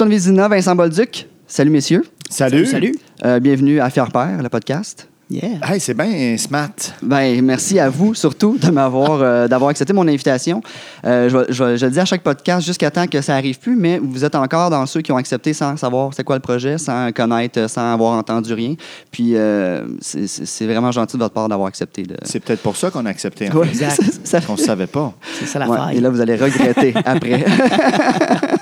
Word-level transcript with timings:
Antoine 0.00 0.12
Vézina, 0.14 0.48
Vincent 0.48 0.74
Bolduc. 0.74 1.28
Salut, 1.46 1.68
messieurs. 1.68 2.02
Salut. 2.30 2.64
Salut. 2.64 2.94
Euh, 3.22 3.38
bienvenue 3.38 3.80
à 3.80 3.90
Faire 3.90 4.10
Père, 4.10 4.42
le 4.42 4.48
podcast. 4.48 5.06
Yeah. 5.28 5.58
Hey, 5.62 5.78
c'est 5.78 5.92
bien 5.92 6.38
smart. 6.38 6.70
Ben, 7.02 7.44
merci 7.44 7.78
à 7.78 7.90
vous 7.90 8.14
surtout 8.14 8.56
de 8.56 8.70
m'avoir 8.70 9.20
euh, 9.20 9.46
d'avoir 9.46 9.68
accepté 9.70 9.92
mon 9.92 10.08
invitation. 10.08 10.62
Euh, 11.04 11.28
je, 11.50 11.64
le 11.84 11.90
dis 11.90 12.00
à 12.00 12.06
chaque 12.06 12.22
podcast 12.22 12.66
jusqu'à 12.66 12.90
temps 12.90 13.06
que 13.06 13.20
ça 13.20 13.36
arrive 13.36 13.58
plus, 13.58 13.76
mais 13.76 13.98
vous 14.02 14.24
êtes 14.24 14.34
encore 14.36 14.70
dans 14.70 14.86
ceux 14.86 15.02
qui 15.02 15.12
ont 15.12 15.18
accepté 15.18 15.52
sans 15.52 15.76
savoir 15.76 16.14
c'est 16.14 16.24
quoi 16.24 16.36
le 16.36 16.40
projet, 16.42 16.78
sans 16.78 17.12
connaître, 17.12 17.68
sans 17.68 17.92
avoir 17.92 18.14
entendu 18.14 18.54
rien. 18.54 18.76
Puis 19.10 19.36
euh, 19.36 19.84
c'est- 20.00 20.64
vraiment 20.66 20.92
gentil 20.92 21.18
de 21.18 21.22
votre 21.22 21.34
part 21.34 21.48
d'avoir 21.50 21.68
accepté. 21.68 22.04
De... 22.04 22.16
C'est 22.22 22.40
peut-être 22.40 22.62
pour 22.62 22.76
ça 22.76 22.90
qu'on 22.90 23.04
a 23.04 23.10
accepté. 23.10 23.50
en 23.52 23.54
Ouais, 23.54 23.66
fait. 23.66 23.84
Exact. 23.84 24.02
ça- 24.24 24.40
Qu'on 24.40 24.54
ne 24.54 24.58
savait 24.58 24.86
pas. 24.86 25.12
C'est 25.38 25.46
ça 25.46 25.58
la 25.58 25.68
Ouais, 25.68 25.76
faille. 25.76 25.98
et 25.98 26.00
là, 26.00 26.08
vous 26.08 26.22
allez 26.22 26.36
regretter 26.36 26.94
après. 27.04 27.44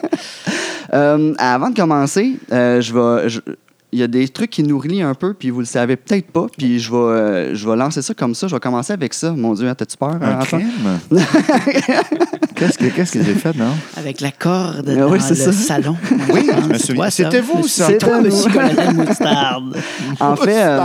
Euh, 0.98 1.34
avant 1.38 1.70
de 1.70 1.76
commencer, 1.76 2.36
euh, 2.52 2.80
je 2.80 2.92
vais. 2.92 3.28
je- 3.28 3.40
il 3.90 3.98
y 3.98 4.02
a 4.02 4.06
des 4.06 4.28
trucs 4.28 4.50
qui 4.50 4.62
nous 4.62 4.78
relient 4.78 5.00
un 5.00 5.14
peu, 5.14 5.32
puis 5.32 5.48
vous 5.48 5.60
le 5.60 5.64
savez 5.64 5.96
peut-être 5.96 6.26
pas, 6.30 6.46
puis 6.58 6.78
je 6.78 6.90
vais, 6.90 6.96
euh, 6.98 7.54
je 7.54 7.66
vais 7.66 7.74
lancer 7.74 8.02
ça 8.02 8.12
comme 8.12 8.34
ça. 8.34 8.46
Je 8.46 8.54
vais 8.54 8.60
commencer 8.60 8.92
avec 8.92 9.14
ça. 9.14 9.32
Mon 9.32 9.54
Dieu, 9.54 9.66
hein, 9.66 9.74
t'as-tu 9.74 9.96
peur? 9.96 10.10
Un 10.20 10.40
Antoine? 10.40 10.62
crime? 11.10 11.18
Qu'est-ce 12.54 12.76
que 12.76 12.86
qu'est-ce 12.86 13.12
que 13.12 13.22
j'ai 13.22 13.34
fait, 13.34 13.56
non? 13.56 13.70
Avec 13.96 14.20
la 14.20 14.30
corde 14.32 14.90
Ah 14.90 14.94
dans 14.94 15.06
oui, 15.10 15.18
le 15.18 15.24
c'est 15.24 15.36
ça. 15.36 15.52
salon. 15.52 15.96
Oui, 16.34 16.50
je 16.64 16.68
me 16.72 16.76
souviens. 16.76 17.08
C'était 17.08 17.40
vous, 17.40 17.66
ça. 17.66 17.86
C'est 17.86 17.98
Toi, 17.98 18.20
monsieur 18.20 18.50
colonel 18.50 18.94
Moutarde. 18.94 19.76
En 20.20 20.34
fait, 20.36 20.60
euh. 20.64 20.80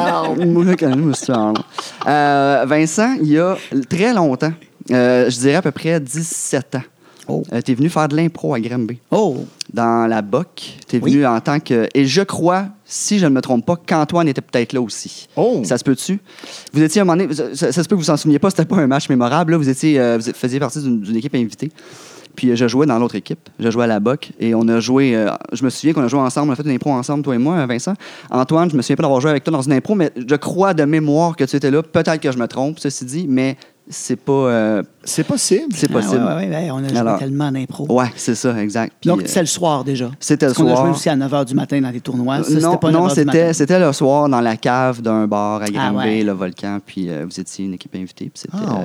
Euh, 2.07 2.65
Vincent, 2.67 3.15
il 3.21 3.27
y 3.31 3.39
a 3.39 3.57
très 3.89 4.13
longtemps, 4.13 4.53
euh, 4.91 5.29
je 5.29 5.39
dirais 5.39 5.55
à 5.55 5.61
peu 5.61 5.71
près 5.71 5.99
17 5.99 6.75
ans, 6.75 6.83
Oh. 7.27 7.43
euh, 7.53 7.61
t'es 7.61 7.73
venu 7.73 7.89
faire 7.89 8.07
de 8.07 8.15
l'impro 8.15 8.53
à 8.53 8.59
Granby. 8.59 8.99
Oh. 9.11 9.45
dans 9.73 10.07
la 10.07 10.21
BOC. 10.21 10.45
Tu 10.87 10.97
es 10.97 10.99
Oui. 11.01 11.11
venu 11.13 11.25
en 11.25 11.39
tant 11.39 11.59
que. 11.59 11.87
Et 11.93 12.05
je 12.05 12.21
crois, 12.21 12.65
si 12.85 13.17
je 13.19 13.25
ne 13.25 13.31
me 13.31 13.41
trompe 13.41 13.65
pas, 13.65 13.75
qu'Antoine 13.77 14.27
était 14.27 14.41
peut-être 14.41 14.73
là 14.73 14.81
aussi. 14.81 15.27
Oh! 15.35 15.61
Ça 15.63 15.77
se 15.77 15.83
peut-tu? 15.83 16.19
Vous 16.73 16.81
étiez 16.83 16.99
à 16.99 17.03
un 17.03 17.05
moment 17.05 17.17
donné. 17.23 17.33
Ça, 17.55 17.71
se 17.71 17.81
peut 17.81 17.95
que 17.95 17.95
vous 17.95 18.01
vous 18.01 18.09
en 18.11 18.17
souveniez 18.17 18.39
pas, 18.39 18.49
c'était 18.49 18.65
pas 18.65 18.75
un 18.77 18.87
match 18.87 19.07
mémorable. 19.09 19.53
là. 19.53 19.57
Vous, 19.57 19.69
étiez, 19.69 19.99
euh, 19.99 20.17
vous 20.19 20.31
faisiez 20.33 20.59
partie 20.59 20.81
d'une 20.81 20.99
d'une 21.01 21.15
équipe 21.15 21.33
invitée. 21.35 21.71
Puis 22.35 22.49
euh, 22.49 22.55
je 22.55 22.67
jouais 22.67 22.85
dans 22.87 22.97
l'autre 22.99 23.15
équipe. 23.15 23.47
Je 23.59 23.69
jouais 23.69 23.83
à 23.83 23.87
la 23.87 23.99
BOC. 23.99 24.31
Et 24.39 24.53
on 24.55 24.67
a 24.67 24.79
joué. 24.79 25.15
euh, 25.15 25.29
je 25.53 25.63
me 25.63 25.69
souviens 25.69 25.93
qu'on 25.93 26.01
a 26.03 26.07
joué 26.07 26.19
ensemble. 26.19 26.49
On 26.49 26.53
a 26.53 26.55
fait 26.55 26.63
une 26.63 26.71
impro 26.71 26.91
ensemble, 26.91 27.23
toi 27.23 27.35
et 27.35 27.37
moi, 27.37 27.65
Vincent. 27.67 27.93
Antoine, 28.31 28.69
je 28.71 28.75
me 28.75 28.81
souviens 28.81 28.95
pas 28.95 29.03
d'avoir 29.03 29.21
joué 29.21 29.29
avec 29.31 29.43
toi 29.43 29.51
dans 29.53 29.61
une 29.61 29.73
impro, 29.73 29.95
mais 29.95 30.11
je 30.15 30.35
crois 30.35 30.73
de 30.73 30.83
mémoire 30.83 31.35
que 31.35 31.43
tu 31.45 31.55
étais 31.55 31.71
là. 31.71 31.81
Peut-être 31.83 32.19
que 32.19 32.31
je 32.31 32.37
me 32.37 32.47
trompe, 32.47 32.79
ceci 32.79 33.05
dit, 33.05 33.25
mais 33.29 33.55
c'est 33.89 34.15
pas. 34.15 34.31
euh, 34.31 34.83
C'est 35.03 35.23
possible. 35.25 35.73
c'est 35.73 35.87
Ah, 35.89 35.93
possible. 35.93 36.23
ouais, 36.23 36.35
ouais, 36.35 36.49
ouais, 36.49 36.71
on 36.71 36.77
a 36.83 36.87
joué 36.87 36.97
Alors, 36.97 37.19
tellement 37.19 37.51
d'impro. 37.51 37.85
Ouais, 37.91 38.05
c'est 38.15 38.35
ça, 38.35 38.57
exact. 38.61 38.93
Puis, 39.01 39.09
Donc, 39.09 39.23
c'est 39.25 39.41
le 39.41 39.45
soir 39.45 39.83
déjà. 39.83 40.09
c'était 40.19 40.45
le 40.45 40.51
Parce 40.53 40.57
qu'on 40.63 40.67
a 40.71 40.75
soir. 40.75 40.85
joué 40.87 40.95
aussi 40.95 41.09
à 41.09 41.15
9 41.15 41.31
h 41.31 41.45
du 41.45 41.53
matin 41.55 41.81
dans 41.81 41.91
des 41.91 41.99
tournois. 41.99 42.43
Ça, 42.43 42.51
non, 42.53 42.59
c'était 42.71 42.77
pas 42.77 42.91
9 42.91 43.01
non 43.01 43.09
c'était, 43.09 43.53
c'était 43.53 43.79
le 43.79 43.91
soir 43.91 44.29
dans 44.29 44.39
la 44.41 44.55
cave 44.57 45.01
d'un 45.01 45.27
bar 45.27 45.61
à 45.61 45.65
Ah 45.65 45.71
Granby, 45.71 45.97
ouais. 45.97 46.23
le 46.23 46.31
volcan, 46.31 46.79
puis 46.85 47.09
euh, 47.09 47.25
vous 47.29 47.39
étiez 47.39 47.65
une 47.65 47.73
équipe 47.73 47.93
invitée. 47.95 48.25
Puis 48.33 48.43
c'était, 48.43 48.57
Ah, 48.57 48.79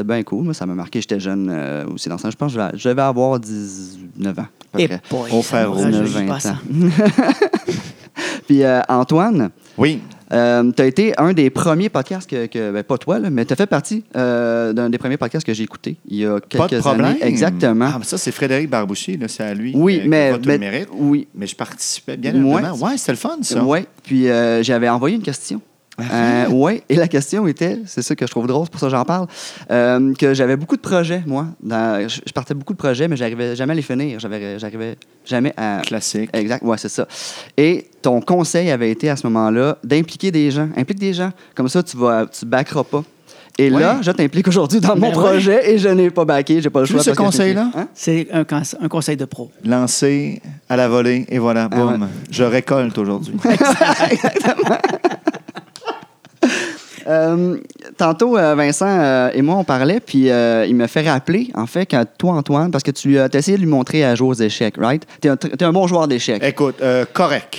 euh, 0.00 0.02
bien 0.04 0.22
cool. 0.24 0.44
Moi, 0.44 0.54
ça 0.54 0.66
m'a 0.66 0.74
marqué. 0.74 1.00
J'étais 1.00 1.20
jeune 1.20 1.48
euh, 1.50 1.86
aussi 1.94 2.08
dans 2.08 2.18
ça. 2.18 2.28
Je 2.30 2.36
pense 2.36 2.54
que 2.54 2.60
je 2.74 2.88
devais 2.88 3.02
avoir 3.02 3.38
19 3.38 4.38
ans. 4.38 4.46
Et 4.78 4.88
près. 4.88 5.00
boy, 5.10 5.30
rouge. 5.30 5.46
rajeunit 5.52 6.02
19, 6.02 6.26
pas 6.26 6.34
20 6.34 6.40
ça. 6.40 6.50
ans. 6.50 6.54
Puis 8.46 8.62
euh, 8.64 8.80
Antoine, 8.88 9.50
Oui. 9.78 10.00
Tu 10.30 10.82
as 10.82 10.86
été 10.86 11.12
un 11.18 11.32
des 11.32 11.50
premiers 11.50 11.88
podcasts 11.88 12.28
que, 12.30 12.46
que- 12.46 12.70
ben, 12.72 12.82
pas 12.82 12.98
toi, 12.98 13.18
là, 13.18 13.30
mais 13.30 13.44
tu 13.44 13.52
as 13.52 13.56
fait 13.56 13.66
partie 13.66 14.04
euh, 14.16 14.72
d'un 14.72 14.88
des 14.88 14.98
premiers 14.98 15.16
podcasts 15.16 15.44
que 15.46 15.52
j'ai 15.54 15.64
écouté 15.64 15.96
il 16.08 16.18
y 16.18 16.26
a 16.26 16.38
quelques 16.40 16.56
Pas 16.62 16.68
de 16.68 16.80
problème. 16.80 17.06
années. 17.06 17.18
Exactement. 17.22 17.88
Ah, 17.92 17.96
mais 17.98 18.04
ça, 18.04 18.16
c'est 18.18 18.30
Frédéric 18.32 18.70
Barbouchi, 18.70 19.16
là, 19.16 19.28
c'est 19.28 19.42
à 19.42 19.54
lui. 19.54 19.72
oui, 19.74 19.98
euh, 20.00 20.04
mais, 20.06 20.32
mais- 20.32 20.52
le 20.54 20.58
mérite. 20.58 20.88
oui, 20.92 21.26
Mais 21.34 21.46
je 21.46 21.56
participais 21.56 22.16
bien 22.16 22.32
Ouais. 22.34 22.54
évidemment. 22.62 22.76
Ouais, 22.76 22.96
c'était 22.96 23.12
le 23.12 23.18
fun, 23.18 23.38
ça. 23.42 23.62
Oui, 23.64 23.80
puis 24.04 24.28
euh, 24.28 24.62
j'avais 24.62 24.88
envoyé 24.88 25.16
une 25.16 25.22
question. 25.22 25.60
Euh, 26.12 26.44
oui, 26.50 26.82
et 26.88 26.96
la 26.96 27.08
question 27.08 27.46
était, 27.46 27.78
c'est 27.86 28.02
ça 28.02 28.14
que 28.14 28.26
je 28.26 28.30
trouve 28.30 28.46
drôle, 28.46 28.64
c'est 28.66 28.70
pour 28.70 28.80
ça 28.80 28.86
que 28.86 28.90
j'en 28.92 29.04
parle, 29.04 29.26
euh, 29.70 30.12
que 30.14 30.34
j'avais 30.34 30.56
beaucoup 30.56 30.76
de 30.76 30.80
projets, 30.80 31.22
moi. 31.26 31.46
Dans- 31.62 32.08
je, 32.08 32.20
partais 32.32 32.54
beaucoup 32.54 32.72
de 32.72 32.78
projets, 32.78 33.08
mais 33.08 33.16
j'arrivais 33.16 33.54
jamais 33.56 33.72
à 33.72 33.76
les 33.76 33.82
finir. 33.82 34.18
J'avais, 34.20 34.58
j'arrivais 34.58 34.96
jamais 35.24 35.52
à. 35.56 35.80
Classique. 35.84 36.30
Exact, 36.32 36.62
ouais, 36.64 36.78
c'est 36.78 36.88
ça. 36.88 37.06
Et 37.56 37.86
ton 38.02 38.20
conseil 38.20 38.70
avait 38.70 38.90
été 38.90 39.10
à 39.10 39.16
ce 39.16 39.26
moment-là 39.26 39.78
d'impliquer 39.84 40.30
des 40.30 40.50
gens. 40.50 40.68
Implique 40.76 40.98
des 40.98 41.12
gens. 41.12 41.30
Comme 41.54 41.68
ça, 41.68 41.82
tu 41.82 41.96
vas, 41.96 42.26
tu 42.26 42.46
backeras 42.46 42.84
pas. 42.84 43.02
Et 43.58 43.68
là, 43.68 43.98
je 44.00 44.10
t'implique 44.12 44.48
aujourd'hui 44.48 44.80
dans 44.80 44.94
mon 44.94 45.00
Ben 45.00 45.06
ouais. 45.08 45.12
projet 45.12 45.70
et 45.72 45.76
je 45.76 45.88
n'ai 45.88 46.08
pas 46.10 46.24
backé, 46.24 46.62
j'ai 46.62 46.70
pas 46.70 46.80
le 46.80 46.86
choix. 46.86 47.02
ce 47.02 47.10
conseil-là? 47.10 47.70
Hein? 47.76 47.88
C'est 47.92 48.28
un, 48.32 48.42
conse- 48.44 48.76
un 48.80 48.88
conseil 48.88 49.18
de 49.18 49.26
pro. 49.26 49.50
Lancé 49.64 50.40
à 50.66 50.76
la 50.76 50.88
volée, 50.88 51.26
et 51.28 51.38
voilà, 51.38 51.68
Ah 51.70 51.76
boum. 51.76 52.02
ouais. 52.02 52.08
Je 52.30 52.44
récolte 52.44 52.96
aujourd'hui. 52.96 53.34
Euh, 57.10 57.56
tantôt, 57.96 58.36
euh, 58.38 58.54
Vincent 58.54 58.86
euh, 58.86 59.30
et 59.34 59.42
moi, 59.42 59.56
on 59.56 59.64
parlait, 59.64 60.00
puis 60.00 60.30
euh, 60.30 60.64
il 60.66 60.76
me 60.76 60.86
fait 60.86 61.08
rappeler, 61.08 61.48
en 61.54 61.66
fait, 61.66 61.86
que 61.86 61.96
toi, 62.18 62.34
Antoine, 62.34 62.70
parce 62.70 62.84
que 62.84 62.92
tu 62.92 63.18
as 63.18 63.34
essayé 63.34 63.56
de 63.56 63.62
lui 63.62 63.68
montrer 63.68 64.04
à 64.04 64.14
jouer 64.14 64.28
aux 64.28 64.34
échecs, 64.34 64.76
right? 64.78 65.04
Tu 65.20 65.28
es, 65.28 65.62
un 65.62 65.72
bon 65.72 65.86
joueur 65.86 66.06
d'échecs. 66.06 66.42
Écoute, 66.42 66.76
euh, 66.80 67.04
correct. 67.12 67.58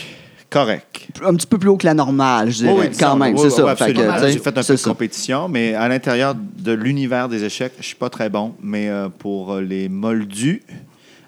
Correct. 0.50 1.08
Un 1.26 1.34
petit 1.36 1.48
peu 1.48 1.58
plus 1.58 1.70
haut 1.70 1.78
que 1.78 1.86
la 1.86 1.94
normale, 1.94 2.52
je 2.52 2.58
dirais, 2.58 2.74
Oui, 2.78 2.86
quand 2.98 3.16
même, 3.16 3.36
oui, 3.36 3.40
c'est 3.40 3.62
oui, 3.62 3.70
ça. 3.78 3.88
J'ai 4.28 4.40
fait 4.40 4.50
un 4.50 4.64
peu 4.64 4.74
de 4.74 4.78
ça. 4.78 4.90
compétition, 4.90 5.48
mais 5.48 5.74
à 5.76 5.88
l'intérieur 5.88 6.36
de 6.36 6.74
l'univers 6.74 7.30
des 7.30 7.44
échecs, 7.44 7.74
je 7.80 7.86
suis 7.86 7.96
pas 7.96 8.10
très 8.10 8.30
bon. 8.30 8.54
Mais 8.62 8.90
pour 9.20 9.56
les 9.58 9.88
moldus, 9.88 10.62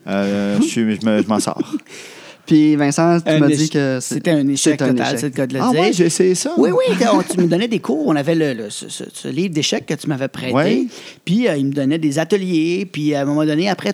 je 0.05 1.27
m'en 1.27 1.39
sors. 1.39 1.57
Puis 2.45 2.75
Vincent, 2.75 3.19
tu 3.21 3.37
m'as 3.39 3.47
dit 3.47 3.69
que 3.69 3.99
C'était 4.01 4.31
un 4.31 4.47
échec 4.47 4.81
un 4.81 4.89
total, 4.89 5.17
c'est 5.17 5.27
le 5.27 5.31
cas 5.31 5.47
de 5.47 5.53
le 5.53 5.59
Ah 5.61 5.69
dire. 5.71 5.79
ouais, 5.79 5.93
j'ai 5.93 6.05
essayé 6.05 6.35
ça. 6.35 6.51
Oui, 6.57 6.71
oui, 6.71 6.95
quand 6.99 7.21
tu 7.29 7.39
me 7.39 7.47
donnais 7.47 7.67
des 7.69 7.79
cours. 7.79 8.05
On 8.07 8.15
avait 8.15 8.35
le, 8.35 8.53
le- 8.53 8.69
ce, 8.69 8.89
ce- 8.89 9.05
ce 9.13 9.27
livre 9.29 9.53
d'échecs 9.53 9.85
que 9.85 9.93
tu 9.93 10.07
m'avais 10.07 10.27
prêté. 10.27 10.53
Oui. 10.53 10.89
Puis 11.23 11.47
euh, 11.47 11.55
il 11.55 11.67
me 11.67 11.71
donnait 11.71 11.97
des 11.99 12.19
ateliers. 12.19 12.85
Puis 12.91 13.15
à 13.15 13.21
un 13.21 13.25
moment 13.25 13.45
donné, 13.45 13.69
après 13.69 13.93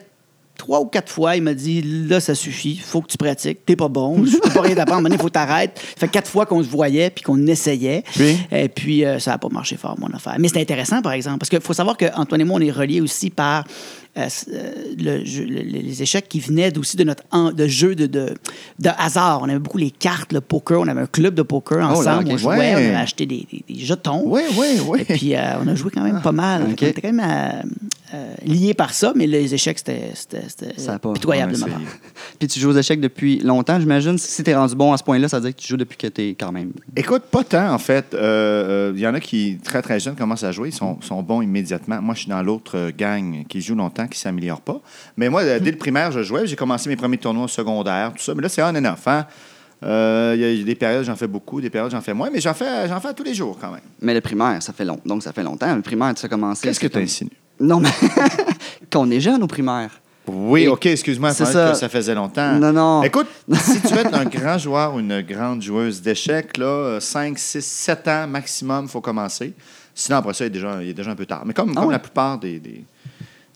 trois 0.58 0.82
ou 0.82 0.86
quatre 0.88 1.10
fois, 1.12 1.36
il 1.38 1.44
m'a 1.44 1.54
dit 1.54 1.82
là, 2.10 2.20
ça 2.20 2.36
suffit, 2.36 2.76
faut 2.76 3.02
que 3.02 3.08
tu 3.08 3.18
pratiques. 3.18 3.66
T'es 3.66 3.76
pas 3.78 3.88
bon, 3.88 4.26
je 4.26 4.36
peux 4.38 4.50
pas 4.50 4.62
rien 4.62 4.76
donné, 4.76 5.16
il 5.16 5.18
faut 5.18 5.28
que 5.28 5.31
t'arrêtes. 5.34 5.80
Ça 5.80 6.02
fait 6.02 6.08
quatre 6.10 6.30
fois 6.30 6.46
qu'on 6.46 6.62
se 6.64 6.68
voyait 6.70 7.10
puis 7.12 7.24
qu'on 7.24 7.46
essayait. 7.48 8.04
Et 8.52 8.68
puis 8.68 9.06
euh, 9.06 9.20
ça 9.20 9.31
n'a 9.31 9.38
pas 9.38 9.48
marché 9.50 9.78
fort, 9.78 9.96
mon 10.00 10.08
affaire. 10.08 10.36
Mais 10.40 10.48
c'est 10.50 10.60
intéressant, 10.60 11.02
par 11.02 11.14
exemple, 11.14 11.38
parce 11.38 11.50
qu'il 11.50 11.62
faut 11.62 11.74
savoir 11.74 11.96
qu'Antoine 11.98 12.42
et 12.42 12.44
moi, 12.46 12.58
on 12.60 12.64
est 12.66 12.72
reliés 12.72 13.00
aussi 13.00 13.30
par. 13.30 13.64
Euh, 14.18 14.28
euh, 14.53 14.72
le 14.97 15.24
jeu- 15.25 15.46
le- 15.46 15.62
les 15.62 16.02
échecs 16.02 16.28
qui 16.28 16.40
venaient 16.40 16.75
aussi 16.78 16.97
de 16.97 17.03
notre 17.03 17.24
en- 17.31 17.52
de 17.52 17.68
jeu 17.68 17.96
de, 17.96 18.06
de, 18.08 18.34
de 18.80 18.90
hasard. 18.97 19.42
On 19.42 19.50
avait 19.50 19.59
beaucoup 19.59 19.78
les 19.78 19.92
cartes, 19.92 20.34
le 20.34 20.42
poker. 20.42 20.81
On 20.81 20.88
avait 20.88 21.02
un 21.02 21.06
club 21.08 21.36
de 21.36 21.42
poker 21.44 21.78
Oh 21.78 21.81
là, 21.81 22.16
ensemble. 22.18 22.30
On 22.31 22.38
jouait, 22.38 22.58
Ouais. 22.58 22.72
on 22.74 22.78
avait 22.78 22.96
acheté 22.96 23.25
des, 23.25 23.46
des- 23.52 23.64
des 23.68 23.80
jetons. 23.80 24.24
Oui, 24.25 24.42
oui, 24.58 24.68
oui. 24.88 25.00
Et 25.08 25.14
puis, 25.14 25.36
euh, 25.36 25.59
on 25.64 25.68
a 25.68 25.75
joué 25.75 25.92
quand 25.94 26.03
même 26.03 26.22
pas 26.22 26.31
mal. 26.31 26.64
ok. 26.64 26.68
On 26.81 26.86
était 26.88 27.02
quand 27.02 27.14
même 27.14 27.64
liés 28.46 28.74
par 28.74 28.94
ça, 28.94 29.14
mais 29.16 29.28
les 29.28 29.53
échecs, 29.53 29.78
c'était 29.78 30.12
c'était- 30.16 30.44
c'était 30.48 30.80
Ça 30.80 30.94
a 30.96 31.00
pas- 31.00 31.14
pitoyable 31.14 31.53
de 31.53 31.58
on 31.59 31.62
a 31.64 31.66
ma 31.68 31.74
part. 31.74 31.81
essayé. 31.84 32.00
Puis 32.40 32.48
tu 32.48 32.59
joues 32.59 32.69
aux 32.72 32.78
échecs 32.78 33.00
depuis 33.00 33.40
longtemps, 33.40 33.80
j'imagine. 33.80 34.18
Si 34.18 34.44
tu 34.44 34.50
es 34.50 34.56
rendu 34.56 34.74
bon 34.75 34.92
à 34.94 34.98
ce 34.98 35.03
point-là, 35.03 35.28
ça 35.30 35.38
veut 35.38 35.44
dire 35.46 35.56
que 35.56 35.62
tu 35.62 35.68
joues 35.68 35.78
depuis 35.78 35.98
que 35.98 36.08
tu 36.08 36.22
es 36.22 36.30
quand 36.31 36.52
même. 36.52 36.72
Écoute, 36.96 37.24
pas 37.30 37.44
tant, 37.44 37.72
en 37.72 37.78
fait. 37.78 38.07
Il 38.13 38.18
euh, 38.18 38.92
euh, 38.92 38.98
y 38.98 39.06
en 39.06 39.13
a 39.13 39.19
qui, 39.19 39.57
très, 39.63 39.81
très 39.84 40.00
jeunes, 40.00 40.16
commencent 40.16 40.44
à 40.44 40.51
jouer. 40.51 40.69
Ils 40.69 40.74
sont, 40.75 41.00
sont 41.01 41.22
bons 41.22 41.42
immédiatement. 41.42 42.01
Moi, 42.01 42.16
je 42.16 42.22
suis 42.22 42.30
dans 42.30 42.42
l'autre 42.42 42.92
gang 42.98 43.45
qui 43.48 43.62
joue 43.62 43.75
longtemps, 43.75 43.99
qui 44.06 44.18
ne 44.18 44.22
s'améliore 44.22 44.62
pas. 44.62 44.80
Mais 45.18 45.30
moi, 45.30 45.44
dès 45.44 45.72
le 45.72 45.78
primaire, 45.78 46.12
je 46.12 46.22
jouais. 46.24 46.46
J'ai 46.48 46.56
commencé 46.56 46.90
mes 46.90 46.96
premiers 46.96 47.18
tournois 47.18 47.46
au 47.46 47.48
secondaire, 47.48 48.12
tout 48.16 48.24
ça. 48.24 48.34
Mais 48.36 48.42
là, 48.42 48.50
c'est 48.50 48.62
on 48.63 48.68
and 48.68 48.86
off. 48.86 49.07
hein. 49.07 49.25
Euh, 49.84 50.34
Il 50.38 50.60
y 50.60 50.62
a 50.62 50.63
des 50.66 50.75
périodes, 50.75 51.06
j'en 51.06 51.16
fais 51.16 51.28
beaucoup. 51.28 51.62
Des 51.62 51.69
périodes, 51.69 51.92
j'en 51.92 52.01
fais 52.01 52.13
moins. 52.13 52.30
Mais 52.31 52.42
j'en 52.42 52.54
fais, 52.54 52.88
j'en 52.88 53.00
fais 53.00 53.13
tous 53.13 53.24
les 53.24 53.34
jours, 53.34 53.57
quand 53.60 53.72
même. 53.72 53.81
Mais 54.01 54.13
le 54.13 54.22
primaire, 54.22 54.62
ça 54.62 54.74
fait 54.74 54.86
long. 54.86 55.00
Donc 55.06 55.24
ça 55.24 55.31
fait 55.31 55.44
longtemps. 55.44 55.74
Le 55.75 55.81
primaire, 55.81 56.13
tu 56.16 56.25
as 56.25 56.30
commencé. 56.30 56.62
Qu'est-ce 56.68 56.80
que 56.80 56.88
tu 56.88 56.98
insinues? 57.00 57.31
Non, 57.60 57.80
mais 57.80 57.90
qu'on 58.92 59.10
est 59.12 59.19
jeune 59.19 59.42
au 59.44 59.48
primaire. 59.48 59.90
Oui, 60.28 60.63
Et- 60.63 60.68
OK, 60.68 60.86
excuse-moi. 60.86 61.31
C'est 61.34 61.46
ça. 61.46 61.72
que 61.72 61.78
ça 61.78 61.90
faisait 61.90 62.13
longtemps. 62.13 62.54
Non, 62.60 62.72
non. 62.72 63.04
Écoute, 63.04 63.28
si 63.54 63.81
tu 63.81 63.94
veux 63.94 64.00
être 64.01 64.13
un 64.13 64.25
grand 64.25 64.57
joueur 64.57 64.94
ou 64.96 65.00
une 65.00 65.22
grande 65.22 65.62
joueuse 65.62 66.01
d'échecs, 66.01 66.57
là, 66.57 67.00
5, 67.00 67.38
6, 67.40 67.66
7 67.66 68.07
ans 68.07 68.28
maximum, 68.28 68.86
il 68.86 68.90
faut 68.92 69.01
commencer. 69.01 69.54
Sinon, 69.96 70.18
après 70.19 70.34
ça, 70.34 70.44
il 70.46 70.48
est 70.48 70.51
déjà, 70.51 70.78
il 70.84 70.90
est 70.90 70.94
déjà 70.94 71.12
un 71.12 71.16
peu 71.16 71.25
tard. 71.25 71.44
Mais 71.46 71.54
comme, 71.54 71.74
Ah 71.75 71.81
comme 71.81 71.92
la 71.92 72.00
plupart 72.00 72.38
des. 72.38 72.60
des- 72.60 72.84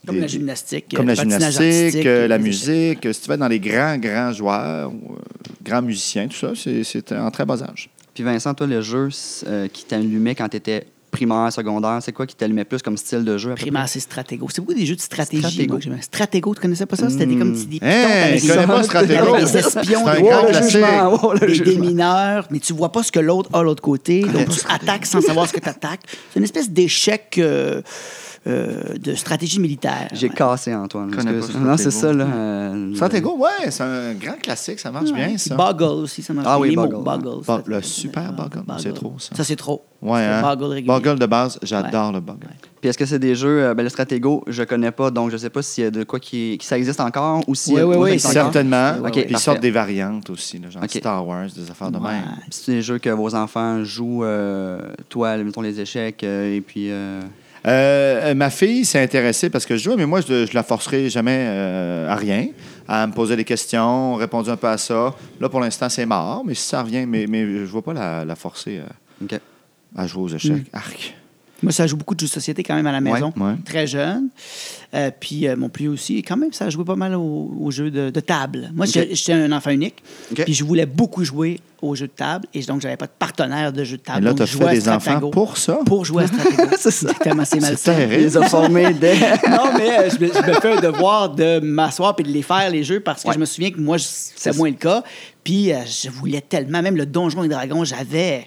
Comme 0.06 0.16
des- 0.16 0.20
la 0.22 0.26
gymnastique. 0.26 0.94
Comme 0.94 1.06
euh, 1.08 1.14
la 1.14 1.16
patinage 1.16 1.40
gymnastique, 1.40 1.64
artistique, 1.84 2.06
euh, 2.06 2.28
la 2.28 2.38
les 2.38 2.44
musique. 2.44 3.08
Si 3.12 3.20
tu 3.20 3.28
vas 3.28 3.34
être 3.34 3.40
dans 3.40 3.48
les 3.48 3.60
grands, 3.60 3.96
grands 3.98 4.32
joueurs, 4.32 4.90
ou, 4.92 5.12
euh, 5.14 5.18
grands 5.62 5.82
musiciens, 5.82 6.28
tout 6.28 6.36
ça, 6.36 6.52
c'est- 6.54 7.12
en 7.12 7.30
très 7.30 7.44
bas 7.44 7.62
âge. 7.62 7.88
Puis 8.14 8.22
Vincent, 8.22 8.54
toi, 8.54 8.66
le 8.66 8.80
jeu 8.80 9.08
euh, 9.46 9.66
qui 9.68 9.84
t'allumait 9.84 10.34
quand 10.34 10.48
tu 10.48 10.56
étais 10.56 10.86
primaire, 11.10 11.52
secondaire? 11.52 11.98
C'est 12.02 12.10
quoi 12.12 12.26
qui 12.26 12.34
t'allumait 12.34 12.64
plus 12.64 12.82
comme 12.82 12.96
style 12.96 13.24
de 13.24 13.38
jeu? 13.38 13.52
à 13.52 13.54
peu 13.54 13.60
Primaire, 13.60 13.88
c'est 13.88 14.00
Stratego. 14.00 14.48
C'est 14.52 14.60
beaucoup 14.60 14.74
des 14.74 14.84
jeux 14.84 14.96
de 14.96 15.00
stratégie. 15.00 15.42
Stratego. 15.42 15.78
moi. 15.86 15.96
Stratego, 16.00 16.54
tu 16.56 16.60
connaissais 16.60 16.86
pas 16.86 16.96
ça? 16.96 17.08
C'était 17.08 17.26
des, 17.26 17.36
comme 17.36 17.52
des 17.52 17.66
pitons. 17.66 17.86
Hey, 17.86 18.38
je 18.40 18.48
connais 18.52 18.66
pas 18.66 18.82
Stratego. 18.82 19.34
avec 19.34 19.44
des 19.46 19.56
espions, 19.58 20.04
des- 20.04 21.20
oh, 21.22 21.32
le 21.40 21.46
des 21.46 21.60
démineurs, 21.60 22.48
mais 22.50 22.58
tu 22.58 22.72
vois 22.72 22.90
pas 22.90 23.02
ce 23.04 23.12
que 23.12 23.20
l'autre 23.20 23.48
a 23.52 23.60
de 23.60 23.64
l'autre 23.64 23.82
côté. 23.82 24.22
Donc, 24.22 24.48
tu 24.48 24.60
attaques 24.68 25.06
sans 25.06 25.20
savoir 25.20 25.46
ce 25.48 25.52
que 25.52 25.60
tu 25.60 25.68
attaques. 25.68 26.00
C'est 26.32 26.38
une 26.40 26.44
espèce 26.44 26.68
d'échec 26.70 27.36
euh, 27.38 27.80
euh, 28.46 28.82
de 29.00 29.14
stratégie 29.14 29.58
militaire. 29.58 30.08
J'ai 30.12 30.28
Ouais. 30.28 30.34
cassé 30.34 30.74
Antoine. 30.74 31.10
Non, 31.10 31.76
c'est 31.78 31.90
Stratego. 31.90 31.90
ça, 31.90 32.12
là. 32.12 32.24
euh, 32.26 32.94
Stratego, 32.94 33.38
ouais, 33.38 33.70
c'est 33.70 33.82
un 33.82 34.12
grand 34.14 34.38
classique, 34.40 34.78
ça 34.80 34.90
marche 34.90 35.12
bien, 35.12 35.38
ça. 35.38 35.54
Boggle 35.54 36.02
aussi, 36.04 36.22
ça 36.22 36.32
marche 36.34 36.46
Ah 36.48 36.56
bien. 36.56 36.62
oui, 36.62 36.70
Les 36.70 36.76
mots, 36.76 36.86
Boggle. 36.88 37.04
Boggle. 37.22 37.44
Bo- 37.46 37.62
le 37.66 37.80
super 37.82 38.32
Boggle, 38.32 38.62
c'est 38.78 38.92
trop, 38.92 39.14
ça. 39.18 39.34
Ça, 39.34 39.44
c'est 39.44 39.56
trop. 39.56 39.84
Ouais, 40.02 40.20
hein? 40.22 40.56
Boggle 40.84 41.18
de 41.18 41.24
base, 41.26 41.58
j'adore 41.62 42.12
le 42.12 42.20
Boggle. 42.20 42.48
Puis 42.82 42.90
est-ce 42.90 42.98
que 42.98 43.06
c'est 43.06 43.18
des 43.18 43.34
jeux, 43.34 43.64
euh, 43.64 43.74
ben, 43.74 43.82
le 43.82 43.88
Stratego, 43.88 44.44
je 44.46 44.62
connais 44.62 44.90
pas, 44.90 45.10
donc 45.10 45.30
je 45.30 45.38
sais 45.38 45.48
pas 45.48 45.62
s'il 45.62 45.84
y 45.84 45.86
a 45.86 45.90
de 45.90 46.04
quoi 46.04 46.20
qui, 46.20 46.58
qui 46.60 46.66
ça 46.66 46.76
existe 46.76 47.00
encore 47.00 47.42
ou 47.48 47.54
si 47.54 47.72
Oui, 47.74 47.80
oui, 47.82 47.96
oui. 47.98 48.20
Certainement. 48.20 48.96
Ok, 49.02 49.12
Puis 49.12 49.20
ils 49.22 49.32
parfait. 49.32 49.42
sortent 49.44 49.60
des 49.60 49.70
variantes 49.70 50.28
aussi, 50.28 50.58
là, 50.58 50.68
genre. 50.68 50.82
Star 50.86 51.26
Wars, 51.26 51.46
des 51.56 51.70
affaires 51.70 51.90
de 51.90 51.96
Ouais. 51.98 52.10
même. 52.12 52.24
C'est 52.50 52.72
des 52.72 52.82
jeux 52.82 52.98
que 52.98 53.08
vos 53.08 53.34
enfants 53.34 53.82
jouent, 53.84 54.24
euh, 54.24 54.78
toi, 55.08 55.38
mettons 55.38 55.62
les 55.62 55.80
échecs, 55.80 56.22
euh, 56.24 56.54
et 56.56 56.60
puis. 56.60 56.90
Euh, 57.66 58.04
Euh, 58.14 58.30
euh, 58.30 58.34
ma 58.34 58.50
fille 58.50 58.84
s'est 58.84 59.02
intéressée 59.02 59.50
parce 59.50 59.66
que 59.66 59.76
je 59.76 59.84
jouais, 59.84 59.96
mais 59.96 60.06
moi, 60.06 60.20
je, 60.20 60.46
je 60.46 60.54
la 60.54 60.62
forcerai 60.62 61.08
jamais 61.10 61.46
euh, 61.48 62.08
à 62.08 62.14
rien. 62.14 62.48
À 62.86 63.06
me 63.06 63.12
poser 63.12 63.36
des 63.36 63.44
questions, 63.44 64.14
répondu 64.14 64.50
un 64.50 64.56
peu 64.56 64.68
à 64.68 64.76
ça. 64.78 65.14
Là, 65.40 65.48
pour 65.48 65.60
l'instant, 65.60 65.88
c'est 65.88 66.06
mort, 66.06 66.42
mais 66.44 66.54
si 66.54 66.68
ça 66.68 66.82
revient, 66.82 67.06
mais, 67.06 67.26
mais 67.26 67.42
je 67.42 67.60
ne 67.60 67.64
vois 67.66 67.82
pas 67.82 67.94
la, 67.94 68.24
la 68.24 68.36
forcer 68.36 68.80
à, 68.80 69.24
OK. 69.24 69.40
à 69.96 70.06
jouer 70.06 70.22
aux 70.22 70.28
échecs. 70.28 70.66
Arc. 70.72 71.14
Moi, 71.62 71.72
ça 71.72 71.86
joue 71.86 71.96
beaucoup 71.96 72.14
de 72.14 72.20
jeux 72.20 72.26
de 72.26 72.32
société 72.32 72.62
quand 72.62 72.74
même 72.74 72.86
à 72.86 72.92
la 72.92 73.00
maison. 73.00 73.32
ouais. 73.38 73.54
Très 73.64 73.86
jeune. 73.86 74.28
Euh, 74.92 75.10
puis 75.18 75.48
euh, 75.48 75.56
mon 75.56 75.68
plus 75.70 75.88
aussi, 75.88 76.22
quand 76.22 76.36
même, 76.36 76.52
ça 76.52 76.68
jouait 76.68 76.84
pas 76.84 76.94
mal 76.96 77.14
aux, 77.14 77.54
aux 77.58 77.70
jeux 77.70 77.90
de, 77.90 78.10
de 78.10 78.20
table. 78.20 78.70
Moi, 78.74 78.86
j'étais- 78.86 79.32
un 79.32 79.50
enfant 79.52 79.70
unique. 79.70 79.96
Puis 80.34 80.52
je 80.52 80.62
voulais 80.64 80.84
beaucoup 80.86 81.24
jouer 81.24 81.60
aux 81.80 81.94
jeux 81.94 82.06
de 82.06 82.12
table. 82.12 82.46
Et 82.54 82.60
donc, 82.62 82.80
j'avais 82.82 82.96
pas 82.98 83.06
de 83.06 83.12
partenaire 83.18 83.72
de 83.72 83.82
jeux 83.82 83.96
de 83.96 84.02
Et 84.02 84.04
table. 84.04 84.24
là, 84.26 84.34
tu 84.34 84.42
as 84.42 84.46
fait 84.46 84.64
à 84.64 84.72
des 84.72 84.88
enfants 84.88 85.30
pour 85.30 85.56
ça? 85.56 85.78
Pour 85.86 86.04
jouer 86.04 86.24
à 86.24 86.26
Stratego. 86.26 86.76
C'est 86.78 86.90
ça. 86.90 87.08
C'est 87.44 87.82
terrible. 87.82 88.12
les 88.14 88.36
a 88.36 88.42
formés 88.48 88.92
dès. 88.92 89.14
non, 89.50 89.70
mais 89.76 89.98
euh, 90.00 90.10
je, 90.10 90.18
me, 90.24 90.32
je 90.32 90.46
me 90.46 90.54
fais 90.60 90.72
un 90.76 90.80
devoir 90.80 91.30
de 91.34 91.60
m'asseoir 91.60 92.14
et 92.18 92.22
de 92.22 92.28
les 92.28 92.42
faire, 92.42 92.68
les 92.70 92.84
jeux, 92.84 93.00
parce 93.00 93.22
que 93.22 93.28
Ouais. 93.28 93.34
je 93.34 93.38
me 93.40 93.46
souviens 93.46 93.70
que 93.70 93.80
moi, 93.80 93.96
C'est 93.98 94.54
moins 94.56 94.68
le 94.68 94.74
cas. 94.76 95.02
Puis 95.42 95.72
euh, 95.72 95.78
je 95.86 96.10
voulais 96.10 96.40
tellement, 96.42 96.82
même 96.82 96.96
le 96.96 97.06
Donjon 97.06 97.42
et 97.44 97.48
Dragon, 97.48 97.84
j'avais 97.84 98.46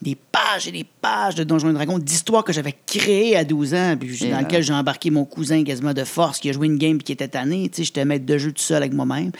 des 0.00 0.14
pages 0.14 0.68
et 0.68 0.72
des 0.72 0.84
pages 0.84 1.34
de 1.34 1.42
Donjons 1.44 1.70
et 1.70 1.72
Dragons, 1.72 1.98
d'histoires 1.98 2.44
que 2.44 2.52
j'avais 2.52 2.74
créées 2.86 3.36
à 3.36 3.44
12 3.44 3.74
ans, 3.74 3.96
puis 3.98 4.16
dans 4.30 4.40
lequel 4.40 4.62
j'ai 4.62 4.72
embarqué 4.72 5.10
mon 5.10 5.24
cousin 5.24 5.64
quasiment 5.64 5.92
de 5.92 6.04
force 6.04 6.38
qui 6.38 6.48
a 6.48 6.52
joué 6.52 6.66
une 6.68 6.78
game 6.78 6.98
puis 6.98 7.04
qui 7.04 7.12
était 7.12 7.28
tanné. 7.28 7.68
Tu 7.68 7.78
sais, 7.78 7.84
j'étais 7.84 8.04
maître 8.04 8.24
de 8.24 8.38
jeu 8.38 8.52
tout 8.52 8.62
seul 8.62 8.76
avec 8.78 8.92
moi-même. 8.92 9.32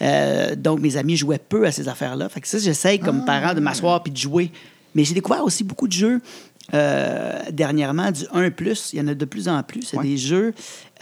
Euh, 0.00 0.54
donc, 0.56 0.80
mes 0.80 0.96
amis 0.96 1.16
jouaient 1.16 1.38
peu 1.38 1.66
à 1.66 1.72
ces 1.72 1.88
affaires-là. 1.88 2.28
Fait 2.28 2.40
que 2.40 2.48
ça, 2.48 2.58
j'essaye 2.58 2.98
comme 2.98 3.20
Ah. 3.22 3.26
parent 3.26 3.54
de 3.54 3.60
m'asseoir 3.60 4.02
puis 4.02 4.12
de 4.12 4.16
jouer. 4.18 4.50
Mais 4.94 5.04
j'ai 5.04 5.12
découvert 5.14 5.44
aussi 5.44 5.62
beaucoup 5.62 5.86
de 5.88 5.92
jeux 5.92 6.22
euh, 6.74 7.38
dernièrement, 7.52 8.10
du 8.10 8.24
1 8.32 8.50
Il 8.92 8.98
y 8.98 9.00
en 9.00 9.08
a 9.08 9.14
de 9.14 9.24
plus 9.24 9.48
en 9.48 9.62
plus. 9.62 9.82
C'est 9.82 9.96
Ouais. 9.96 10.04
des 10.04 10.16
jeux. 10.16 10.52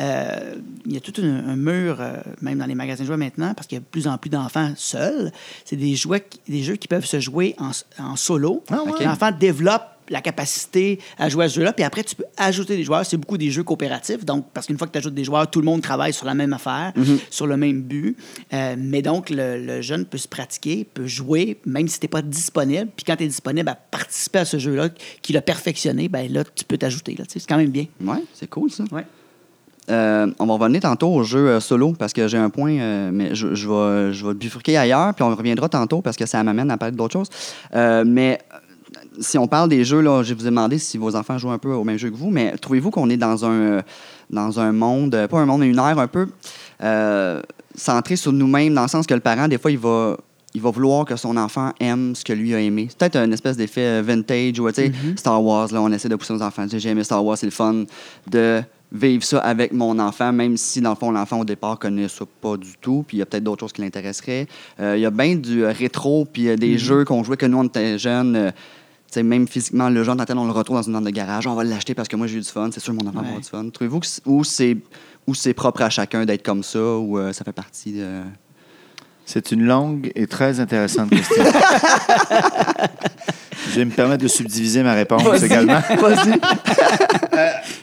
euh, 0.01 0.57
il 0.87 0.93
y 0.93 0.97
a 0.97 1.01
tout 1.01 1.13
un, 1.23 1.49
un 1.49 1.57
mur, 1.57 1.99
euh, 2.01 2.17
même 2.43 2.59
dans 2.59 2.67
les 2.67 2.75
magasins 2.75 3.03
de 3.05 3.07
jouets 3.07 3.17
maintenant, 3.17 3.55
parce 3.55 3.67
qu'il 3.67 3.77
y 3.77 3.79
a 3.79 3.81
de 3.81 3.87
plus 3.87 4.07
en 4.09 4.19
plus 4.19 4.29
d'enfants 4.31 4.73
seuls. 4.77 5.31
C'est 5.65 5.77
des, 5.77 5.95
jouets 5.95 6.27
des 6.49 6.63
jeux 6.63 6.77
qui 6.77 6.89
peuvent 6.89 7.07
se 7.07 7.21
jouer 7.21 7.55
en, 7.59 7.71
en 8.03 8.17
solo. 8.17 8.63
Ah 8.71 8.83
ouais. 8.83 9.05
L'enfant 9.05 9.31
développe 9.33 9.85
la 10.09 10.21
capacité 10.21 10.99
à 11.19 11.29
jouer 11.29 11.47
à 11.47 11.49
ce 11.49 11.57
jeu-là, 11.57 11.73
puis 11.73 11.85
après, 11.85 12.05
tu 12.05 12.15
peux 12.15 12.25
ajouter 12.37 12.77
des 12.77 12.85
joueurs. 12.85 13.05
C'est 13.07 13.17
beaucoup 13.17 13.39
des 13.39 13.51
jeux 13.51 13.63
coopératifs, 13.63 14.25
donc, 14.25 14.47
parce 14.53 14.67
qu'une 14.67 14.79
fois 14.79 14.87
que 14.87 14.93
tu 14.93 14.99
ajoutes 14.99 15.15
des 15.15 15.25
joueurs, 15.25 15.51
tout 15.51 15.61
le 15.61 15.67
monde 15.67 15.83
travaille 15.83 16.13
sur 16.13 16.27
la 16.27 16.35
même 16.35 16.53
affaire, 16.53 16.93
sur 17.31 17.47
le 17.47 17.57
même 17.57 17.83
but. 17.83 18.17
Euh, 18.53 18.77
mais 18.79 19.03
donc, 19.03 19.31
le, 19.31 19.65
le 19.65 19.83
jeune 19.83 20.05
peut 20.05 20.19
se 20.19 20.29
pratiquer, 20.29 20.85
peut 20.85 21.07
jouer, 21.07 21.59
même 21.67 21.89
si 21.89 21.99
tu 21.99 22.05
n'es 22.05 22.09
pas 22.09 22.23
disponible. 22.23 22.89
Puis 22.97 23.05
quand 23.05 23.17
tu 23.17 23.25
es 23.25 23.29
disponible 23.29 23.69
à 23.69 23.75
participer 23.75 24.41
à 24.41 24.45
ce 24.45 24.59
jeu-là, 24.59 24.89
qu'il 25.23 25.37
a 25.37 25.43
perfectionné, 25.43 26.09
ben 26.09 26.31
là, 26.33 26.45
tu 26.55 26.65
peux 26.65 26.79
t'ajouter. 26.79 27.17
C'est 27.29 27.47
quand 27.47 27.57
même 27.57 27.71
bien. 27.71 27.87
Ouais, 28.01 28.23
c'est 28.35 28.49
cool 28.49 28.71
ça. 28.71 28.85
Ouais. 28.93 29.05
Euh, 29.91 30.33
on 30.39 30.47
va 30.47 30.55
revenir 30.55 30.81
tantôt 30.81 31.09
au 31.09 31.25
jeu 31.25 31.47
euh, 31.47 31.61
solo 31.61 31.93
parce 31.93 32.15
que 32.15 32.27
j'ai 32.27 32.39
un 32.39 32.49
point, 32.49 32.73
euh, 32.73 33.11
mais 33.13 33.35
je, 33.35 33.55
je 33.55 33.69
vais, 33.69 34.15
je 34.15 34.27
vais 34.27 34.33
bifurquer 34.33 34.79
ailleurs, 34.79 35.13
puis 35.13 35.23
on 35.23 35.35
reviendra 35.35 35.69
tantôt 35.69 36.01
parce 36.01 36.17
que 36.17 36.25
ça 36.25 36.43
m'amène 36.43 36.71
à 36.71 36.79
parler 36.79 36.97
d'autres 36.97 37.13
choses. 37.13 37.29
Mais 37.75 38.39
si 39.21 39.39
on 39.39 39.47
parle 39.47 39.69
des 39.69 39.85
jeux, 39.85 40.01
là, 40.01 40.23
je 40.23 40.35
vous 40.35 40.43
ai 40.43 40.51
demandé 40.51 40.79
si 40.79 40.99
vos 40.99 41.15
enfants 41.17 41.39
jouent 41.39 41.51
un 41.51 41.59
peu 41.59 41.73
au 41.73 41.85
même 41.85 41.99
jeu 41.99 42.11
que 42.11 42.17
vous, 42.17 42.31
mais 42.31 42.57
trouvez-vous 42.57 42.91
qu'on 42.91 43.09
est 43.11 43.17
dans 43.17 43.45
un, 43.45 43.83
dans 44.31 44.61
un 44.61 44.73
monde, 44.73 45.27
pas 45.31 45.39
un 45.39 45.47
monde, 45.47 45.61
mais 45.61 45.69
une 45.69 45.79
ère 45.79 45.99
un 45.99 46.09
peu 46.09 46.29
euh, 46.83 47.41
centrée 47.75 48.17
sur 48.17 48.33
nous-mêmes, 48.33 48.75
dans 48.75 48.83
le 48.83 48.89
sens 48.89 49.07
que 49.07 49.15
le 49.15 49.21
parent, 49.21 49.49
des 49.49 49.59
fois, 49.59 49.71
il 49.71 49.79
va. 49.79 50.17
Il 50.57 50.61
va 50.63 50.71
vouloir 50.71 51.05
que 51.05 51.17
son 51.17 51.37
enfant 51.37 51.73
aime 51.81 52.15
ce 52.15 52.23
que 52.23 52.33
lui 52.33 52.55
a 52.55 52.61
aimé. 52.61 52.87
C'est 52.89 52.97
peut-être 52.97 53.17
une 53.17 53.33
espèce 53.33 53.57
d'effet 53.57 53.99
euh, 53.99 54.03
vintage 54.07 54.61
ou, 54.61 54.69
tu 54.71 54.83
sais, 54.83 54.93
Star 55.17 55.43
Wars, 55.43 55.67
là, 55.73 55.83
on 55.83 55.91
essaie 55.91 56.09
de 56.09 56.15
pousser 56.15 56.33
nos 56.33 56.43
enfants. 56.43 56.65
J'ai 56.71 56.91
aimé 56.91 57.03
Star 57.03 57.25
Wars, 57.25 57.37
c'est 57.37 57.47
le 57.47 57.51
fun 57.51 57.83
de 58.31 58.63
vivre 58.93 59.25
ça 59.25 59.41
avec 59.41 59.73
mon 59.73 59.99
enfant, 59.99 60.33
même 60.33 60.57
si, 60.57 60.81
dans 60.81 60.91
le 60.91 60.95
fond, 60.95 61.11
l'enfant, 61.11 61.41
au 61.41 61.45
départ, 61.45 61.81
connaît 61.81 62.07
ça 62.07 62.25
pas 62.41 62.57
du 62.57 62.75
tout, 62.81 63.05
puis 63.05 63.17
il 63.17 63.19
y 63.19 63.23
a 63.25 63.27
peut-être 63.27 63.43
d'autres 63.43 63.63
choses 63.63 63.73
qui 63.73 63.83
l'intéresseraient. 63.83 64.47
Euh, 64.79 64.95
Il 64.97 65.01
y 65.01 65.07
a 65.07 65.11
bien 65.11 65.35
du 65.35 65.65
rétro, 65.65 66.25
puis 66.25 66.55
des 66.55 66.79
jeux 66.79 67.05
qu'on 67.05 67.25
jouait 67.25 67.37
que 67.37 67.47
nous, 67.47 67.59
on 67.59 67.65
était 67.65 67.99
jeunes. 67.99 68.37
euh, 68.37 68.51
tu 69.15 69.21
sais, 69.21 69.23
même 69.23 69.47
physiquement, 69.49 69.89
le 69.89 70.03
genre 70.05 70.17
d'antenne, 70.17 70.39
on 70.39 70.45
le 70.47 70.53
retrouve 70.53 70.77
dans 70.77 70.83
une 70.83 70.93
vente 70.93 71.05
de 71.05 71.11
garage. 71.11 71.47
On 71.47 71.55
va 71.55 71.63
l'acheter 71.65 71.95
parce 71.95 72.09
que 72.09 72.17
moi, 72.17 72.27
j'ai 72.27 72.39
eu 72.39 72.41
du 72.41 72.49
fun. 72.49 72.69
C'est 72.73 72.81
sûr, 72.81 72.93
mon 72.93 73.01
enfant 73.03 73.13
va 73.13 73.21
Ouais. 73.21 73.27
avoir 73.29 73.41
du 73.41 73.49
fun. 73.49 73.69
Trouvez-vous 73.73 74.01
que 74.01 74.07
c'est- 74.07 74.23
ou 74.27 74.43
c'est 74.45 74.77
ou 75.27 75.35
c'est 75.35 75.55
propre 75.55 75.81
à 75.83 75.89
chacun 75.89 76.27
d'être 76.27 76.43
comme 76.43 76.63
ça, 76.63 76.79
ou 76.99 77.17
euh, 77.19 77.33
ça 77.33 77.45
fait 77.45 77.53
partie 77.53 77.93
de... 77.93 78.21
C'est 79.25 79.53
une 79.53 79.65
longue 79.65 80.13
et 80.15 80.27
très 80.27 80.61
intéressante 80.61 81.09
question. 81.09 81.43
je 83.71 83.77
vais 83.77 83.85
me 83.87 83.91
permettre 83.91 84.23
de 84.23 84.29
subdiviser 84.29 84.83
ma 84.83 84.93
réponse 84.93 85.43
également. 85.43 85.81
Vas-y. 85.99 86.39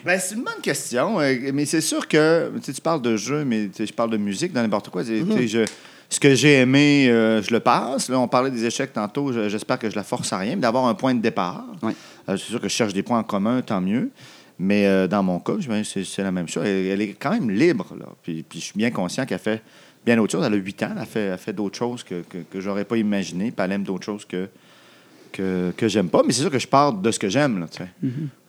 Ben, 0.05 0.19
c'est 0.19 0.35
une 0.35 0.43
bonne 0.43 0.61
question, 0.61 1.19
euh, 1.19 1.35
mais 1.53 1.65
c'est 1.65 1.81
sûr 1.81 2.07
que 2.07 2.51
tu 2.63 2.73
parles 2.81 3.01
de 3.01 3.17
jeu, 3.17 3.43
mais 3.43 3.69
je 3.77 3.91
parle 3.91 4.11
de 4.11 4.17
musique, 4.17 4.53
dans 4.53 4.61
n'importe 4.61 4.89
quoi. 4.89 5.03
Sais, 5.03 5.23
je- 5.47 5.65
ce 6.11 6.19
que 6.19 6.35
j'ai 6.35 6.59
aimé, 6.59 7.07
euh, 7.09 7.41
je 7.41 7.51
le 7.51 7.59
passe. 7.61 8.09
Là, 8.09 8.19
on 8.19 8.27
parlait 8.27 8.51
des 8.51 8.65
échecs 8.65 8.93
tantôt, 8.93 9.31
je- 9.31 9.49
j'espère 9.49 9.79
que 9.79 9.89
je 9.89 9.95
la 9.95 10.03
force 10.03 10.31
à 10.33 10.37
rien, 10.37 10.55
mais 10.55 10.61
d'avoir 10.61 10.85
un 10.85 10.93
point 10.93 11.15
de 11.15 11.21
départ. 11.21 11.65
Oui. 11.81 11.93
Euh, 12.29 12.37
c'est 12.37 12.51
sûr 12.51 12.59
que 12.61 12.67
je 12.69 12.73
cherche 12.73 12.93
des 12.93 13.01
points 13.01 13.19
en 13.19 13.23
commun, 13.23 13.61
tant 13.61 13.81
mieux. 13.81 14.11
Mais 14.59 14.85
euh, 14.85 15.07
dans 15.07 15.23
mon 15.23 15.39
cas, 15.39 15.53
c'est 15.83 16.21
la 16.21 16.31
même 16.31 16.47
chose. 16.47 16.63
Elle, 16.67 16.85
elle 16.87 17.01
est 17.01 17.13
quand 17.13 17.31
même 17.31 17.49
libre. 17.49 17.95
Là. 17.99 18.05
Puis, 18.21 18.43
puis 18.47 18.59
je 18.59 18.65
suis 18.65 18.77
bien 18.77 18.91
conscient 18.91 19.25
qu'elle 19.25 19.39
fait 19.39 19.63
bien 20.05 20.19
autre 20.19 20.33
chose. 20.33 20.43
Elle 20.45 20.53
a 20.53 20.57
8 20.57 20.83
ans, 20.83 20.89
elle 20.91 21.01
a 21.01 21.05
fait, 21.05 21.19
elle 21.21 21.37
fait 21.39 21.53
d'autres 21.53 21.77
choses 21.77 22.03
que, 22.03 22.21
que, 22.29 22.37
que 22.39 22.59
j'aurais 22.61 22.85
pas 22.85 22.97
imaginé. 22.97 23.45
Puis 23.51 23.65
elle 23.65 23.71
aime 23.71 23.83
d'autres 23.83 24.05
choses 24.05 24.25
que, 24.25 24.49
que, 25.31 25.71
que 25.75 25.87
j'aime 25.87 26.09
pas. 26.09 26.21
Mais 26.25 26.33
c'est 26.33 26.41
sûr 26.41 26.51
que 26.51 26.59
je 26.59 26.67
parle 26.67 27.01
de 27.01 27.11
ce 27.11 27.19
que 27.19 27.29
j'aime. 27.29 27.65
sais. 27.71 27.87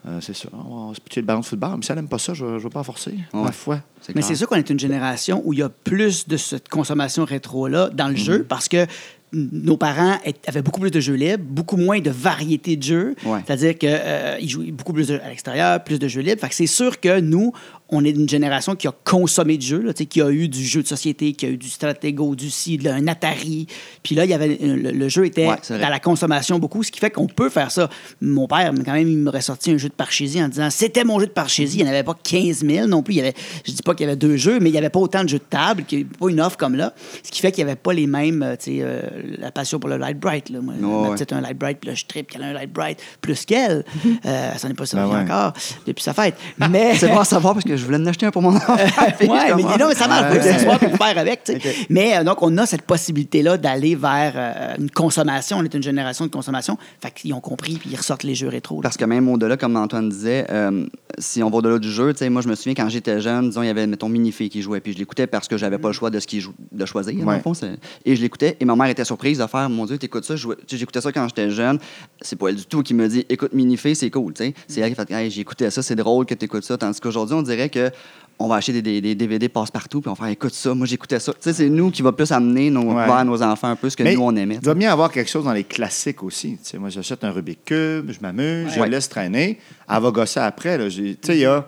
Euh, 0.05 0.19
c'est 0.21 0.35
ça. 0.35 0.49
On 0.53 0.89
va 0.89 0.95
se 0.95 1.01
pitcher 1.01 1.21
le 1.21 1.27
ballon 1.27 1.41
de 1.41 1.45
football. 1.45 1.75
Mais 1.77 1.83
si 1.85 1.93
elle 1.93 1.97
n'aime 1.97 2.09
pas 2.09 2.19
ça, 2.19 2.35
je 2.35 2.45
ne 2.45 2.59
vais 2.59 2.69
pas 2.71 2.83
forcer. 2.83 3.13
Ouais. 3.33 3.43
Ma 3.45 3.53
foi. 3.53 3.81
Mais 4.15 4.23
c'est 4.23 4.35
sûr 4.35 4.49
qu'on 4.49 4.57
est 4.57 4.69
une 4.71 4.81
génération 4.81 5.41
où 5.45 5.53
il 5.53 5.61
y 5.61 5.63
a 5.63 5.69
plus 5.69 6.27
de 6.27 6.37
cette 6.37 6.69
consommation 6.69 7.25
rétro-là 7.25 7.89
dans 7.91 8.07
le 8.09 8.13
Mhm. 8.15 8.19
jeu 8.19 8.43
parce 8.49 8.69
que 8.69 8.87
nos 9.33 9.77
parents 9.79 10.19
avaient 10.47 10.61
beaucoup 10.61 10.81
plus 10.81 10.91
de 10.91 11.01
jeux 11.01 11.15
libres, 11.15 11.43
beaucoup 11.49 11.77
moins 11.79 12.01
de 12.01 12.11
variété 12.11 12.77
de 12.77 12.83
jeux. 12.83 13.15
Ouais. 13.25 13.39
C'est-à-dire 13.47 13.79
qu'ils 13.79 14.49
jouaient 14.51 14.73
beaucoup 14.73 14.93
plus 14.93 15.09
de- 15.09 15.19
à 15.21 15.29
l'extérieur, 15.31 15.83
plus 15.85 15.99
de 15.99 16.07
jeux 16.09 16.21
libres. 16.21 16.41
Fait 16.41 16.49
que 16.51 16.55
c'est 16.55 16.67
sûr 16.67 17.01
que 17.01 17.19
nous, 17.21 17.53
on 17.93 18.05
est 18.05 18.11
une 18.11 18.29
génération 18.29 18.75
qui 18.75 18.89
a 18.89 18.93
consommé 19.05 19.57
de 19.59 19.63
jeux, 19.63 19.93
qui 19.93 20.21
a 20.21 20.31
eu 20.31 20.49
du 20.49 20.65
jeu 20.65 20.83
de 20.83 20.89
société, 20.89 21.33
qui 21.35 21.47
a 21.47 21.49
eu 21.51 21.57
du 21.57 21.69
Stratego, 21.69 22.35
du 22.35 22.51
ci, 22.51 22.79
de- 22.79 22.89
un 22.91 23.07
Atari. 23.07 23.67
Puis 24.03 24.15
là, 24.15 24.25
il 24.25 24.31
y 24.31 24.35
avait, 24.35 24.59
le, 24.61 24.91
le 24.91 25.09
jeu 25.09 25.27
était 25.27 25.47
Ouais, 25.47 25.57
dans 25.69 25.89
la 25.89 26.01
consommation 26.01 26.59
beaucoup, 26.59 26.83
ce 26.83 26.91
qui 26.91 26.99
fait 27.01 27.11
qu'on 27.11 27.27
peut 27.27 27.49
faire 27.51 27.71
ça. 27.71 27.89
Mon 28.21 28.49
père, 28.49 28.73
quand 28.85 28.93
même, 28.93 29.09
il 29.09 29.19
m'aurait 29.19 29.41
sorti 29.43 29.71
un 29.71 29.77
jeu 29.79 29.89
de 29.89 29.95
parchésie 29.95 30.43
en 30.43 30.49
disant 30.49 30.69
c'était 30.71 31.05
mon 31.05 31.21
jeu 31.21 31.27
de 31.27 31.33
parchésie. 31.33 31.79
Il 31.79 31.83
n'y 31.85 31.89
en 31.91 31.93
avait 31.93 32.03
pas 32.03 32.17
15 32.23 32.65
000 32.67 32.87
non 32.89 33.03
plus. 33.03 33.15
Il 33.15 33.19
y 33.19 33.21
avait, 33.21 33.35
je 33.67 33.73
dis 33.73 33.83
pas 33.83 33.95
qu'il 33.95 34.07
y 34.07 34.09
avait 34.09 34.17
deux 34.17 34.37
jeux, 34.37 34.59
mais 34.59 34.71
il 34.71 34.73
n'y 34.73 34.79
avait 34.79 34.91
pas 34.91 35.01
autant 35.01 35.23
de 35.23 35.29
jeux 35.29 35.39
de 35.39 35.45
table, 35.49 35.85
qu'il 35.85 35.99
y 35.99 36.03
avait 36.03 36.11
pas 36.19 36.29
une 36.31 36.41
offre 36.41 36.57
comme 36.57 36.75
là. 36.75 36.95
Ce 37.23 37.31
qui 37.31 37.41
fait 37.41 37.53
qu'il 37.53 37.65
n'y 37.65 37.71
avait 37.71 37.79
pas 37.81 37.93
les 37.93 38.07
mêmes, 38.07 38.43
euh, 38.43 38.57
tu 38.57 38.65
sais, 38.65 38.79
euh, 38.81 39.03
la 39.39 39.51
passion 39.53 39.79
pour 39.79 39.91
le 39.91 39.99
Light 39.99 40.19
Bright. 40.19 40.49
Là. 40.51 40.61
Moi, 40.61 40.75
Ouais, 40.81 41.09
ma 41.09 41.15
petite 41.15 41.33
un 41.33 41.41
Light 41.41 41.59
Bright, 41.59 41.79
puis 41.81 41.89
là, 41.91 41.95
je 41.95 42.05
tripe 42.07 42.31
qu'elle 42.31 42.43
a 42.43 42.47
un 42.47 42.53
Light 42.55 42.73
Bright 42.73 42.99
plus 43.21 43.45
qu'elle. 43.45 43.85
Euh, 44.25 44.53
ça 44.57 44.69
n'est 44.69 44.75
pas 44.75 44.87
sorti 44.87 45.05
Ben 45.11 45.13
ouais. 45.17 45.23
encore 45.25 45.53
depuis 45.87 46.03
sa 46.03 46.15
fête. 46.15 46.37
Mais. 46.71 46.95
C'est 46.97 47.09
bon 47.09 47.19
à 47.19 47.25
savoir 47.25 47.55
parce 47.55 47.65
que 47.65 47.77
je 47.77 47.82
voulais 47.85 47.99
en 47.99 48.07
acheter 48.07 48.27
un 48.27 48.31
pour 48.31 48.43
mon 48.43 48.51
enfant. 48.57 48.75
Ouais, 48.75 48.85
je 49.21 49.55
mais 49.55 49.63
non, 49.79 49.89
mais 49.89 49.95
ça 49.95 50.09
marche. 50.09 50.33
Ouais. 50.35 50.43
S'asseoir 50.43 50.79
puis 50.79 50.89
faire 50.91 51.19
avec. 51.19 51.45
tu 51.45 51.53
sais. 51.53 51.59
Ok. 51.63 51.87
Mais 51.91 52.17
euh, 52.17 52.25
donc, 52.25 52.43
on 52.43 52.57
a 52.59 52.67
cette 52.67 52.83
possibilité-là 52.83 53.57
d'aller 53.59 53.95
vers 53.95 54.33
euh, 54.37 54.75
une 54.79 54.91
consommation. 54.91 55.59
On 55.59 55.65
est 55.65 55.75
une 55.75 55.83
génération 55.83 56.25
de 56.27 56.31
consommation. 56.31 56.77
Fait 57.01 57.11
qu'ils 57.11 57.33
ont 57.35 57.41
compris 57.41 57.75
puis 57.75 57.91
ils 57.93 57.97
ressortent 57.97 58.23
les 58.25 58.35
jeux 58.35 58.49
rétro. 58.49 58.77
là. 58.77 58.83
Parce 58.83 58.97
que 58.97 59.05
même 59.05 59.29
au-delà, 59.29 59.57
comme 59.57 59.77
Antoine 59.77 60.09
disait, 60.09 60.47
euh, 60.51 60.87
si 61.19 61.43
on 61.43 61.51
va 61.51 61.57
au-delà 61.59 61.79
du 61.79 61.91
jeu, 61.91 62.13
moi, 62.31 62.43
je 62.43 62.49
me 62.49 62.55
souviens 62.55 62.75
quand 62.75 62.89
j'étais 62.89 63.21
jeune, 63.21 63.49
disons, 63.51 63.63
il 63.63 63.67
y 63.67 63.71
avait, 63.71 63.87
mettons, 63.87 64.09
Minifée 64.09 64.49
qui 64.49 64.63
jouait, 64.63 64.81
puis 64.81 64.93
je 64.93 64.99
l'écoutais 64.99 65.27
parce 65.27 65.49
que 65.49 65.57
j'avais 65.57 65.79
pas 65.79 65.89
le 65.89 65.93
choix 65.95 66.11
de 66.11 66.19
ce 66.21 66.27
qu'il 66.27 66.41
jou- 66.41 66.55
de 66.71 66.85
choisir, 66.87 67.15
dans 67.15 67.27
Ouais. 67.27 67.37
le 67.37 67.43
fond, 67.43 67.55
c'est- 67.55 67.77
Et 68.05 68.17
je 68.17 68.23
l'écoutais, 68.23 68.57
et 68.61 68.65
ma 68.65 68.75
mère 68.77 68.87
était 68.87 69.05
surprise 69.05 69.39
de 69.39 69.47
faire, 69.47 69.69
mon 69.71 69.87
Dieu, 69.87 69.99
t'écoutes 69.99 70.25
ça, 70.25 70.37
je 70.37 70.49
j'écoutais 70.69 71.01
ça 71.01 71.13
quand 71.13 71.27
j'étais 71.29 71.51
jeune. 71.51 71.79
C'est 72.21 72.37
pas 72.37 72.49
elle 72.49 72.57
du 72.57 72.65
tout 72.67 72.83
qui 72.83 72.95
me 72.95 73.07
dit, 73.09 73.25
écoute 73.29 73.53
Minifée, 73.53 73.95
c'est 73.95 74.11
cool, 74.11 74.33
tu 74.35 74.45
sais. 74.45 74.55
C'est 74.69 74.81
elle 74.81 74.91
qui 74.91 74.97
fait, 74.97 75.11
hey, 75.11 75.31
j'écoutais 75.31 75.71
ça, 75.71 75.83
c'est 75.83 75.95
drôle 75.97 76.27
que 76.27 76.35
t'écoutes 76.35 76.65
ça. 76.65 76.77
Tandis 76.79 77.01
qu'aujourd'hui, 77.01 77.35
on 77.37 77.43
dirait 77.43 77.69
que 77.73 77.91
on 78.39 78.49
va 78.49 78.57
acheter 78.57 78.73
des, 78.73 78.83
des- 78.83 79.01
des 79.01 79.15
DVD 79.15 79.49
passe-partout, 79.49 80.01
puis 80.01 80.09
on 80.11 80.15
va 80.15 80.25
faire, 80.25 80.33
écoute 80.33 80.53
ça, 80.53 80.75
moi, 80.75 80.85
j'écoutais 80.87 81.21
ça. 81.21 81.33
Tu 81.33 81.39
sais, 81.43 81.53
c'est 81.53 81.69
nous 81.69 81.91
qui 81.93 82.03
va 82.03 82.11
plus 82.11 82.33
amener 82.33 82.71
nos, 82.71 82.93
Ouais. 82.93 83.07
vers 83.07 83.25
nos 83.25 83.41
enfants 83.41 83.69
un 83.69 83.77
peu 83.77 83.89
ce 83.89 83.97
que 83.97 84.03
Mais 84.03 84.15
nous, 84.15 84.23
on 84.23 84.35
aimait. 84.35 84.55
Il 84.57 84.61
doit 84.61 84.75
bien 84.75 84.91
avoir 84.93 85.13
quelque 85.13 85.31
chose 85.31 85.45
dans 85.45 85.53
les 85.53 85.63
classiques 85.63 86.23
aussi. 86.25 86.53
Tu 86.63 86.71
sais, 86.71 86.79
moi, 86.79 86.89
j'achète 86.89 87.23
un 87.23 87.31
Rubik 87.31 87.65
Cube, 87.65 88.11
je 88.11 88.19
m'amuse, 88.21 88.73
je 88.75 88.81
Ouais. 88.81 88.89
laisse 88.89 89.09
traîner. 89.09 89.59
Elle 89.89 90.03
va 90.03 90.11
gosser 90.11 90.41
après. 90.41 90.77
là. 90.77 90.89
Tu 90.91 91.17
sais, 91.23 91.37
il 91.37 91.41
y 91.41 91.45
a, 91.47 91.65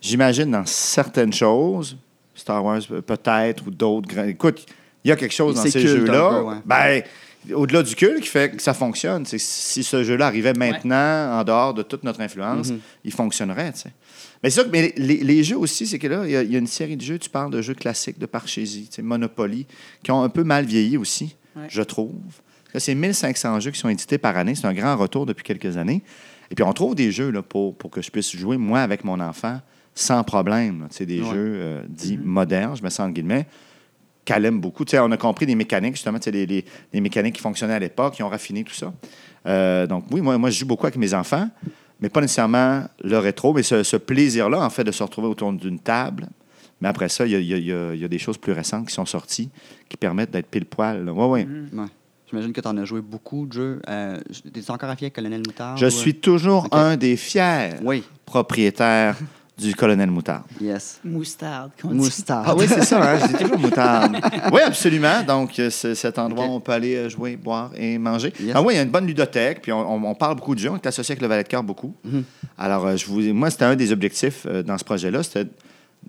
j'imagine, 0.00 0.50
dans 0.50 0.66
certaines 0.66 1.32
choses, 1.32 1.96
Star 2.34 2.62
Wars 2.62 2.80
peut-être 3.06 3.66
ou 3.66 3.70
d'autres. 3.70 4.18
Écoute, 4.28 4.66
il 5.04 5.08
y 5.08 5.12
a 5.12 5.16
quelque 5.16 5.34
chose 5.34 5.54
dans 5.54 5.62
ces 5.62 5.80
jeux-là. 5.80 6.60
Ben, 6.66 7.02
au-delà 7.54 7.82
du 7.82 7.94
culte 7.94 8.20
qui 8.20 8.28
fait 8.28 8.50
que 8.56 8.62
ça 8.62 8.74
fonctionne. 8.74 9.24
si 9.26 9.82
ce 9.84 10.02
jeu-là 10.04 10.26
arrivait 10.26 10.52
maintenant, 10.54 11.38
en 11.38 11.44
dehors 11.44 11.72
de 11.72 11.82
toute 11.82 12.02
notre 12.04 12.20
influence, 12.20 12.70
Mhm. 12.70 12.80
il 13.04 13.12
fonctionnerait. 13.12 13.72
Mais 14.44 14.50
c'est 14.50 14.60
sûr 14.60 14.64
que 14.66 14.70
mais 14.70 14.92
les, 14.96 15.16
les 15.24 15.42
jeux 15.42 15.56
aussi, 15.56 15.86
c'est 15.86 15.98
que 15.98 16.06
là, 16.06 16.22
il 16.26 16.30
y, 16.30 16.36
a- 16.36 16.42
il 16.42 16.52
y 16.52 16.54
a 16.54 16.58
une 16.58 16.66
série 16.68 16.96
de 16.96 17.02
jeux, 17.02 17.18
tu 17.18 17.30
parles 17.30 17.50
de 17.50 17.60
jeux 17.62 17.74
classiques 17.74 18.18
de 18.18 18.26
Parchésie, 18.26 18.88
Monopoly, 19.02 19.66
qui 20.04 20.10
ont 20.12 20.22
un 20.22 20.28
peu 20.28 20.44
mal 20.44 20.66
vieilli 20.66 20.96
aussi, 20.98 21.34
Ouais. 21.56 21.64
je 21.68 21.82
trouve. 21.82 22.12
Là, 22.74 22.78
C'est 22.80 22.94
1500 22.94 23.58
jeux 23.60 23.70
qui 23.72 23.78
sont 23.80 23.88
édités 23.88 24.18
par 24.18 24.36
année. 24.36 24.54
C'est 24.54 24.66
un 24.66 24.74
grand 24.74 24.96
retour 24.96 25.24
depuis 25.26 25.44
quelques 25.44 25.76
années. 25.76 26.02
Et 26.50 26.54
puis, 26.54 26.62
on 26.64 26.72
trouve 26.72 26.94
des 26.94 27.10
jeux 27.10 27.30
là, 27.30 27.40
pour, 27.42 27.74
pour 27.76 27.90
que 27.90 28.02
je 28.02 28.10
puisse 28.10 28.36
jouer, 28.36 28.56
moi, 28.58 28.80
avec 28.80 29.02
mon 29.04 29.18
enfant, 29.20 29.60
sans 29.94 30.22
problème. 30.24 30.88
sais, 30.90 31.06
des 31.06 31.20
Ouais. 31.22 31.30
jeux 31.30 31.52
euh, 31.56 31.82
dits 31.88 32.18
modernes, 32.22 32.76
je 32.76 32.82
me 32.82 32.90
sens 32.90 33.00
en 33.06 33.10
guillemets, 33.10 33.46
qu'elle 34.26 34.44
aime 34.44 34.60
beaucoup. 34.60 34.84
On 34.94 35.12
a 35.12 35.16
compris 35.16 35.46
des 35.46 35.54
mécaniques, 35.54 35.94
justement, 35.94 36.18
les, 36.26 36.44
les- 36.46 36.64
les 36.92 37.00
mécaniques 37.00 37.36
qui 37.36 37.40
fonctionnaient 37.42 37.74
à 37.74 37.78
l'époque, 37.78 38.14
qui 38.14 38.22
ont 38.22 38.28
raffiné 38.28 38.62
tout 38.64 38.74
ça. 38.74 38.92
Euh, 39.46 39.86
donc, 39.86 40.04
oui, 40.10 40.20
moi, 40.20 40.36
moi, 40.38 40.50
je 40.50 40.58
joue 40.58 40.66
beaucoup 40.66 40.86
avec 40.86 40.96
mes 40.96 41.14
enfants, 41.14 41.48
mais 42.04 42.10
pas 42.10 42.20
nécessairement 42.20 42.82
le 43.02 43.16
rétro, 43.16 43.54
mais 43.54 43.62
ce, 43.62 43.82
ce 43.82 43.96
plaisir-là, 43.96 44.60
en 44.60 44.68
fait, 44.68 44.84
de 44.84 44.92
se 44.92 45.02
retrouver 45.02 45.26
autour 45.26 45.50
d'une 45.54 45.78
table. 45.78 46.28
Mais 46.82 46.88
après 46.88 47.08
ça, 47.08 47.24
il 47.24 47.32
y 47.32 47.34
a, 47.34 47.38
y 47.56 47.94
y 47.96 48.04
y 48.04 48.08
des 48.10 48.18
choses 48.18 48.36
plus 48.36 48.52
récentes 48.52 48.88
qui 48.88 48.92
sont 48.92 49.06
sorties 49.06 49.48
qui 49.88 49.96
permettent 49.96 50.30
d'être 50.30 50.48
pile 50.48 50.66
poil. 50.66 51.08
Oui, 51.08 51.46
oui. 51.48 51.78
Ouais. 51.78 51.86
J'imagine 52.28 52.52
que 52.52 52.60
tu 52.60 52.68
en 52.68 52.76
as 52.76 52.84
joué 52.84 53.00
beaucoup 53.00 53.46
de 53.46 53.54
jeux. 53.54 53.80
Euh, 53.88 54.20
T'es 54.52 54.70
encore 54.70 54.90
affié 54.90 55.06
avec 55.06 55.14
Colonel 55.14 55.40
Moutarde? 55.46 55.78
Je 55.78 55.86
ou, 55.86 55.88
euh? 55.88 55.90
suis 55.90 56.14
toujours 56.14 56.68
un 56.72 56.98
des 56.98 57.16
fiers 57.16 57.70
Oui, 57.82 58.04
propriétaires 58.26 59.16
du 59.56 59.74
colonel 59.74 60.10
Moutarde. 60.10 60.42
yes. 60.60 61.00
Moustarde. 61.04 61.70
Moustarde. 61.84 62.44
Ah 62.48 62.54
oui, 62.56 62.66
c'est 62.68 62.82
ça, 62.84 63.00
hein? 63.12 63.18
je 63.22 63.26
dis 63.28 63.44
toujours 63.44 63.58
Moutarde. 63.58 64.16
Oui, 64.52 64.60
absolument. 64.60 65.22
Donc, 65.26 65.58
euh, 65.58 65.70
c'est 65.70 65.94
cet 65.94 66.18
endroit 66.18 66.46
où 66.46 66.50
on 66.50 66.60
peut 66.60 66.72
aller 66.72 66.96
euh, 66.96 67.08
jouer, 67.08 67.36
boire 67.36 67.70
et 67.76 67.96
manger. 67.98 68.32
Yes. 68.40 68.52
Ah 68.54 68.62
oui, 68.62 68.74
il 68.74 68.76
y 68.76 68.80
a 68.80 68.82
une 68.82 68.90
bonne 68.90 69.06
ludothèque, 69.06 69.62
puis 69.62 69.70
on, 69.72 70.14
parle 70.16 70.36
beaucoup 70.36 70.54
de 70.54 70.60
jeux. 70.60 70.70
On 70.70 70.76
est 70.76 70.86
associé 70.86 71.12
avec 71.12 71.22
le 71.22 71.28
Valet 71.28 71.44
de 71.44 71.48
Cœur 71.48 71.62
beaucoup. 71.62 71.94
Mhm. 72.04 72.24
Alors, 72.58 72.84
euh, 72.86 72.96
je 72.96 73.06
vous, 73.06 73.20
moi, 73.32 73.48
c'était 73.50 73.64
un 73.64 73.76
des 73.76 73.92
objectifs 73.92 74.44
euh, 74.46 74.62
dans 74.64 74.76
ce 74.76 74.84
projet-là, 74.84 75.22
c'était 75.22 75.46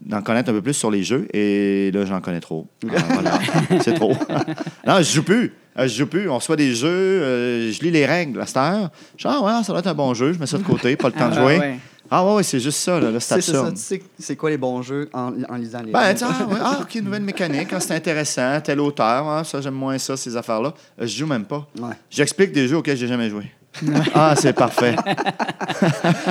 d'en 0.02 0.22
connaître 0.22 0.50
un 0.50 0.54
peu 0.54 0.62
plus 0.62 0.74
sur 0.74 0.90
les 0.92 1.04
jeux. 1.04 1.28
Et 1.34 1.92
là, 1.94 2.04
j'en 2.06 2.20
connais 2.22 2.42
trop. 2.42 2.68
Alors, 2.90 3.04
voilà, 3.14 3.40
c'est 3.82 3.94
trop. 3.94 4.14
non, 4.88 4.98
je 4.98 5.04
joue 5.14 5.24
plus. 5.24 5.54
Euh, 5.78 5.88
Je 5.88 5.96
joue 6.00 6.08
plus. 6.08 6.28
On 6.30 6.36
reçoit 6.38 6.56
des 6.56 6.74
jeux, 6.74 6.88
euh, 6.90 7.72
je 7.72 7.80
lis 7.82 7.92
les 7.92 8.06
règles 8.06 8.42
à 8.42 8.46
cette 8.46 8.58
heure. 8.58 8.90
Je 9.18 9.28
dis, 9.28 9.34
ah 9.38 9.42
ouais, 9.42 9.64
ça 9.64 9.72
doit 9.72 9.80
être 9.80 9.88
un 9.88 9.94
bon 9.94 10.14
jeu. 10.14 10.34
Je 10.34 10.40
mets 10.40 10.46
ça 10.48 10.58
de 10.58 10.64
côté, 10.64 10.96
pas 10.96 11.08
le 11.10 11.14
temps 11.14 11.30
de 11.30 11.36
Ah, 11.38 11.42
jouer. 11.42 11.60
ouais. 11.60 11.80
Ah 12.10 12.26
ouais, 12.26 12.36
ouais, 12.36 12.44
c'est 12.44 12.60
juste 12.60 12.80
ça, 12.80 13.00
là, 13.00 13.12
là, 13.12 13.20
c'est 13.20 13.42
ça. 13.42 13.72
Tu 13.72 13.78
sais 13.78 14.02
c'est 14.20 14.36
quoi 14.36 14.50
les 14.50 14.58
bons 14.58 14.82
jeux 14.82 15.10
en, 15.14 15.32
en 15.50 15.56
lisant 15.56 15.82
les 15.82 15.92
Ben, 15.92 16.16
ah, 16.22 16.46
ouais, 16.46 16.58
ah, 16.62 16.80
OK, 16.82 16.96
nouvelle 17.02 17.24
mécanique, 17.24 17.70
ah, 17.72 17.80
c'est 17.80 17.96
intéressant, 17.96 18.60
tel 18.62 18.80
auteur, 18.80 19.28
ah, 19.28 19.44
ça, 19.44 19.62
j'aime 19.62 19.74
moins 19.74 19.98
ça, 19.98 20.16
ces 20.16 20.36
affaires-là. 20.38 20.74
Euh, 21.02 21.08
je 21.08 21.18
joue 21.18 21.28
même 21.28 21.46
pas. 21.46 21.68
Ouais. 21.80 21.94
J'explique 22.10 22.52
des 22.52 22.68
jeux 22.68 22.78
auxquels 22.78 22.98
j'ai 22.98 23.08
jamais 23.08 23.30
joué. 23.30 23.52
ah, 24.14 24.36
c'est 24.38 24.54
parfait. 24.54 24.96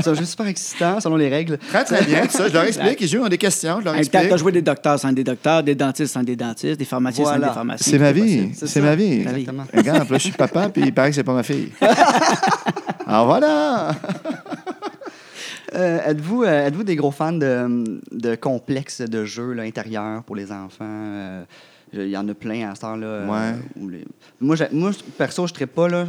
C'est 0.03 0.09
un 0.09 0.15
jeu 0.15 0.25
super 0.25 0.47
excitant 0.47 0.99
selon 1.01 1.17
les 1.17 1.29
règles. 1.29 1.59
Très, 1.59 1.85
très 1.85 2.03
bien. 2.03 2.23
tout 2.27 2.33
ça, 2.33 2.49
je 2.49 2.55
leur 2.55 2.65
explique. 2.65 3.01
Les 3.01 3.07
jeux 3.07 3.23
ont 3.23 3.29
des 3.29 3.39
questions, 3.39 3.81
je 3.81 3.85
leur 3.85 3.95
explique. 3.97 4.29
t'as 4.31 4.37
joué 4.37 4.53
des 4.53 4.63
docteurs 4.63 4.99
sans 4.99 5.13
des 5.13 5.25
docteurs, 5.25 5.63
des 5.63 5.75
dentistes 5.75 6.15
sans 6.15 6.23
des 6.23 6.37
dentistes, 6.37 6.79
des 6.79 6.85
pharmaciens 6.85 7.25
sans 7.25 7.39
des 7.39 7.47
pharmaciens. 7.47 7.93
C'est 7.93 7.99
ma 7.99 8.13
vie. 8.13 8.51
C'est 8.55 8.81
ma 8.81 8.95
vie. 8.95 9.21
Exactement. 9.23 9.65
Regarde, 9.75 10.09
là, 10.09 10.19
je 10.19 10.23
suis 10.23 10.33
papa, 10.33 10.71
puis 10.71 10.83
il 10.87 10.95
paraît 10.95 11.11
que 11.11 11.17
c'est 11.17 11.25
pas 11.25 11.35
ma 11.35 11.43
fille. 11.43 11.71
Alors 13.07 13.27
voilà. 13.27 13.91
Euh, 15.75 15.99
êtes-vous, 16.07 16.43
euh, 16.45 16.67
êtes-vous 16.67 16.85
des 16.85 16.97
gros 16.97 17.11
fans 17.11 17.33
de, 17.33 18.01
de 18.13 18.35
complexes 18.37 19.01
de 19.01 19.25
jeux 19.25 19.53
là, 19.53 19.63
intérieurs 19.65 20.23
pour 20.25 20.37
les 20.37 20.53
enfants? 20.53 20.85
Euh, 20.85 21.45
Il 21.93 22.09
y 22.09 22.17
en 22.17 22.29
a 22.29 22.35
plein 22.35 22.69
à 22.71 22.75
cette 22.75 22.83
heure-là. 22.85 23.25
Ouais. 23.27 23.55
les- 23.89 24.05
moi, 24.41 24.57
j'ai- 24.57 24.69
moi, 24.73 24.91
perso, 25.17 25.47
je 25.47 25.53
ne 25.61 25.67
pas 25.67 25.89
là, 25.89 26.05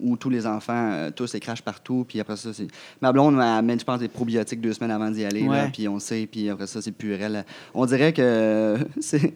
où 0.00 0.16
tous 0.16 0.30
les 0.30 0.46
enfants, 0.46 1.08
tous, 1.16 1.34
ils 1.34 1.40
crachent 1.40 1.62
partout. 1.62 2.04
Puis 2.08 2.20
après 2.20 2.36
ça, 2.36 2.50
c'est... 2.52 2.68
Ma 3.00 3.10
blonde 3.12 3.34
m'amène, 3.34 3.80
je 3.80 3.84
pense, 3.84 3.98
des 3.98 4.06
probiotiques 4.08 4.60
deux 4.60 4.72
semaines 4.72 4.92
avant 4.92 5.10
d'y 5.10 5.24
aller. 5.24 5.42
là, 5.56 5.68
puis 5.72 5.88
on 5.88 5.98
sait, 5.98 6.28
puis 6.30 6.48
après 6.48 6.68
ça, 6.68 6.80
c'est 6.80 6.92
purel. 6.92 7.44
On 7.74 7.86
dirait 7.86 8.12
que 8.12 8.76
c'est... 9.00 9.34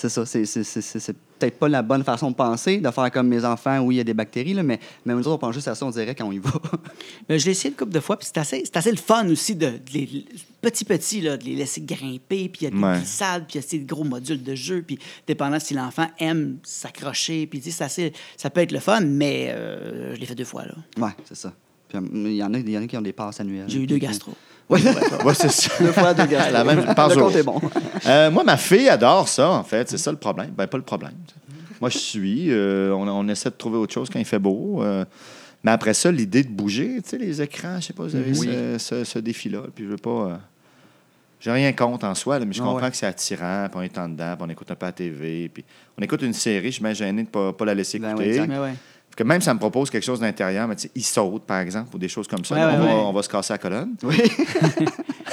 C'est 0.00 0.08
ça, 0.08 0.24
c'est, 0.24 0.44
c'est, 0.44 0.62
c'est, 0.62 0.80
c'est- 0.80 1.00
c'est 1.00 1.16
peut-être 1.40 1.58
pas 1.58 1.68
la 1.68 1.82
bonne 1.82 2.04
façon 2.04 2.30
de 2.30 2.36
penser, 2.36 2.78
de 2.78 2.88
faire 2.88 3.10
comme 3.10 3.26
mes 3.26 3.44
enfants, 3.44 3.80
oui, 3.80 3.96
il 3.96 3.98
y 3.98 4.00
a 4.00 4.04
des 4.04 4.14
bactéries, 4.14 4.54
là, 4.54 4.62
mais, 4.62 4.78
mais 5.04 5.12
nous 5.12 5.20
autres, 5.26 5.30
on 5.32 5.38
pense 5.38 5.54
juste 5.56 5.66
à 5.66 5.74
ça, 5.74 5.84
on 5.84 5.90
dirait 5.90 6.14
quand 6.14 6.24
on 6.26 6.30
y 6.30 6.38
va. 6.38 6.52
Mais 7.28 7.36
je 7.40 7.46
l'ai 7.46 7.50
essayé 7.50 7.70
une 7.70 7.76
couple 7.76 7.90
de 7.92 7.98
fois, 7.98 8.16
puis 8.16 8.28
c'est 8.32 8.38
assez, 8.38 8.62
c'est 8.64 8.76
assez 8.76 8.92
le 8.92 8.96
fun 8.96 9.28
aussi 9.28 9.56
de, 9.56 9.66
de 9.70 9.78
les 9.92 10.24
petit 10.60 10.84
petit 10.84 11.20
là, 11.20 11.36
de 11.36 11.42
les 11.44 11.56
laisser 11.56 11.80
grimper, 11.80 12.48
puis 12.48 12.60
il 12.60 12.64
y 12.64 12.66
a 12.68 12.70
des 12.70 12.76
Ouais. 12.78 12.98
glissades, 12.98 13.44
puis 13.48 13.58
il 13.58 13.62
y 13.62 13.64
a 13.64 13.68
ces 13.68 13.80
gros 13.80 14.04
modules 14.04 14.42
de 14.44 14.54
jeu, 14.54 14.82
puis 14.86 15.00
dépendant 15.26 15.58
si 15.58 15.74
l'enfant 15.74 16.06
aime 16.20 16.58
s'accrocher, 16.62 17.48
puis 17.48 17.60
c'est 17.60 17.82
assez- 17.82 18.12
ça 18.36 18.50
peut 18.50 18.60
être 18.60 18.70
le 18.72 18.78
fun, 18.80 19.00
mais 19.00 19.48
euh, 19.50 20.14
je 20.14 20.20
l'ai 20.20 20.26
fait 20.26 20.36
deux 20.36 20.44
fois 20.44 20.64
là. 20.64 20.74
Ouais, 21.04 21.12
c'est 21.24 21.36
ça. 21.36 21.52
Puis, 21.88 21.98
euh, 21.98 22.02
il 22.12 22.36
y, 22.36 22.42
en 22.44 22.54
a, 22.54 22.58
il 22.58 22.70
y 22.70 22.78
en 22.78 22.82
a 22.82 22.86
qui 22.86 22.96
ont 22.96 23.02
des 23.02 23.12
passes 23.12 23.40
annuelles. 23.40 23.64
J'ai 23.68 23.80
eu 23.80 23.86
deux 23.88 23.98
gastro. 23.98 24.32
Oui, 24.70 24.80
Ouais, 25.24 25.34
c'est 25.34 25.50
ça. 25.50 25.72
deux 25.80 25.92
fois 25.92 26.12
deux. 26.14 26.26
La 26.52 26.62
même 26.64 26.94
par 26.94 27.08
Le 27.08 27.14
jour. 27.14 27.22
compte 27.24 27.36
est 27.36 27.42
bon. 27.42 27.60
Euh, 28.06 28.30
moi, 28.30 28.44
ma 28.44 28.56
fille 28.56 28.88
adore 28.88 29.26
ça, 29.28 29.50
en 29.50 29.64
fait. 29.64 29.88
C'est 29.88 29.98
ça 29.98 30.10
le 30.10 30.18
problème. 30.18 30.50
Ben, 30.56 30.66
pas 30.66 30.76
le 30.76 30.82
problème. 30.84 31.12
Moi, 31.80 31.90
je 31.90 31.98
suis. 31.98 32.46
euh, 32.50 32.92
on, 32.92 33.08
on 33.08 33.28
essaie 33.28 33.50
de 33.50 33.54
trouver 33.54 33.78
autre 33.78 33.94
chose 33.94 34.08
quand 34.12 34.18
il 34.18 34.24
fait 34.24 34.38
beau. 34.38 34.82
euh, 34.82 35.04
mais 35.64 35.70
après 35.72 35.94
ça, 35.94 36.12
l'idée 36.12 36.42
de 36.44 36.48
bouger, 36.50 37.00
tu 37.02 37.10
sais, 37.10 37.18
les 37.18 37.40
écrans, 37.42 37.80
je 37.80 37.86
sais 37.86 37.92
pas, 37.92 38.04
vous 38.04 38.14
avez 38.14 38.30
Oui. 38.38 38.48
ce, 38.48 38.78
ce- 38.78 39.04
ce 39.04 39.18
défi-là. 39.18 39.62
Puis 39.74 39.84
je 39.84 39.90
veux 39.90 39.96
pas. 39.96 40.38
j'ai 41.40 41.50
rien 41.50 41.72
contre 41.72 42.04
en 42.06 42.14
soi, 42.14 42.38
là, 42.38 42.44
mais 42.44 42.52
je 42.52 42.60
Ah 42.62 42.66
comprends 42.66 42.84
ouais. 42.84 42.90
que 42.90 42.96
c'est 42.96 43.06
attirant, 43.06 43.66
puis 43.70 43.78
on 43.78 43.82
est 43.82 43.98
en 43.98 44.08
dedans, 44.08 44.34
puis 44.36 44.44
on 44.46 44.50
écoute 44.50 44.70
un 44.70 44.74
peu 44.74 44.86
la 44.86 44.92
TV, 44.92 45.48
puis 45.48 45.64
on 45.98 46.02
écoute 46.02 46.22
une 46.22 46.32
série, 46.32 46.66
je 46.68 46.74
suis 46.74 46.82
bien 46.82 46.92
gêné 46.94 47.22
de 47.22 47.26
ne 47.28 47.32
pas, 47.32 47.52
pas 47.52 47.64
la 47.64 47.74
laisser 47.74 47.98
Ben 47.98 48.10
écouter. 48.10 48.40
ouais. 48.40 48.74
Que 49.18 49.24
même 49.24 49.40
ça 49.40 49.52
me 49.52 49.58
propose 49.58 49.90
quelque 49.90 50.04
chose 50.04 50.20
d'intérieur, 50.20 50.68
mais 50.68 50.76
tu 50.76 50.82
sais, 50.82 50.90
il 50.94 51.02
saute, 51.04 51.42
par 51.42 51.58
exemple, 51.58 51.94
ou 51.94 51.98
des 51.98 52.08
choses 52.08 52.28
comme 52.28 52.44
ça. 52.44 52.54
Ouais, 52.54 52.62
on, 52.62 52.66
ouais, 52.66 52.76
va, 52.76 52.84
ouais. 52.84 53.02
on 53.06 53.12
va 53.12 53.22
se 53.22 53.28
casser 53.28 53.52
la 53.52 53.58
colonne. 53.58 53.94
Oui. 54.04 54.16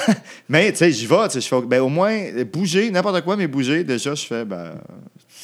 Mais, 0.48 0.72
tu 0.72 0.78
sais, 0.78 0.90
j'y 0.92 1.06
vais, 1.06 1.24
tu 1.28 1.34
sais, 1.34 1.40
je 1.40 1.48
fais, 1.48 1.60
ben, 1.62 1.80
au 1.80 1.88
moins, 1.88 2.18
bouger, 2.52 2.90
n'importe 2.90 3.22
quoi, 3.22 3.36
mais 3.36 3.46
bouger, 3.46 3.82
déjà, 3.84 4.14
je 4.14 4.26
fais, 4.26 4.44
ben, 4.44 4.72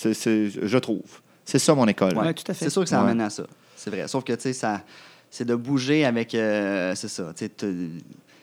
je 0.04 0.78
trouve. 0.78 1.00
C'est 1.44 1.58
ça, 1.58 1.74
mon 1.74 1.86
école. 1.86 2.16
Ouais, 2.16 2.34
tout 2.34 2.44
à 2.48 2.54
fait. 2.54 2.64
C'est 2.64 2.70
sûr 2.70 2.82
que 2.82 2.88
ça 2.88 2.98
Ouais. 3.02 3.10
amène 3.10 3.20
à 3.20 3.30
ça. 3.30 3.44
C'est 3.76 3.90
vrai. 3.90 4.06
Sauf 4.08 4.22
que, 4.24 4.32
tu 4.32 4.40
sais, 4.42 4.52
ça, 4.52 4.82
c'est 5.30 5.44
de 5.44 5.54
bouger 5.54 6.04
avec, 6.04 6.34
euh, 6.34 6.94
c'est 6.94 7.08
ça, 7.08 7.32
tu 7.36 7.44
sais, 7.44 7.48
t'as 7.48 7.66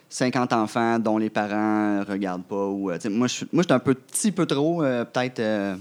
50 0.10 0.54
enfants 0.54 0.98
dont 1.00 1.18
les 1.18 1.30
parents 1.30 2.04
regardent 2.04 2.46
pas. 2.46 2.66
Ou, 2.68 2.90
euh, 2.92 2.98
moi, 3.10 3.28
je 3.28 3.34
suis 3.34 3.48
un 3.70 3.80
petit 3.80 4.32
peu 4.32 4.46
trop, 4.46 4.84
euh, 4.84 5.06
peut-être... 5.06 5.40
euh, 5.40 5.76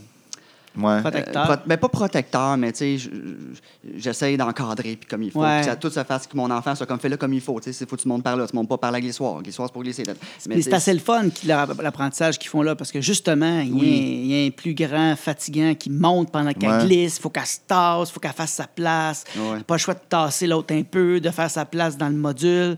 Ouais. 0.78 1.00
Protecteur. 1.00 1.50
Euh, 1.50 1.56
pro- 1.56 1.64
ben, 1.66 1.76
pas 1.76 1.88
protecteur, 1.88 2.56
mais 2.56 2.72
tu 2.72 2.78
sais, 2.78 2.98
je- 2.98 3.10
je- 3.10 3.98
j'essaye 3.98 4.36
d'encadrer 4.36 4.96
puis 4.96 5.08
comme 5.08 5.22
il 5.22 5.30
faut. 5.30 5.40
Ouais. 5.42 5.56
Puis 5.60 5.64
ça 5.66 5.76
tout 5.76 5.90
se 5.90 6.02
fasse 6.04 6.26
que 6.26 6.36
mon 6.36 6.50
enfant 6.50 6.74
soit 6.74 6.86
comme 6.86 6.98
fait 7.00 7.08
là 7.08 7.16
comme 7.16 7.32
il 7.32 7.40
faut. 7.40 7.58
Tu 7.60 7.72
sais, 7.72 7.84
il 7.84 7.88
faut 7.88 7.96
que 7.96 8.02
tu 8.02 8.08
montes 8.08 8.22
par 8.22 8.36
là, 8.36 8.46
tu 8.46 8.54
montes 8.54 8.68
pas 8.68 8.78
par 8.78 8.92
la 8.92 9.00
glissoire. 9.00 9.42
Glissoire, 9.42 9.68
c'est 9.68 9.72
pour 9.72 9.82
glisser. 9.82 10.04
Mais 10.06 10.14
Mais 10.56 10.62
c'est 10.62 10.72
assez 10.72 10.92
le 10.94 11.00
fun, 11.00 11.24
l'apprentissage 11.44 12.38
qu'ils 12.38 12.48
font 12.50 12.62
là, 12.62 12.74
parce 12.76 12.92
que 12.92 13.00
justement, 13.00 13.60
il 13.60 13.68
y 13.68 13.72
a- 13.72 13.74
Oui. 13.74 14.20
il 14.24 14.26
y, 14.26 14.44
a 14.44 14.46
un 14.46 14.50
plus 14.50 14.74
grand 14.74 15.14
fatigant 15.16 15.74
qui 15.74 15.90
monte 15.90 16.30
pendant 16.30 16.52
qu'elle 16.52 16.70
Ouais. 16.70 16.84
glisse. 16.86 17.16
Il 17.18 17.22
faut 17.22 17.30
qu'elle 17.30 17.46
se 17.46 17.58
tasse, 17.66 18.08
il 18.08 18.12
faut 18.12 18.20
qu'elle 18.20 18.32
fasse 18.32 18.52
sa 18.52 18.66
place. 18.66 19.24
Pas 19.66 19.74
le 19.74 19.78
choix 19.78 19.94
de 19.94 20.00
tasser 20.08 20.46
l'autre 20.46 20.74
un 20.74 20.82
peu, 20.82 21.20
de 21.20 21.30
faire 21.30 21.50
sa 21.50 21.64
place 21.64 21.96
dans 21.96 22.08
le 22.08 22.14
module. 22.16 22.76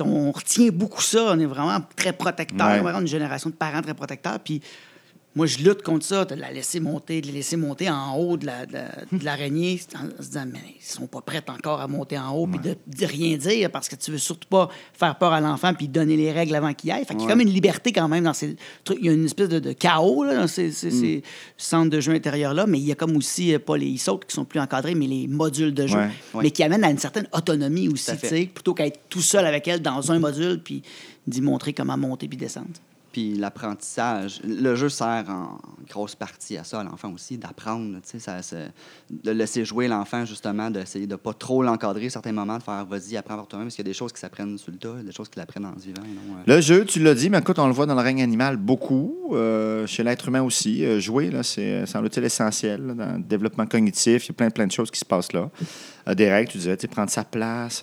On 0.00 0.30
retient 0.30 0.68
beaucoup 0.72 1.00
ça. 1.00 1.28
On 1.30 1.38
est 1.40 1.46
vraiment 1.46 1.78
très 1.96 2.12
protecteur. 2.12 2.66
Ouais. 2.66 2.74
On 2.74 2.76
est 2.76 2.80
vraiment 2.82 3.00
une 3.00 3.06
génération 3.06 3.48
de 3.48 3.54
parents 3.54 3.80
très 3.80 3.94
protecteurs. 3.94 4.38
Puis 4.40 4.60
Moi, 5.36 5.46
je 5.46 5.58
lutte 5.58 5.82
contre 5.82 6.04
ça, 6.04 6.24
de 6.24 6.34
la 6.34 6.50
laisser 6.50 6.80
monter, 6.80 7.20
de 7.20 7.26
les 7.26 7.32
laisser 7.34 7.56
monter 7.56 7.88
en 7.90 8.16
haut 8.16 8.36
de 8.38 8.46
la- 8.46 8.64
de 8.66 8.72
la- 8.72 8.88
de 9.12 9.24
l'araignée, 9.24 9.78
en 9.94 10.22
se 10.22 10.28
disant, 10.28 10.46
mais 10.50 10.58
ils 10.80 10.82
sont 10.84 11.06
pas 11.06 11.20
prêts 11.20 11.44
encore 11.48 11.80
à 11.82 11.86
monter 11.88 12.18
en 12.18 12.30
haut, 12.34 12.46
puis 12.46 12.58
de, 12.58 12.74
de 12.86 13.06
rien 13.06 13.36
dire, 13.36 13.70
parce 13.70 13.88
que 13.88 13.96
tu 13.96 14.10
veux 14.10 14.18
surtout 14.18 14.48
pas 14.48 14.68
faire 14.94 15.16
peur 15.18 15.32
à 15.34 15.40
l'enfant, 15.42 15.74
puis 15.74 15.88
donner 15.88 16.16
les 16.16 16.32
règles 16.32 16.54
avant 16.54 16.72
qu'il 16.72 16.90
aille. 16.90 17.04
Fait 17.04 17.14
qu'il 17.14 17.20
y 17.24 17.26
a 17.26 17.28
comme 17.32 17.42
une 17.42 17.50
liberté 17.52 17.92
quand 17.92 18.08
même 18.08 18.24
dans 18.24 18.32
ces 18.32 18.56
trucs. 18.82 18.98
Il 18.98 19.06
y 19.06 19.08
a 19.10 19.12
une 19.12 19.26
espèce 19.26 19.50
de, 19.50 19.72
chaos 19.72 20.24
là, 20.24 20.34
dans 20.36 20.46
ces, 20.48 20.72
ces- 20.72 20.90
ces 20.90 21.22
centres 21.58 21.90
de 21.90 22.00
jeu 22.00 22.12
intérieurs-là, 22.14 22.66
mais 22.66 22.78
il 22.78 22.86
y 22.86 22.92
a 22.92 22.94
comme 22.94 23.14
aussi, 23.14 23.52
euh, 23.54 23.58
pas 23.58 23.76
les 23.76 23.94
e 23.94 24.18
qui 24.26 24.34
sont 24.34 24.46
plus 24.46 24.58
encadrés, 24.58 24.94
mais 24.94 25.06
les 25.06 25.28
modules 25.28 25.74
de 25.74 25.86
jeu, 25.86 25.98
mais 26.42 26.50
qui 26.50 26.62
amènent 26.62 26.84
à 26.84 26.90
une 26.90 26.98
certaine 26.98 27.28
autonomie 27.32 27.88
aussi, 27.88 28.06
plutôt 28.46 28.72
qu'à 28.72 28.86
être 28.86 29.00
tout 29.10 29.20
seul 29.20 29.44
avec 29.44 29.68
elle 29.68 29.82
dans 29.82 30.10
un 30.10 30.18
module, 30.18 30.62
puis 30.62 30.82
d'y 31.26 31.42
montrer 31.42 31.74
comment 31.74 31.98
monter 31.98 32.26
puis 32.26 32.38
descendre. 32.38 32.68
Puis 33.16 33.32
l'apprentissage, 33.34 34.42
le 34.46 34.74
jeu 34.74 34.90
sert 34.90 35.24
en 35.30 35.58
grosse 35.88 36.14
partie 36.14 36.58
à 36.58 36.64
ça, 36.64 36.80
à 36.80 36.84
l'enfant 36.84 37.10
aussi, 37.14 37.38
d'apprendre, 37.38 37.94
tu 38.02 38.10
sais, 38.10 38.18
ça, 38.18 38.42
ça- 38.42 38.56
de 39.08 39.30
laisser 39.30 39.64
jouer 39.64 39.88
l'enfant, 39.88 40.26
justement, 40.26 40.70
d'essayer 40.70 41.06
de 41.06 41.16
pas 41.16 41.32
trop 41.32 41.62
l'encadrer 41.62 42.08
à 42.08 42.10
certains 42.10 42.32
moments, 42.32 42.58
de 42.58 42.62
faire 42.62 42.84
vas-y, 42.84 43.16
apprends 43.16 43.36
par 43.36 43.46
toi-même, 43.46 43.68
parce 43.68 43.76
qu'il 43.76 43.86
y 43.86 43.88
a 43.88 43.90
des 43.90 43.96
choses 43.96 44.12
qui 44.12 44.20
s'apprennent 44.20 44.58
sur 44.58 44.70
le 44.70 44.76
tas, 44.76 45.02
des 45.02 45.12
choses 45.12 45.30
qui 45.30 45.38
l'apprennent 45.38 45.64
en 45.64 45.72
vivant. 45.72 46.02
non, 46.02 46.36
euh. 46.36 46.56
Le 46.56 46.60
jeu, 46.60 46.84
tu 46.84 47.02
l'as 47.02 47.14
dit, 47.14 47.30
mais 47.30 47.38
écoute, 47.38 47.58
on 47.58 47.68
le 47.68 47.72
voit 47.72 47.86
dans 47.86 47.94
le 47.94 48.02
règne 48.02 48.20
animal 48.22 48.58
beaucoup, 48.58 49.30
euh, 49.32 49.86
chez 49.86 50.02
l'être 50.02 50.28
humain 50.28 50.42
aussi. 50.42 50.84
Euh, 50.84 51.00
jouer, 51.00 51.30
là, 51.30 51.42
c'est, 51.42 51.86
semble-t-il, 51.86 52.22
essentiel 52.26 52.86
là, 52.88 52.92
dans 52.92 53.12
le 53.16 53.22
développement 53.22 53.64
cognitif. 53.64 54.26
Il 54.26 54.28
y 54.28 54.32
a 54.32 54.34
plein, 54.34 54.50
plein 54.50 54.66
de 54.66 54.72
choses 54.72 54.90
qui 54.90 55.00
se 55.00 55.06
passent 55.06 55.32
là. 55.32 55.48
Des 56.14 56.30
règles, 56.30 56.50
tu 56.52 56.58
disais, 56.58 56.76
prendre 56.76 57.10
sa 57.10 57.24
place. 57.24 57.82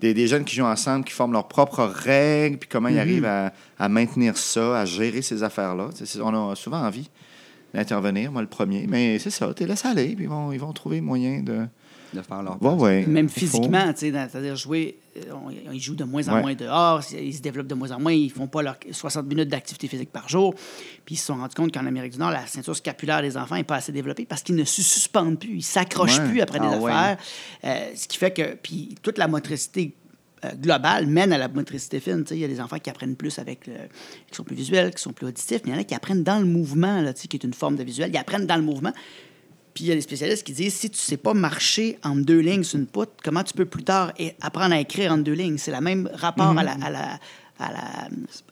Des, 0.00 0.14
des 0.14 0.26
jeunes 0.26 0.44
qui 0.44 0.56
jouent 0.56 0.64
ensemble, 0.64 1.04
qui 1.04 1.12
forment 1.12 1.34
leurs 1.34 1.48
propres 1.48 1.84
règles, 1.84 2.56
puis 2.56 2.68
comment 2.68 2.88
ils 2.88 2.98
arrivent 2.98 3.26
à, 3.26 3.52
à 3.80 3.88
maintenir 3.88 4.36
ça, 4.36 4.78
à 4.80 4.84
gérer 4.84 5.22
ces 5.22 5.42
affaires-là. 5.42 5.88
On 6.22 6.50
a 6.50 6.54
souvent 6.54 6.82
envie 6.86 7.08
d'intervenir, 7.74 8.30
moi 8.30 8.42
le 8.42 8.48
premier. 8.48 8.86
Mais 8.86 9.18
c'est 9.18 9.30
ça, 9.30 9.52
tu 9.54 9.64
laisses 9.66 9.84
aller, 9.84 10.14
puis 10.14 10.24
ils 10.24 10.28
vont, 10.30 10.52
ils 10.52 10.60
vont 10.60 10.72
trouver 10.72 11.00
moyen 11.00 11.40
de. 11.42 11.66
de 12.12 12.22
faire 12.22 12.42
leur 12.42 12.60
Ouais, 12.60 12.74
ouais. 12.74 13.06
Même 13.06 13.28
physiquement, 13.28 13.92
tu 13.92 14.00
sais, 14.00 14.10
dans- 14.10 14.28
c'est-à-dire 14.28 14.56
jouer, 14.56 14.98
euh, 15.16 15.20
on- 15.32 15.50
ils 15.72 15.80
jouent 15.80 15.94
de 15.94 16.02
moins 16.02 16.28
en 16.28 16.34
Ouais. 16.34 16.40
moins 16.42 16.54
dehors, 16.54 17.00
ils 17.12 17.32
se 17.32 17.40
développent 17.40 17.68
de 17.68 17.74
moins 17.76 17.92
en 17.92 18.00
moins, 18.00 18.12
ils 18.12 18.32
font 18.32 18.48
pas 18.48 18.62
leurs 18.62 18.78
60 18.90 19.26
minutes 19.26 19.48
d'activité 19.48 19.86
physique 19.86 20.10
par 20.10 20.28
jour. 20.28 20.52
Puis 21.04 21.14
ils 21.14 21.18
se 21.18 21.26
sont 21.26 21.36
rendus 21.36 21.54
compte 21.54 21.72
qu'en 21.72 21.86
Amérique 21.86 22.12
du 22.14 22.18
Nord, 22.18 22.32
la 22.32 22.44
ceinture 22.48 22.74
scapulaire 22.74 23.22
des 23.22 23.36
enfants 23.36 23.54
n'est 23.54 23.62
pas 23.62 23.76
assez 23.76 23.92
développée 23.92 24.26
parce 24.26 24.42
qu'ils 24.42 24.56
ne 24.56 24.64
se 24.64 24.82
suspendent 24.82 25.38
plus, 25.38 25.54
ils 25.58 25.62
s'accrochent 25.62 26.18
Ouais. 26.18 26.28
plus 26.28 26.40
après 26.40 26.58
des 26.58 26.66
Ah 26.68 26.78
ouais. 26.78 26.90
affaires. 26.92 27.16
Euh, 27.64 27.76
ce 27.94 28.08
qui 28.08 28.18
fait 28.18 28.32
que, 28.32 28.56
puis 28.60 28.96
toute 29.02 29.16
la 29.16 29.28
motricité 29.28 29.94
euh, 30.44 30.50
globale 30.54 31.06
mène 31.06 31.32
à 31.32 31.38
la 31.38 31.48
motricité 31.48 32.00
fine. 32.00 32.24
Il 32.30 32.38
y 32.38 32.44
a 32.44 32.48
des 32.48 32.60
enfants 32.60 32.78
qui 32.78 32.90
apprennent 32.90 33.16
plus 33.16 33.38
avec 33.38 33.66
le- 33.66 33.74
qui 34.30 34.34
sont 34.36 34.44
plus 34.44 34.56
visuels, 34.56 34.94
qui 34.94 35.02
sont 35.02 35.12
plus 35.12 35.26
auditifs, 35.26 35.60
mais 35.64 35.70
il 35.70 35.74
y 35.74 35.76
en 35.78 35.80
a 35.80 35.84
qui 35.84 35.94
apprennent 35.94 36.22
dans 36.22 36.38
le 36.38 36.46
mouvement, 36.46 37.00
là, 37.00 37.12
qui 37.12 37.28
est 37.36 37.44
une 37.44 37.54
forme 37.54 37.76
de 37.76 37.82
visuel. 37.84 38.10
Ils 38.12 38.18
apprennent 38.18 38.46
dans 38.46 38.56
le 38.56 38.62
mouvement. 38.62 38.92
Puis 39.74 39.84
il 39.84 39.86
y 39.86 39.92
a 39.92 39.94
des 39.94 40.00
spécialistes 40.00 40.44
qui 40.44 40.52
disent 40.52 40.74
si 40.74 40.90
tu 40.90 40.98
sais 40.98 41.16
pas 41.16 41.32
marcher 41.32 41.98
en 42.02 42.16
deux 42.16 42.40
lignes 42.40 42.64
sur 42.64 42.78
une 42.78 42.86
poutre, 42.86 43.12
comment 43.22 43.44
tu 43.44 43.54
peux 43.54 43.66
plus 43.66 43.84
tard 43.84 44.12
apprendre 44.40 44.74
à 44.74 44.80
écrire 44.80 45.12
en 45.12 45.18
deux 45.18 45.32
lignes? 45.32 45.58
C'est 45.58 45.70
le 45.70 45.80
même 45.80 46.10
rapport 46.12 46.58
à 46.58 46.62
la, 46.64 46.72
à 46.72 46.90
la, 46.90 47.18
à 47.58 47.72
la, 47.72 47.78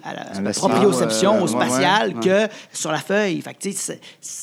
à 0.05 0.15
la 0.15 0.21
À 0.37 0.41
la 0.41 0.53
proprioception 0.53 1.35
euh, 1.35 1.43
au 1.43 1.47
spatial 1.49 2.15
ouais. 2.15 2.21
que 2.49 2.55
sur 2.73 2.93
la 2.93 2.99
feuille. 3.01 3.41
Fait 3.41 3.55
que, 3.55 3.69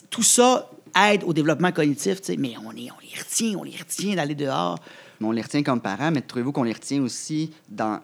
tout 0.09 0.23
ça 0.23 0.69
aide 1.09 1.23
au 1.23 1.31
développement 1.33 1.71
cognitif, 1.71 2.19
mais 2.37 2.55
on, 2.57 2.71
est, 2.71 2.89
on 2.91 2.99
les 3.01 3.19
retient, 3.19 3.57
on 3.57 3.63
les 3.63 3.77
retient 3.77 4.15
d'aller 4.15 4.35
dehors. 4.35 4.77
On 5.21 5.31
les 5.31 5.41
retient 5.41 5.63
comme 5.63 5.81
parents, 5.81 6.11
mais 6.11 6.21
trouvez-vous 6.21 6.51
qu'on 6.51 6.63
les 6.63 6.73
retient 6.73 7.01
aussi 7.01 7.51
dans, 7.69 7.99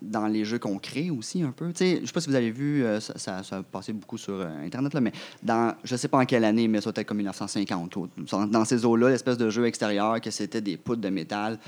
dans 0.00 0.26
les 0.26 0.44
jeux 0.44 0.58
qu'on 0.58 0.78
crée 0.78 1.10
aussi 1.10 1.42
un 1.42 1.50
peu? 1.52 1.68
Tu 1.72 1.78
sais, 1.78 1.98
je 2.02 2.06
sais 2.06 2.12
pas 2.12 2.20
si 2.20 2.28
vous 2.28 2.34
avez 2.34 2.50
vu, 2.50 2.84
euh, 2.84 2.98
ça, 3.00 3.14
ça, 3.18 3.42
ça 3.42 3.56
a 3.58 3.62
passé 3.62 3.92
beaucoup 3.92 4.18
sur 4.18 4.34
euh, 4.34 4.64
Internet, 4.64 4.94
là, 4.94 5.00
mais 5.00 5.12
dans, 5.42 5.74
je 5.84 5.94
sais 5.96 6.08
pas 6.08 6.18
en 6.18 6.24
quelle 6.24 6.44
année, 6.44 6.66
mais 6.68 6.80
ça 6.80 6.92
peut-être 6.92 7.06
comme 7.06 7.18
1950, 7.18 7.96
ou- 7.96 8.08
dans 8.30 8.46
dans 8.46 8.64
ces 8.64 8.84
eaux-là, 8.84 9.10
l'espèce 9.10 9.36
de 9.38 9.48
jeu 9.50 9.66
extérieur, 9.66 10.20
que 10.20 10.30
c'était 10.30 10.60
des 10.60 10.76
poutres 10.76 11.00
de 11.02 11.08
métal. 11.08 11.58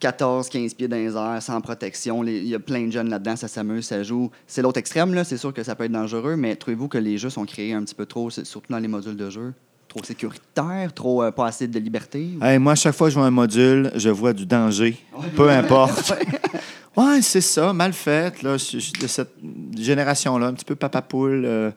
14, 0.00 0.48
15 0.50 0.74
pieds 0.74 0.88
dans 0.88 0.96
les 0.96 1.16
airs, 1.16 1.40
sans 1.42 1.60
protection. 1.60 2.20
Les- 2.20 2.38
Il 2.40 2.48
y 2.48 2.54
a 2.54 2.58
plein 2.58 2.86
de 2.86 2.90
jeunes 2.92 3.08
là-dedans, 3.08 3.36
ça 3.36 3.48
s'amuse, 3.48 3.86
ça 3.86 4.02
joue. 4.02 4.30
C'est 4.46 4.60
l'autre 4.60 4.78
extrême, 4.78 5.14
là. 5.14 5.24
C'est 5.24 5.38
sûr 5.38 5.54
que 5.54 5.62
ça 5.62 5.74
peut 5.76 5.84
être 5.84 5.92
dangereux, 5.92 6.36
mais 6.36 6.56
trouvez-vous 6.56 6.88
que 6.88 6.98
les 6.98 7.16
jeux 7.16 7.30
sont 7.30 7.46
créés 7.46 7.72
un 7.72 7.82
petit 7.84 7.94
peu 7.94 8.04
trop, 8.04 8.28
surtout 8.28 8.70
dans 8.70 8.78
les 8.80 8.88
modules 8.88 9.16
de 9.16 9.30
jeu, 9.30 9.54
trop 9.94 10.04
sécuritaires, 10.04 10.92
trop 10.92 11.22
euh, 11.22 11.30
pas 11.30 11.46
assez 11.46 11.68
de 11.68 11.78
liberté? 11.78 12.30
Hey, 12.42 12.58
moi, 12.58 12.72
à 12.72 12.74
chaque 12.74 12.94
fois 12.94 13.06
que 13.06 13.12
je 13.12 13.18
vois 13.18 13.28
un 13.28 13.30
module, 13.30 13.92
je 13.94 14.10
vois 14.10 14.32
du 14.32 14.44
danger. 14.44 14.96
Peu 15.36 15.48
importe. 15.50 16.12
ouais, 16.96 17.22
c'est 17.22 17.40
ça, 17.40 17.72
mal 17.72 17.92
fait. 17.92 18.42
Là. 18.42 18.56
Je, 18.56 18.64
je 18.64 18.78
suis 18.78 18.92
de 18.92 19.06
cette 19.06 19.34
génération-là, 19.78 20.46
un 20.46 20.54
petit 20.54 20.64
peu 20.64 20.74
papa 20.74 21.00
poule, 21.00 21.44
euh, 21.44 21.70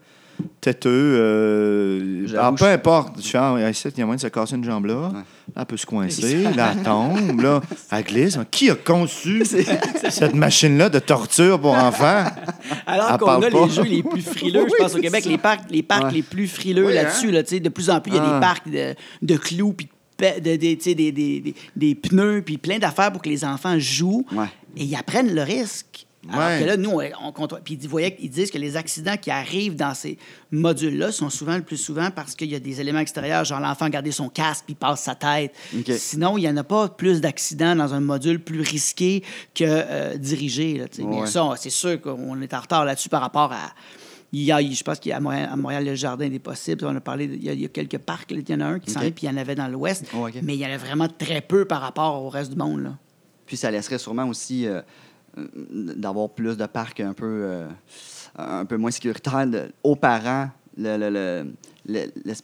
têteux. 0.61 0.89
euh, 0.91 2.27
alors, 2.33 2.55
peu 2.55 2.65
importe. 2.65 3.21
Je 3.21 3.27
fais, 3.29 3.37
ah, 3.37 3.69
ici, 3.69 3.87
il 3.89 3.99
y 3.99 4.01
a 4.01 4.05
moyen 4.05 4.17
de 4.17 4.21
se 4.21 4.27
casser 4.27 4.55
une 4.55 4.63
jambe 4.63 4.85
là. 4.85 4.95
Ouais. 5.07 5.13
Là, 5.13 5.23
elle 5.61 5.65
peut 5.65 5.77
se 5.77 5.85
coincer. 5.85 6.43
là, 6.55 6.73
elle 6.77 6.83
tombe. 6.83 7.41
Là, 7.41 7.61
elle 7.91 8.03
glisse. 8.03 8.37
Qui 8.51 8.69
a 8.69 8.75
conçu 8.75 9.43
cette 10.09 10.33
machine-là 10.35 10.89
de 10.89 10.99
torture 10.99 11.59
pour 11.59 11.73
enfants? 11.73 12.25
Alors 12.85 13.17
qu'on 13.17 13.27
a 13.27 13.39
pas. 13.49 13.65
les 13.65 13.69
jeux 13.71 13.83
les 13.83 14.03
plus 14.03 14.21
frileux, 14.21 14.65
je 14.69 14.83
pense, 14.83 14.95
au 14.95 14.99
Québec, 14.99 15.23
ça. 15.23 15.29
les 15.29 15.37
parcs, 15.37 15.71
les 15.71 15.83
parcs 15.83 16.03
Ouais. 16.05 16.11
les 16.11 16.21
plus 16.23 16.47
frileux 16.47 16.87
Oui, 16.87 16.93
là-dessus. 16.93 17.29
hein? 17.29 17.31
Là, 17.33 17.43
tu 17.43 17.49
sais, 17.55 17.59
de 17.59 17.69
plus 17.69 17.89
en 17.89 17.99
plus, 18.01 18.11
il 18.11 18.15
y 18.15 18.19
a 18.19 18.23
Ah. 18.25 18.33
des 18.35 18.39
parcs 18.39 18.69
de, 18.69 18.95
de 19.21 19.37
clous, 19.37 19.73
puis 19.73 19.87
de, 20.19 20.55
des- 20.55 20.77
tu 20.77 20.83
sais, 20.89 20.95
des, 20.95 21.11
des, 21.11 21.39
des, 21.41 21.55
des 21.75 21.95
pneus, 21.95 22.41
puis 22.43 22.57
plein 22.57 22.79
d'affaires 22.79 23.11
pour 23.11 23.21
que 23.21 23.29
les 23.29 23.45
enfants 23.45 23.77
jouent 23.77 24.25
Ouais. 24.33 24.45
et 24.75 24.83
ils 24.83 24.95
apprennent 24.95 25.33
le 25.33 25.43
risque. 25.43 26.06
Alors 26.31 26.47
Ouais. 26.49 26.59
que 26.61 26.65
là, 26.65 26.77
nous, 26.77 26.89
on, 26.91 27.27
on 27.27 27.31
contrôle. 27.31 27.61
Puis 27.63 27.77
ils, 27.81 27.87
voyaient- 27.87 28.15
ils 28.19 28.29
disent 28.29 28.51
que 28.51 28.57
les 28.57 28.75
accidents 28.77 29.17
qui 29.17 29.31
arrivent 29.31 29.75
dans 29.75 29.93
ces 29.93 30.17
modules-là 30.51 31.11
sont 31.11 31.29
souvent 31.29 31.55
le 31.55 31.63
plus 31.63 31.77
souvent 31.77 32.09
parce 32.11 32.35
qu'il 32.35 32.49
y 32.51 32.55
a 32.55 32.59
des 32.59 32.81
éléments 32.81 32.99
extérieurs, 32.99 33.45
genre 33.45 33.59
l'enfant 33.59 33.85
a 33.85 33.89
gardé 33.89 34.11
son 34.11 34.29
casque 34.29 34.65
puis 34.65 34.73
il 34.73 34.77
passe 34.77 35.03
sa 35.03 35.15
tête. 35.15 35.53
Sinon, 35.97 36.37
il 36.37 36.41
n'y 36.41 36.49
en 36.49 36.57
a 36.57 36.63
pas 36.63 36.89
plus 36.89 37.21
d'accidents 37.21 37.75
dans 37.75 37.93
un 37.93 37.99
module 37.99 38.39
plus 38.39 38.61
risqué 38.61 39.23
que 39.53 39.63
euh, 39.67 40.17
dirigé. 40.17 40.77
là. 40.77 40.85
Mais 40.99 41.25
ça, 41.27 41.53
c'est 41.57 41.69
sûr 41.69 41.99
qu'on 42.01 42.41
est 42.41 42.53
en 42.53 42.59
retard 42.61 42.85
là-dessus 42.85 43.09
par 43.09 43.21
rapport 43.21 43.51
à. 43.51 43.73
Il 44.33 44.41
y 44.43 44.51
a, 44.51 44.59
je 44.61 44.83
pense 44.83 44.99
qu'à 44.99 45.21
Montréal, 45.21 45.49
à 45.49 45.55
Montréal, 45.55 45.85
le 45.85 45.95
jardin 45.95 46.27
des 46.27 46.39
possibles. 46.39 46.85
On 46.85 46.93
a 46.93 46.99
parlé, 46.99 47.25
il 47.25 47.43
y 47.45 47.49
a, 47.49 47.53
il 47.53 47.61
y 47.61 47.65
a 47.65 47.69
quelques 47.69 47.97
parcs. 47.97 48.29
là, 48.31 48.37
Il 48.45 48.49
y 48.49 48.53
en 48.55 48.59
a 48.59 48.65
un 48.65 48.79
qui 48.79 48.91
s'en 48.91 48.99
OK. 48.99 49.05
est, 49.05 49.11
puis 49.11 49.25
il 49.25 49.29
y 49.29 49.33
en 49.33 49.37
avait 49.37 49.55
dans 49.55 49.69
l'Ouest. 49.69 50.03
Oh. 50.13 50.27
Mais 50.43 50.55
il 50.55 50.59
y 50.59 50.65
en 50.65 50.69
a 50.69 50.75
vraiment 50.77 51.07
très 51.07 51.39
peu 51.39 51.63
par 51.63 51.79
rapport 51.79 52.21
au 52.21 52.27
reste 52.27 52.51
du 52.51 52.57
monde. 52.57 52.83
Là. 52.83 52.97
Puis 53.45 53.55
ça 53.55 53.71
laisserait 53.71 53.97
sûrement 53.99 54.25
aussi 54.27 54.67
euh, 54.67 54.81
d'avoir 55.95 56.29
plus 56.29 56.57
de 56.57 56.65
parcs 56.65 56.99
un 56.99 57.13
peu, 57.13 57.25
euh, 57.43 57.67
moins 58.77 58.91
sécuritaires 58.91 59.45
aux 59.83 59.95
parents, 59.95 60.49
le- 60.77 60.97
le- 60.97 61.09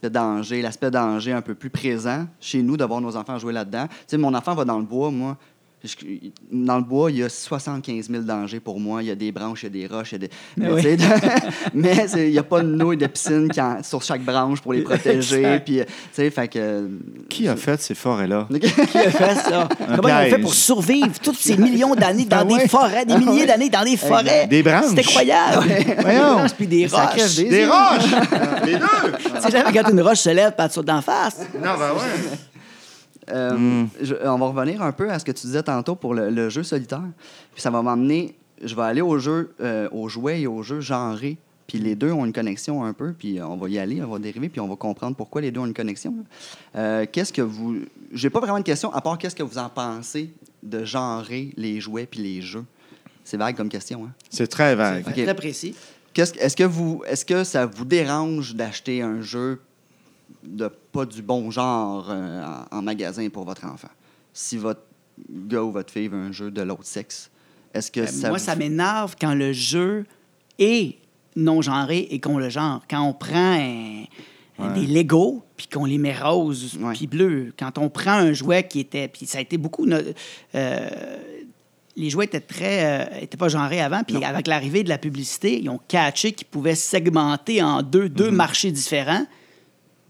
danger, 0.10 0.62
l'aspect 0.62 0.90
danger 0.90 1.34
un 1.34 1.42
peu 1.42 1.54
plus 1.56 1.70
présent 1.70 2.26
chez 2.40 2.62
nous, 2.64 2.78
de 2.78 2.84
voir 2.86 3.02
nos 3.02 3.16
enfants 3.16 3.38
jouer 3.38 3.54
là-dedans. 3.54 3.88
Tu 3.88 3.94
sais, 4.08 4.18
mon 4.18 4.34
enfant 4.34 4.56
va 4.56 4.66
dans 4.66 4.80
le 4.80 4.86
bois, 4.86 5.12
moi. 5.12 5.38
Dans 6.52 6.78
le 6.78 6.84
bois, 6.84 7.12
il 7.12 7.18
y 7.18 7.24
a 7.24 7.30
75 7.30 8.10
000 8.10 8.24
dangers 8.24 8.60
pour 8.60 8.80
moi. 8.80 9.04
Il 9.04 9.08
y 9.08 9.12
a 9.12 9.16
des 9.16 9.32
branches, 9.32 9.64
il 9.64 9.66
y 9.66 9.84
a 9.84 9.88
des 9.88 9.94
roches. 9.94 10.12
il 10.14 10.14
y 10.14 10.16
a 10.16 10.20
des- 10.20 10.30
Mais 10.58 10.70
Mais, 11.74 12.06
oui. 12.14 12.22
il 12.28 12.32
n'y 12.32 12.38
a 12.40 12.44
pas 12.44 12.62
de 12.62 12.68
nouilles 12.68 12.98
de 12.98 13.08
piscine 13.08 13.50
qui 13.50 13.60
en- 13.62 13.84
sur 13.84 14.02
chaque 14.02 14.22
branche 14.24 14.62
pour 14.62 14.74
les 14.74 14.82
protéger. 14.82 15.60
Puis, 15.66 15.80
euh, 15.82 15.84
tu 15.86 15.92
sais, 16.14 16.30
fait 16.30 16.48
que... 16.48 16.90
Qui 17.30 17.48
a 17.48 17.56
fait 17.56 17.82
ces 17.82 17.96
forêts-là? 17.96 18.48
Qui 18.92 18.98
a 18.98 19.12
fait 19.12 19.36
ça? 19.36 19.68
Comment 19.96 20.08
ils 20.08 20.28
ont 20.28 20.30
fait 20.30 20.38
pour 20.42 20.54
survivre 20.54 21.20
toutes 21.22 21.38
ces 21.40 21.58
millions 21.58 21.96
d'années 21.96 22.26
dans 22.26 22.38
Ah 22.40 22.46
des 22.60 22.68
forêts, 22.68 23.06
des 23.06 23.18
milliers 23.18 23.46
d'années 23.46 23.70
dans 23.70 23.84
des 23.84 23.98
forêts? 23.98 24.48
Des 24.48 24.64
branches. 24.64 24.86
C'est 24.90 25.00
incroyable. 25.00 25.68
Des 25.68 25.96
Voyons. 26.02 26.34
branches 26.36 26.54
puis 26.54 26.68
des 26.68 26.88
roches. 26.88 27.36
des- 27.36 27.50
Des 27.50 27.66
roches! 27.66 28.12
Les 28.66 28.74
deux! 28.76 28.86
Tu 29.36 29.42
sais 29.42 29.52
jamais 29.52 29.72
quand 29.74 29.90
une 29.90 30.02
roche 30.02 30.20
se 30.20 30.30
lève, 30.30 30.54
pas 30.56 30.70
te 30.70 30.74
saute 30.74 30.86
d'en 30.86 31.02
face. 31.02 31.40
Non, 31.56 31.72
ben 31.78 31.92
ouais. 31.94 32.38
Euh, 33.30 33.58
Hmm. 33.58 33.88
je- 34.02 34.16
on 34.26 34.38
va 34.38 34.46
revenir 34.48 34.82
un 34.82 34.92
peu 34.92 35.10
à 35.12 35.18
ce 35.20 35.26
que 35.26 35.32
tu 35.32 35.48
disais 35.48 35.64
tantôt 35.64 35.96
pour 35.96 36.14
le, 36.14 36.30
le 36.30 36.50
jeu 36.50 36.64
solitaire. 36.64 37.04
Puis 37.54 37.62
ça 37.62 37.70
va 37.70 37.82
m'emmener, 37.82 38.36
je 38.64 38.76
vais 38.76 38.82
aller 38.84 39.02
au 39.02 39.18
jeu, 39.20 39.54
euh, 39.62 39.88
aux 39.92 40.10
jouets 40.10 40.42
et 40.42 40.48
aux 40.48 40.62
jeux 40.64 40.82
genrés. 40.82 41.38
Puis 41.68 41.78
les 41.80 41.96
deux 41.96 42.12
ont 42.12 42.26
une 42.26 42.34
connexion 42.34 42.84
un 42.84 42.92
peu, 42.94 43.14
puis 43.14 43.42
on 43.42 43.56
va 43.56 43.70
y 43.70 43.80
aller, 43.80 44.04
on 44.04 44.10
va 44.10 44.20
dériver, 44.20 44.50
puis 44.50 44.60
on 44.60 44.68
va 44.68 44.76
comprendre 44.76 45.16
pourquoi 45.16 45.40
les 45.42 45.50
deux 45.52 45.62
ont 45.62 45.66
une 45.66 45.74
connexion. 45.74 46.14
Euh, 46.76 47.06
qu'est-ce 47.10 47.32
que 47.32 47.42
vous... 47.42 47.78
J'ai 48.12 48.30
pas 48.30 48.42
vraiment 48.42 48.60
de 48.60 48.64
question, 48.64 48.92
à 48.94 49.00
part 49.00 49.18
qu'est-ce 49.18 49.36
que 49.36 49.44
vous 49.44 49.58
en 49.58 49.70
pensez 49.70 50.32
de 50.62 50.84
genrer 50.84 51.52
les 51.56 51.80
jouets 51.80 52.06
puis 52.06 52.20
les 52.20 52.42
jeux. 52.42 52.66
C'est 53.24 53.38
vague 53.38 53.56
comme 53.56 53.70
question, 53.70 54.04
hein? 54.06 54.12
C'est 54.30 54.48
très 54.48 54.76
vague. 54.76 55.06
Ok. 55.08 55.14
Très 55.24 55.34
précis. 55.36 55.74
Qu'est-ce- 56.14 56.38
Est-ce 56.38 56.56
que, 56.58 56.64
vous, 56.66 57.02
est-ce 57.08 57.24
que 57.26 57.44
ça 57.46 57.66
vous 57.66 57.86
dérange 57.86 58.54
d'acheter 58.56 59.02
un 59.02 59.22
jeu 59.22 59.60
de 60.44 60.68
pas 60.92 61.06
du 61.06 61.22
bon 61.22 61.50
genre 61.52 62.08
euh, 62.10 62.46
en, 62.72 62.78
en 62.78 62.82
magasin 62.82 63.28
pour 63.30 63.46
votre 63.46 63.66
enfant? 63.66 63.90
Si 64.34 64.58
votre 64.58 64.82
gars 65.30 65.62
ou 65.64 65.72
votre 65.72 65.92
fille 65.92 66.08
veut 66.08 66.18
un 66.20 66.32
jeu 66.32 66.52
de 66.52 66.62
l'autre 66.62 66.86
sexe, 66.86 67.30
est-ce 67.74 67.92
que 67.92 68.02
Euh, 68.02 68.08
ça 68.08 68.30
Moi, 68.30 68.38
vous- 68.38 68.44
ça 68.44 68.56
m'énerve 68.56 69.16
quand 69.20 69.34
le 69.34 69.54
jeu 69.54 70.06
est 70.60 70.98
non-genré 71.36 72.08
et 72.12 72.20
qu'on 72.20 72.38
le 72.38 72.50
genre. 72.50 72.82
Quand 72.90 73.02
on 73.02 73.14
prend 73.14 73.54
un- 73.60 74.04
des 74.76 74.86
Legos 74.88 75.44
puis 75.58 75.68
qu'on 75.68 75.84
les 75.86 75.98
met 75.98 76.16
roses 76.18 76.78
Ouais. 76.80 76.94
puis 76.94 77.08
bleus. 77.08 77.54
Quand 77.58 77.78
on 77.80 77.90
prend 77.90 78.12
un 78.14 78.32
jouet 78.34 78.66
qui 78.68 78.80
était... 78.80 79.08
Puis 79.08 79.26
ça 79.26 79.40
a 79.40 79.42
été 79.42 79.58
beaucoup... 79.58 79.86
euh, 79.90 80.90
les 81.96 82.10
jouets 82.10 82.26
étaient 82.26 82.40
très 82.40 83.02
euh, 83.16 83.20
étaient 83.22 83.38
pas 83.38 83.50
genrés 83.50 83.82
avant. 83.82 84.04
Puis 84.04 84.24
avec 84.24 84.48
l'arrivée 84.48 84.84
de 84.84 84.90
la 84.90 84.98
publicité, 84.98 85.60
ils 85.62 85.70
ont 85.70 85.80
catché 85.88 86.32
qu'ils 86.32 86.48
pouvaient 86.48 86.76
segmenter 86.76 87.62
en 87.62 87.82
deux, 87.84 88.10
deux 88.10 88.30
Mhm. 88.30 88.36
marchés 88.36 88.72
différents. 88.72 89.26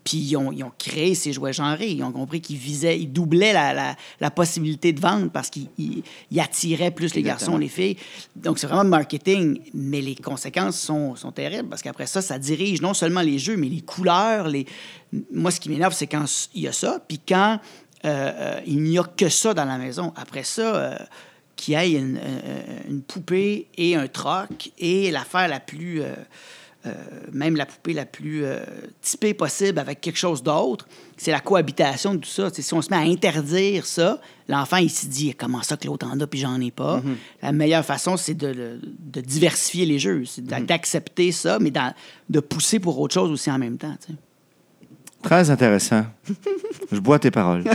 Puis 0.04 0.18
ils 0.18 0.36
ont, 0.36 0.52
ils 0.52 0.64
ont 0.64 0.72
créé 0.78 1.16
ces 1.16 1.32
jouets 1.32 1.54
genrés. 1.54 1.90
Ils 1.92 2.04
ont 2.04 2.12
compris 2.12 2.42
qu'ils 2.42 2.58
visaient, 2.58 3.00
ils 3.00 3.08
doublaient 3.12 3.54
la, 3.54 3.74
la- 3.74 3.96
la 4.20 4.32
possibilité 4.32 4.92
de 4.92 5.00
vente 5.00 5.32
parce 5.32 5.50
qu'ils 5.50 5.70
ils- 5.78 6.04
ils 6.32 6.40
attiraient 6.42 6.92
plus 6.92 7.14
les 7.14 7.20
Exactement. 7.22 7.52
garçons, 7.52 7.58
les 7.58 7.70
filles. 7.70 7.96
Donc 8.36 8.60
c'est 8.60 8.68
vraiment 8.68 8.84
marketing, 8.84 9.60
mais 9.74 10.02
les 10.02 10.16
conséquences 10.16 10.80
sont, 10.80 11.16
sont 11.16 11.32
terribles 11.32 11.70
parce 11.70 11.82
qu'après 11.82 12.06
ça, 12.08 12.22
ça 12.22 12.38
dirige 12.38 12.82
non 12.82 12.94
seulement 12.94 13.22
les 13.22 13.40
jeux, 13.40 13.56
mais 13.56 13.70
les 13.70 13.82
couleurs. 13.82 14.50
Les... 14.50 14.66
Moi, 15.32 15.52
ce 15.52 15.60
qui 15.60 15.70
m'énerve, 15.70 15.94
c'est 15.94 16.08
quand 16.08 16.26
il 16.54 16.64
y 16.64 16.68
a 16.68 16.74
ça, 16.74 17.00
puis 17.08 17.20
quand 17.26 17.60
euh, 18.06 18.32
euh, 18.36 18.60
il 18.68 18.82
n'y 18.84 19.00
a 19.00 19.04
que 19.04 19.30
ça 19.30 19.54
dans 19.54 19.64
la 19.66 19.78
maison. 19.78 20.12
Après 20.18 20.44
ça, 20.44 20.76
euh, 20.76 20.98
qu'il 21.56 21.76
y 21.76 21.78
ait 21.78 21.92
une, 21.94 22.20
une 22.90 23.02
poupée 23.04 23.68
et 23.78 23.96
un 23.96 24.08
troc 24.08 24.72
et 24.80 25.12
l'affaire 25.12 25.48
la 25.48 25.62
plus. 25.62 26.02
Euh, 26.86 26.92
même 27.32 27.56
la 27.56 27.66
poupée 27.66 27.94
la 27.94 28.06
plus 28.06 28.44
euh, 28.44 28.60
typée 29.02 29.34
possible 29.34 29.80
avec 29.80 30.02
quelque 30.02 30.18
chose 30.18 30.44
d'autre, 30.44 30.88
c'est 31.16 31.32
la 31.32 31.40
cohabitation 31.40 32.14
de 32.14 32.20
tout 32.20 32.30
ça. 32.30 32.50
Si 32.54 32.74
on 32.74 32.82
se 32.82 32.90
met 32.90 32.98
à 32.98 33.02
interdire 33.02 33.86
ça, 33.86 34.20
l'enfant, 34.50 34.78
il 34.78 34.90
se 34.90 35.06
dit 35.06 35.34
comment 35.34 35.62
ça 35.62 35.78
que 35.78 35.88
l'autre 35.88 36.06
en 36.06 36.20
a 36.20 36.28
puis 36.28 36.40
j'en 36.40 36.60
ai 36.60 36.72
pas? 36.72 37.02
La 37.42 37.54
meilleure 37.54 37.86
façon, 37.86 38.18
c'est 38.18 38.34
de, 38.34 38.80
diversifier 39.22 39.86
les 39.86 39.98
jeux, 40.00 40.26
c'est 40.26 40.44
d'a- 40.44 40.60
d'accepter 40.60 41.32
ça, 41.32 41.58
mais 41.60 41.72
de 42.30 42.40
pousser 42.42 42.80
pour 42.80 43.00
autre 43.00 43.14
chose 43.14 43.32
aussi 43.32 43.50
en 43.50 43.60
même 43.60 43.78
temps. 43.78 43.96
Très 45.24 45.50
intéressant. 45.50 46.06
Je 46.92 47.00
bois 47.00 47.20
tes 47.20 47.32
paroles. 47.32 47.64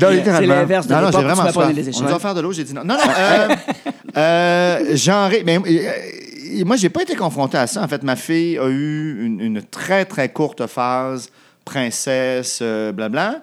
Non, 0.00 0.08
C'est 0.10 0.46
l'inverse 0.46 0.86
de 0.88 0.92
Non, 0.92 1.00
non, 1.02 1.10
j'ai 1.12 1.22
vraiment 1.22 1.50
soif. 1.52 1.72
les 1.72 1.84
On 1.86 1.90
échecs. 1.90 2.02
nous 2.02 2.08
a 2.12 2.16
offert 2.16 2.34
de 2.34 2.40
l'eau, 2.40 2.52
j'ai 2.52 2.64
dit 2.64 2.74
non. 2.74 2.82
Non, 2.84 2.94
non. 2.94 3.00
Euh, 3.16 3.48
euh, 4.16 4.96
genré. 4.96 5.44
Mais, 5.46 5.56
euh, 5.56 6.64
moi, 6.64 6.76
j'ai 6.76 6.88
pas 6.88 7.02
été 7.02 7.14
confronté 7.14 7.56
à 7.58 7.66
ça. 7.68 7.80
En 7.82 7.86
fait, 7.88 8.02
ma 8.02 8.16
fille 8.16 8.58
a 8.58 8.66
eu 8.68 9.24
une, 9.24 9.40
une 9.40 9.62
très, 9.62 10.04
très 10.04 10.30
courte 10.30 10.66
phase 10.66 11.30
princesse, 11.64 12.58
euh, 12.60 12.90
blabla, 12.92 13.40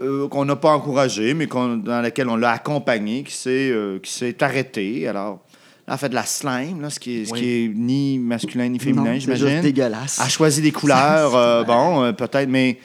euh, 0.00 0.28
qu'on 0.28 0.46
n'a 0.46 0.56
pas 0.56 0.70
encouragée, 0.70 1.34
mais 1.34 1.46
qu'on- 1.46 1.76
dans 1.76 2.00
laquelle 2.00 2.28
on 2.30 2.36
l'a 2.36 2.52
accompagnée, 2.52 3.22
qui 3.22 3.34
s'est 3.34 3.70
euh, 3.70 3.98
qui 4.02 4.10
s'est 4.12 4.42
arrêtée. 4.42 5.06
Alors, 5.06 5.40
elle 5.86 5.94
a 5.94 5.96
fait 5.96 6.08
de 6.08 6.14
la 6.14 6.24
slime, 6.24 6.80
là, 6.80 6.90
ce, 6.90 7.00
qui 7.00 7.18
est, 7.18 7.24
ce 7.26 7.32
Oui. 7.32 7.40
qui 7.40 7.46
est 7.64 7.68
ni 7.74 8.18
masculin 8.18 8.68
ni 8.68 8.78
féminin, 8.78 9.02
Non, 9.04 9.14
c'est 9.14 9.20
j'imagine. 9.20 9.48
juste 9.48 9.62
dégueulasse. 9.62 10.20
A 10.20 10.28
choisi 10.28 10.62
des 10.62 10.72
couleurs, 10.72 11.34
euh, 11.34 11.64
bon, 11.64 12.02
euh, 12.04 12.12
peut-être, 12.12 12.48
mais. 12.48 12.78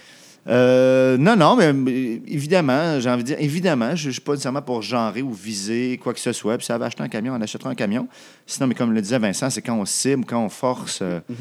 euh, 0.47 1.17
non, 1.17 1.35
non, 1.35 1.55
mais 1.57 2.21
évidemment, 2.27 2.99
j'ai 2.99 3.09
envie 3.09 3.23
de 3.23 3.27
dire, 3.27 3.37
évidemment, 3.39 3.95
je 3.95 4.07
ne 4.07 4.11
suis 4.13 4.21
pas 4.21 4.31
nécessairement 4.31 4.61
pour 4.61 4.81
genrer 4.81 5.21
ou 5.21 5.31
viser 5.33 5.99
quoi 6.01 6.13
que 6.13 6.19
ce 6.19 6.31
soit. 6.31 6.57
Puis 6.57 6.65
si 6.65 6.71
elle 6.71 6.79
veut 6.79 6.85
acheter 6.85 7.03
un 7.03 7.09
camion, 7.09 7.33
on 7.37 7.41
achètera 7.41 7.69
un 7.69 7.75
camion. 7.75 8.07
Sinon, 8.45 8.67
mais 8.67 8.75
comme 8.75 8.93
le 8.93 9.01
disait 9.01 9.19
Vincent, 9.19 9.49
c'est 9.49 9.61
quand 9.61 9.75
on 9.77 9.85
cible, 9.85 10.25
quand 10.25 10.43
on 10.43 10.49
force. 10.49 10.99
euh, 11.01 11.19
Tu 11.29 11.35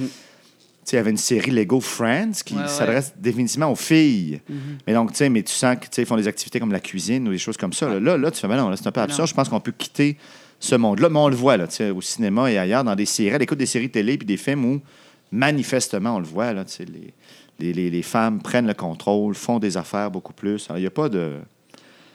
sais, 0.90 0.96
il 0.96 0.96
y 0.96 0.98
avait 0.98 1.10
une 1.10 1.16
série 1.16 1.50
Lego 1.52 1.80
Friends 1.80 2.32
qui 2.44 2.54
Ouais, 2.54 2.60
ouais. 2.62 2.68
s'adresse 2.68 3.12
définitivement 3.18 3.70
aux 3.72 3.76
filles. 3.76 4.40
Mais 4.86 4.92
donc, 4.92 5.12
tu 5.12 5.18
sais, 5.18 5.28
mais 5.28 5.42
tu 5.42 5.52
sens 5.52 5.76
qu'ils 5.90 6.04
font 6.06 6.16
des 6.16 6.28
activités 6.28 6.60
comme 6.60 6.70
la 6.72 6.80
cuisine 6.80 7.26
ou 7.28 7.30
des 7.32 7.38
choses 7.38 7.56
comme 7.56 7.72
ça. 7.72 7.88
Là, 7.88 7.98
là, 7.98 8.16
là, 8.18 8.30
tu 8.30 8.40
fais, 8.40 8.46
ben 8.48 8.56
non, 8.56 8.68
là, 8.68 8.76
c'est 8.76 8.86
un 8.86 8.92
peu 8.92 9.00
absurde. 9.00 9.28
Je 9.28 9.34
pense 9.34 9.48
qu'on 9.48 9.58
peut 9.60 9.72
quitter 9.76 10.16
ce 10.60 10.74
monde-là. 10.74 11.08
Mais 11.08 11.18
on 11.18 11.28
le 11.28 11.36
voit, 11.36 11.56
là, 11.56 11.66
au 11.94 12.00
cinéma 12.00 12.50
et 12.50 12.58
ailleurs, 12.58 12.84
dans 12.84 12.94
des 12.94 13.06
séries. 13.06 13.34
Elle 13.34 13.42
écoute 13.42 13.58
des 13.58 13.66
séries 13.66 13.90
télé 13.90 14.16
puis 14.18 14.26
des 14.26 14.36
films 14.36 14.64
où, 14.64 14.80
manifestement, 15.32 16.16
on 16.16 16.18
le 16.20 16.24
voit, 16.26 16.52
là, 16.52 16.64
les, 16.80 17.12
les, 17.58 17.72
les- 17.72 17.90
les 17.90 18.02
femmes 18.02 18.40
prennent 18.40 18.66
le 18.66 18.74
contrôle, 18.74 19.34
font 19.34 19.58
des 19.58 19.76
affaires 19.76 20.10
beaucoup 20.10 20.32
plus. 20.32 20.68
Il 20.74 20.80
n'y 20.80 20.86
a 20.86 20.90
pas 20.90 21.08
de... 21.08 21.32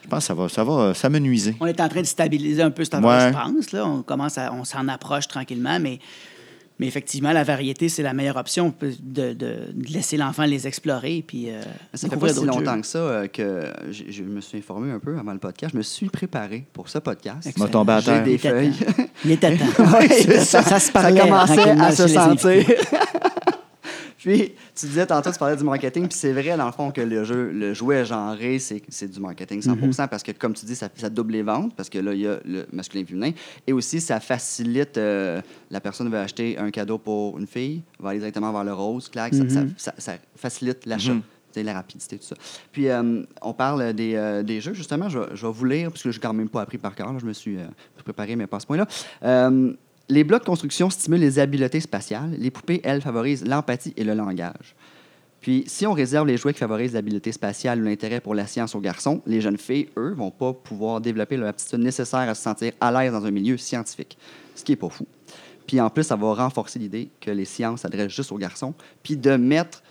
Je 0.04 0.08
pense 0.08 0.18
que 0.24 0.26
ça 0.26 0.34
va, 0.34 0.48
ça 0.48 0.64
va 0.64 0.94
s'amenuiser. 0.94 1.54
On 1.60 1.66
est 1.66 1.80
en 1.80 1.88
train 1.88 2.00
de 2.00 2.06
stabiliser 2.06 2.60
un 2.62 2.72
peu 2.72 2.82
cette 2.82 2.94
affaire, 2.94 3.08
Ouais. 3.08 3.32
je 3.32 3.52
pense. 3.54 3.70
Là. 3.72 3.86
On 3.86 4.02
commence 4.02 4.36
à, 4.36 4.52
on 4.52 4.64
s'en 4.64 4.88
approche 4.88 5.28
tranquillement, 5.28 5.78
mais, 5.78 6.00
mais 6.78 6.86
effectivement, 6.86 7.32
la 7.32 7.44
variété, 7.44 7.88
c'est 7.88 8.02
la 8.02 8.12
meilleure 8.12 8.36
option 8.36 8.74
de, 8.80 8.92
de- 9.00 9.32
de 9.34 9.66
laisser 9.92 10.16
l'enfant 10.16 10.44
les 10.44 10.66
explorer. 10.66 11.22
Puis, 11.26 11.50
euh, 11.50 11.60
Ça 11.94 12.08
fait 12.08 12.16
pas 12.16 12.28
si 12.30 12.44
longtemps 12.44 12.74
jeux. 12.74 12.80
que 12.80 12.86
ça 12.86 12.98
euh, 12.98 13.26
que 13.28 13.62
je, 13.90 14.04
je 14.10 14.22
me 14.22 14.40
suis 14.40 14.58
informé 14.58 14.90
un 14.90 14.98
peu 14.98 15.16
avant 15.18 15.32
le 15.32 15.38
podcast. 15.38 15.72
Je 15.72 15.78
me 15.78 15.82
suis 15.82 16.08
préparé 16.08 16.64
pour 16.72 16.88
ce 16.88 16.98
podcast. 16.98 17.48
Tombé 17.70 17.92
à 17.92 18.00
J'ai 18.00 18.06
terre. 18.06 18.24
des 18.24 18.32
Il 18.32 18.38
feuilles. 18.38 18.72
Il 19.24 19.30
était 19.32 19.56
temps. 19.56 19.64
Ouais, 19.98 20.08
ça, 20.08 20.40
ça, 20.44 20.62
ça 20.62 20.80
se 20.80 20.86
ça 20.86 20.92
parlait 20.92 21.20
commençait 21.20 21.54
tranquillement 21.54 21.84
à 21.84 21.92
se 21.92 22.08
sentir. 22.08 22.66
puis, 24.22 24.52
tu 24.74 24.86
disais 24.86 25.06
tantôt, 25.06 25.30
tu 25.32 25.38
parlais 25.38 25.56
du 25.56 25.64
marketing, 25.64 26.08
puis 26.08 26.16
c'est 26.16 26.32
vrai, 26.32 26.56
dans 26.56 26.66
le 26.66 26.72
fond, 26.72 26.90
que 26.90 27.00
le 27.00 27.24
jeu, 27.24 27.50
le 27.50 27.74
jouet 27.74 28.04
genré, 28.04 28.58
c'est 28.58 29.08
du 29.10 29.20
marketing 29.20 29.60
100 29.62 29.72
Mm-hmm. 29.76 30.08
parce 30.08 30.22
que, 30.22 30.32
comme 30.32 30.54
tu 30.54 30.64
dis, 30.66 30.76
ça, 30.76 30.88
ça 30.94 31.10
double 31.10 31.32
les 31.32 31.42
ventes, 31.42 31.74
parce 31.76 31.88
que 31.90 31.98
là, 31.98 32.12
il 32.14 32.20
y 32.20 32.26
a 32.26 32.38
le 32.44 32.66
masculin 32.72 33.00
et 33.00 33.02
le 33.04 33.08
féminin. 33.08 33.30
Et 33.66 33.72
aussi, 33.72 34.00
ça 34.00 34.20
facilite, 34.20 34.96
euh, 34.98 35.40
la 35.70 35.80
personne 35.80 36.08
veut 36.10 36.18
acheter 36.18 36.56
un 36.58 36.70
cadeau 36.70 36.98
pour 36.98 37.38
une 37.38 37.46
fille, 37.46 37.82
va 37.98 38.10
aller 38.10 38.18
directement 38.20 38.52
vers 38.52 38.64
le 38.64 38.72
rose, 38.72 39.08
clac, 39.08 39.34
ça- 39.34 39.48
ça, 39.48 39.60
Mm-hmm. 39.62 39.68
ça- 39.76 39.94
ça 39.98 40.12
facilite 40.36 40.86
l'achat. 40.86 41.12
Sais, 41.54 41.62
la 41.62 41.74
rapidité, 41.74 42.16
tout 42.16 42.24
ça. 42.24 42.34
Puis, 42.72 42.88
euh, 42.88 43.24
on 43.42 43.52
parle 43.52 43.92
des, 43.92 44.14
euh, 44.14 44.42
des 44.42 44.62
jeux, 44.62 44.72
justement. 44.72 45.10
Je, 45.10 45.18
vais- 45.18 45.26
je 45.36 45.44
vais 45.46 45.52
vous 45.52 45.64
lire, 45.66 45.90
parce 45.90 46.02
que 46.02 46.10
je 46.10 46.16
n'ai 46.16 46.22
quand 46.22 46.32
même 46.32 46.48
pas 46.48 46.62
appris 46.62 46.78
par 46.78 46.94
cœur. 46.94 47.12
là. 47.12 47.18
Je 47.20 47.26
me 47.26 47.34
suis 47.34 47.58
euh, 47.58 47.66
préparé, 48.02 48.36
mais 48.36 48.46
pas 48.46 48.56
à 48.56 48.60
ce 48.60 48.66
point-là. 48.66 48.86
Les 50.08 50.24
blocs 50.24 50.42
de 50.42 50.46
construction 50.46 50.90
stimulent 50.90 51.20
les 51.20 51.38
habiletés 51.38 51.80
spatiales. 51.80 52.34
Les 52.38 52.50
poupées, 52.50 52.80
elles, 52.84 53.00
favorisent 53.00 53.44
l'empathie 53.46 53.94
et 53.96 54.04
le 54.04 54.14
langage. 54.14 54.74
Puis, 55.40 55.64
si 55.66 55.86
on 55.86 55.92
réserve 55.92 56.28
les 56.28 56.36
jouets 56.36 56.52
qui 56.52 56.60
favorisent 56.60 56.92
l'habileté 56.92 57.32
spatiale 57.32 57.80
ou 57.80 57.84
l'intérêt 57.84 58.20
pour 58.20 58.34
la 58.34 58.46
science 58.46 58.76
aux 58.76 58.80
garçons, 58.80 59.22
les 59.26 59.40
jeunes 59.40 59.58
filles, 59.58 59.88
eux, 59.96 60.14
vont 60.16 60.30
pas 60.30 60.52
pouvoir 60.52 61.00
développer 61.00 61.36
leur 61.36 61.48
aptitude 61.48 61.80
nécessaire 61.80 62.28
à 62.28 62.34
se 62.34 62.42
sentir 62.42 62.72
à 62.80 62.92
l'aise 62.92 63.12
dans 63.12 63.26
un 63.26 63.30
milieu 63.32 63.56
scientifique. 63.56 64.16
Ce 64.54 64.62
qui 64.62 64.72
est 64.72 64.76
pas 64.76 64.88
fou. 64.88 65.06
Puis, 65.66 65.80
en 65.80 65.90
plus, 65.90 66.04
ça 66.04 66.14
va 66.14 66.34
renforcer 66.34 66.78
l'idée 66.78 67.10
que 67.20 67.30
les 67.30 67.44
sciences 67.44 67.80
s'adressent 67.80 68.14
juste 68.14 68.30
aux 68.30 68.38
garçons. 68.38 68.74
Puis, 69.02 69.16
de 69.16 69.36
mettre, 69.36 69.82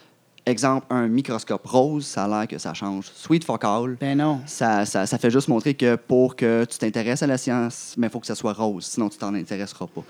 exemple, 0.45 0.85
un 0.89 1.07
microscope 1.07 1.65
rose, 1.65 2.05
ça 2.05 2.25
a 2.25 2.27
l'air 2.27 2.47
que 2.47 2.57
ça 2.57 2.73
change. 2.73 3.11
Sweet 3.13 3.43
fuck 3.43 3.63
all. 3.63 3.97
Ben 3.99 4.17
non. 4.17 4.41
Ça, 4.45 4.85
ça, 4.85 5.05
ça 5.05 5.17
fait 5.17 5.29
juste 5.29 5.47
montrer 5.47 5.73
que 5.73 5.95
pour 5.95 6.35
que 6.35 6.65
tu 6.65 6.77
t'intéresses 6.77 7.23
à 7.23 7.27
la 7.27 7.37
science, 7.37 7.95
il 7.97 8.09
faut 8.09 8.19
que 8.19 8.27
ça 8.27 8.35
soit 8.35 8.53
rose, 8.53 8.85
sinon 8.85 9.09
tu 9.09 9.17
t'en 9.17 9.33
intéresseras 9.33 9.87
pas. 9.87 10.03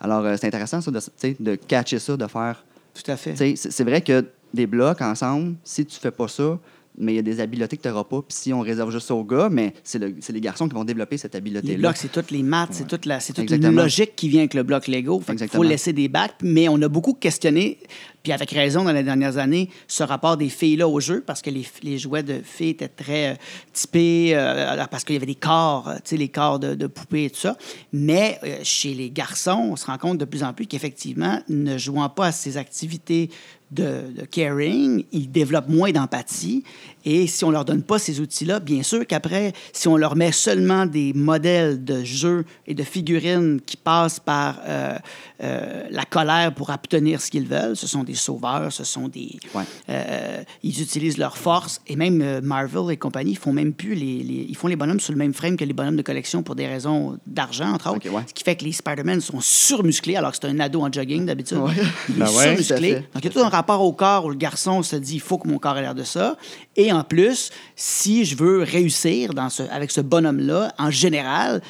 Alors, 0.00 0.24
euh, 0.24 0.36
c'est 0.38 0.46
intéressant 0.46 0.80
ça, 0.80 0.90
de, 0.90 1.00
de 1.40 1.54
catcher 1.54 1.98
ça, 1.98 2.16
de 2.16 2.26
faire. 2.26 2.64
Tout 2.94 3.10
à 3.10 3.16
fait. 3.16 3.56
c'est 3.56 3.84
vrai 3.84 4.00
que 4.00 4.24
des 4.52 4.66
blocs 4.66 5.00
ensemble, 5.00 5.54
si 5.62 5.84
tu 5.84 5.98
fais 5.98 6.10
pas 6.10 6.28
ça, 6.28 6.58
mais 6.98 7.12
il 7.12 7.16
y 7.16 7.18
a 7.18 7.22
des 7.22 7.40
habiletés 7.40 7.76
que 7.76 7.82
tu 7.82 7.88
n'auras 7.88 8.04
pas. 8.04 8.22
Puis 8.22 8.36
si 8.36 8.52
on 8.52 8.60
réserve 8.60 8.90
juste 8.90 9.10
aux 9.10 9.24
gars, 9.24 9.48
mais 9.50 9.72
c'est 9.84 9.98
le- 9.98 10.14
les 10.28 10.40
garçons 10.40 10.68
qui 10.68 10.74
vont 10.74 10.84
développer 10.84 11.16
cette 11.16 11.32
Les 11.34 11.38
habileté-là. 11.38 11.78
blocs, 11.78 11.96
c'est 11.96 12.12
toutes 12.12 12.30
les 12.30 12.42
maths, 12.42 12.70
c'est 12.72 12.86
toute, 12.86 13.06
la, 13.06 13.18
toute 13.20 13.50
une 13.50 13.70
logique 13.74 14.14
qui 14.16 14.28
vient 14.28 14.40
avec 14.40 14.54
le 14.54 14.62
bloc 14.62 14.86
Lego. 14.88 15.20
Fait 15.20 15.36
qu'il 15.36 15.48
faut 15.48 15.62
laisser 15.62 15.92
des 15.92 16.08
bacs, 16.08 16.34
mais 16.42 16.68
on 16.68 16.80
a 16.82 16.88
beaucoup 16.88 17.14
questionné, 17.14 17.78
puis 18.22 18.32
avec 18.32 18.50
raison 18.50 18.84
dans 18.84 18.92
les 18.92 19.02
dernières 19.04 19.38
années, 19.38 19.70
ce 19.86 20.02
rapport 20.02 20.36
des 20.36 20.48
filles-là 20.48 20.88
au 20.88 21.00
jeu, 21.00 21.22
parce 21.26 21.40
que 21.40 21.50
les, 21.50 21.66
les 21.82 21.98
jouets 21.98 22.22
de 22.22 22.40
filles 22.44 22.70
étaient 22.70 22.88
très 22.88 23.32
euh, 23.32 23.34
typés, 23.72 24.30
euh, 24.34 24.84
parce 24.90 25.04
qu'il 25.04 25.14
y 25.14 25.16
avait 25.16 25.26
des 25.26 25.34
corps, 25.34 25.88
euh, 25.88 25.94
tu 25.96 26.00
sais, 26.04 26.16
les 26.16 26.28
corps 26.28 26.58
de, 26.58 26.74
de 26.74 26.86
poupées 26.86 27.24
et 27.26 27.30
tout 27.30 27.40
ça. 27.40 27.56
Mais 27.92 28.38
euh, 28.44 28.58
chez 28.62 28.94
les 28.94 29.10
garçons, 29.10 29.68
on 29.72 29.76
se 29.76 29.86
rend 29.86 29.98
compte 29.98 30.18
de 30.18 30.24
plus 30.24 30.42
en 30.42 30.52
plus 30.52 30.66
qu'effectivement, 30.66 31.40
ne 31.48 31.78
jouant 31.78 32.08
pas 32.08 32.26
à 32.26 32.32
ces 32.32 32.56
activités 32.56 33.30
de, 33.70 34.24
caring, 34.30 35.04
ils 35.12 35.30
développent 35.30 35.68
moins 35.68 35.92
d'empathie. 35.92 36.64
Et 37.10 37.26
si 37.26 37.42
on 37.42 37.50
leur 37.50 37.64
donne 37.64 37.82
pas 37.82 37.98
ces 37.98 38.20
outils-là, 38.20 38.60
bien 38.60 38.82
sûr 38.82 39.06
qu'après, 39.06 39.54
si 39.72 39.88
on 39.88 39.96
leur 39.96 40.14
met 40.14 40.30
seulement 40.30 40.84
des 40.84 41.14
modèles 41.14 41.82
de 41.82 42.04
jeux 42.04 42.44
et 42.66 42.74
de 42.74 42.82
figurines 42.82 43.60
qui 43.64 43.78
passent 43.78 44.20
par 44.20 44.60
euh, 44.66 44.98
euh, 45.42 45.84
la 45.90 46.04
colère 46.04 46.52
pour 46.54 46.68
obtenir 46.68 47.22
ce 47.22 47.30
qu'ils 47.30 47.46
veulent, 47.46 47.76
ce 47.76 47.86
sont 47.86 48.04
des 48.04 48.14
sauveurs, 48.14 48.70
ce 48.70 48.84
sont 48.84 49.08
des... 49.08 49.38
Ouais. 49.54 49.62
euh, 49.88 50.42
ils 50.62 50.82
utilisent 50.82 51.16
leur 51.16 51.38
force. 51.38 51.80
Et 51.86 51.96
même 51.96 52.40
Marvel 52.40 52.92
et 52.92 52.98
compagnie, 52.98 53.30
ils 53.32 53.38
font 53.38 53.54
même 53.54 53.72
plus 53.72 53.94
les, 53.94 54.22
les- 54.22 54.46
Ils 54.46 54.56
font 54.56 54.66
les 54.68 54.76
bonhommes 54.76 55.00
sur 55.00 55.12
le 55.14 55.18
même 55.18 55.32
frame 55.32 55.56
que 55.56 55.64
les 55.64 55.72
bonhommes 55.72 55.96
de 55.96 56.02
collection 56.02 56.42
pour 56.42 56.56
des 56.56 56.66
raisons 56.66 57.18
d'argent, 57.26 57.72
entre 57.72 57.90
autres. 57.90 58.06
Ouais. 58.10 58.22
Ce 58.28 58.34
qui 58.34 58.44
fait 58.44 58.56
que 58.56 58.64
les 58.64 58.72
Spider-Man 58.72 59.22
sont 59.22 59.40
surmusclés, 59.40 60.16
alors 60.16 60.32
que 60.32 60.36
c'est 60.40 60.46
un 60.48 60.60
ado 60.60 60.82
en 60.82 60.92
jogging 60.92 61.24
d'habitude. 61.24 61.56
Ouais. 61.58 61.72
Il 62.10 62.16
est 62.16 62.18
Ben 62.18 62.26
surmusclé. 62.26 62.94
Donc, 62.96 63.04
il 63.20 63.24
y 63.24 63.28
a 63.28 63.30
tout 63.30 63.40
un 63.40 63.48
rapport 63.48 63.80
au 63.80 63.92
corps 63.94 64.26
où 64.26 64.28
le 64.30 64.36
garçon 64.36 64.82
se 64.82 64.96
dit 64.96 65.14
il 65.14 65.20
faut 65.20 65.38
que 65.38 65.48
mon 65.48 65.58
corps 65.58 65.78
ait 65.78 65.82
l'air 65.82 65.94
de 65.94 66.04
ça. 66.04 66.36
Et 66.76 66.92
en 66.92 66.97
plus, 67.04 67.50
si 67.76 68.24
je 68.24 68.36
veux 68.36 68.62
réussir 68.62 69.34
dans 69.34 69.48
ce, 69.48 69.62
avec 69.64 69.90
ce 69.90 70.00
bonhomme-là, 70.00 70.72
en 70.78 70.90
général, 70.90 71.62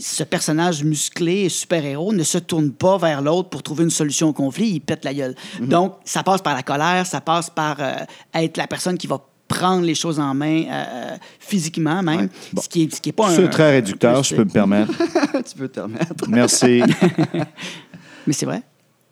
ce 0.00 0.22
personnage 0.22 0.84
musclé 0.84 1.44
et 1.44 1.48
super-héros 1.48 2.12
ne 2.12 2.22
se 2.22 2.38
tourne 2.38 2.70
pas 2.70 2.98
vers 2.98 3.22
l'autre 3.22 3.48
pour 3.48 3.62
trouver 3.62 3.84
une 3.84 3.90
solution 3.90 4.28
au 4.28 4.32
conflit, 4.32 4.68
il 4.68 4.80
pète 4.80 5.04
la 5.04 5.14
gueule. 5.14 5.34
Mhm. 5.60 5.68
Donc, 5.68 5.94
ça 6.04 6.22
passe 6.22 6.42
par 6.42 6.54
la 6.54 6.62
colère, 6.62 7.06
ça 7.06 7.20
passe 7.20 7.50
par 7.50 7.76
euh, 7.80 7.94
être 8.34 8.56
la 8.56 8.66
personne 8.66 8.96
qui 8.96 9.06
va 9.06 9.20
prendre 9.48 9.84
les 9.84 9.94
choses 9.94 10.20
en 10.20 10.34
main 10.34 10.64
euh, 10.70 11.16
physiquement 11.40 12.02
même, 12.02 12.28
ce 12.60 12.68
qui 12.68 12.82
est, 12.82 12.94
ce 12.94 13.00
qui 13.00 13.08
est 13.08 13.12
pas 13.12 13.28
un... 13.28 13.34
C'est 13.34 13.48
très 13.48 13.70
réducteur, 13.72 14.22
je 14.22 14.34
peux 14.34 14.44
me 14.44 14.50
permettre. 14.50 14.92
tu 15.50 15.56
peux 15.56 15.68
te 15.68 15.80
remettre. 15.80 16.28
Merci. 16.28 16.82
Mais 18.26 18.34
c'est 18.34 18.46
vrai. 18.46 18.62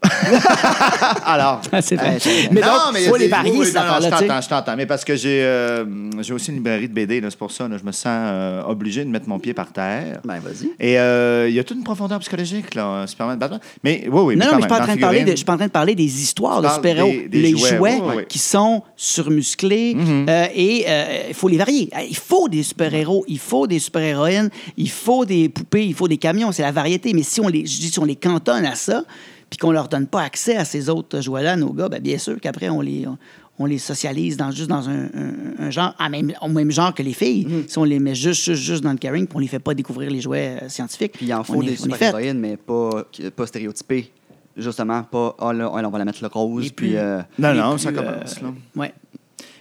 Alors. 1.25 1.61
c'est 1.81 1.97
vrai. 1.97 2.19
C'est- 2.21 2.51
mais 2.53 2.61
non, 2.61 2.67
donc, 2.67 2.81
mais 2.95 3.05
il 3.05 3.09
faut 3.09 3.17
les 3.17 3.29
varier, 3.29 3.53
non, 3.53 3.59
non, 3.59 3.63
affaires-là, 3.63 4.01
Je 4.01 4.27
t'entends, 4.27 4.41
je 4.41 4.49
t'entends. 4.49 4.77
Mais 4.77 4.87
parce 4.87 5.05
que 5.05 5.17
j'ai 5.17 5.43
euh, 5.43 5.85
j'ai 6.21 6.33
aussi 6.33 6.51
une 6.51 6.57
librairie 6.57 6.89
de 6.89 6.95
BD, 6.95 7.21
c'est 7.23 7.39
pour 7.39 7.51
ça. 7.51 7.69
là, 7.69 7.77
je 7.79 7.85
me 7.85 7.93
sens 7.93 8.07
euh, 8.07 8.63
obligé 8.65 9.05
de 9.05 9.11
mettre 9.11 9.29
mon 9.29 9.39
pied 9.39 9.55
par 9.55 9.73
terre. 9.73 10.21
Ben, 10.25 10.39
vas-y. 10.41 10.71
Et 10.81 10.99
euh, 10.99 11.49
il 11.49 11.55
y 11.55 11.59
a 11.59 11.65
toute 11.65 11.77
une 11.77 11.85
profondeur 11.85 12.19
psychologique, 12.21 12.75
là, 12.75 13.07
Superman 13.07 13.39
Batman. 13.39 13.61
Mais 13.85 14.07
oui, 14.11 14.21
oui. 14.23 14.37
Non, 14.37 14.47
non, 14.47 14.51
quand 14.53 14.57
mais 14.57 14.63
je 14.63 14.67
suis 14.67 14.69
pas 14.69 14.75
en 14.77 14.85
train 14.85 14.95
de 14.95 15.01
dans 15.01 15.07
parler 15.07 15.19
de, 15.19 15.25
figurine. 15.25 15.33
je 15.33 15.37
suis 15.37 15.45
pas 15.45 15.53
en 15.53 15.57
train 15.57 15.67
de 15.67 15.73
parler 15.73 15.95
des 15.95 16.23
histoires 16.23 16.63
de 16.63 16.69
super-héros, 16.69 17.13
les 17.31 17.51
jouets, 17.51 17.77
jouets, 17.77 18.01
oui, 18.03 18.15
oui. 18.17 18.23
qui 18.29 18.39
sont 18.39 18.83
surmusclés 18.97 19.97
euh, 20.29 20.47
et 20.55 20.85
euh, 20.89 21.23
il 21.29 21.35
faut 21.35 21.49
les 21.49 21.59
varier. 21.59 21.91
Euh, 21.97 22.01
Il 22.09 22.17
faut 22.17 22.49
des 22.49 22.63
super-héros, 22.63 23.25
il 23.29 23.39
faut 23.39 23.67
des 23.67 23.79
super-héroïnes, 23.79 24.51
il 24.77 24.91
faut 24.91 25.25
des 25.25 25.49
poupées, 25.49 25.87
il 25.87 25.95
faut 25.95 26.09
des 26.09 26.17
camions, 26.19 26.53
c'est 26.53 26.63
la 26.63 26.73
variété. 26.73 27.13
Mais 27.13 27.23
si 27.23 27.41
on 27.41 27.49
les, 27.49 27.67
je 27.67 27.81
dis, 27.81 27.91
si 27.91 27.99
on 27.99 28.05
les 28.05 28.17
cantonne 28.17 28.65
à 28.67 28.75
ça, 28.75 29.03
puis 29.51 29.59
qu'on 29.59 29.71
leur 29.73 29.89
donne 29.89 30.07
pas 30.07 30.23
accès 30.23 30.57
à 30.57 30.65
ces 30.65 30.89
autres 30.89 31.21
jouets-là, 31.21 31.57
nos 31.57 31.73
gars, 31.73 31.89
ben 31.89 32.01
bien 32.01 32.19
sûr 32.19 32.41
qu'après 32.41 32.69
on 32.69 32.81
les 32.81 33.07
on, 33.07 33.17
on 33.59 33.65
les 33.65 33.79
socialise 33.79 34.37
dans, 34.37 34.51
juste 34.51 34.69
dans 34.69 34.87
un, 34.89 35.05
un- 35.05 35.65
un 35.67 35.71
genre, 35.71 35.95
à 35.99 36.09
même, 36.11 36.33
au 36.43 36.49
même 36.49 36.71
genre 36.71 36.93
que 36.93 37.03
les 37.03 37.15
filles. 37.15 37.47
Mhm. 37.47 37.65
Si 37.69 37.79
on 37.79 37.85
les 37.85 37.99
met 37.99 38.15
juste, 38.15 38.43
juste, 38.45 38.63
juste 38.63 38.83
dans 38.85 38.93
le 38.93 38.99
caring, 38.99 39.27
puis 39.27 39.35
on 39.37 39.39
les 39.41 39.47
fait 39.49 39.59
pas 39.59 39.73
découvrir 39.73 40.11
les 40.11 40.21
jouets 40.21 40.59
euh, 40.63 40.69
scientifiques. 40.69 41.13
Puis 41.13 41.25
il 41.27 41.33
en 41.35 41.43
faut 41.43 41.63
des 41.63 41.75
super-héroïnes, 41.77 42.39
mais 42.39 42.57
pas, 42.59 43.05
pas 43.35 43.47
stéréotypées. 43.47 44.13
Justement, 44.59 45.03
pas, 45.05 45.35
ah 45.39 45.53
là, 45.53 45.65
là, 45.65 45.89
on 45.89 45.91
va 45.91 45.99
la 45.99 46.05
mettre 46.05 46.19
le 46.23 46.29
rose, 46.29 46.71
puis... 46.71 46.97
euh, 46.97 47.21
Non, 47.39 47.55
non, 47.55 47.73
plus, 47.73 47.79
ça 47.81 47.89
euh, 47.91 47.93
commence. 47.93 48.41
là. 48.43 48.49
ouais. 48.77 48.93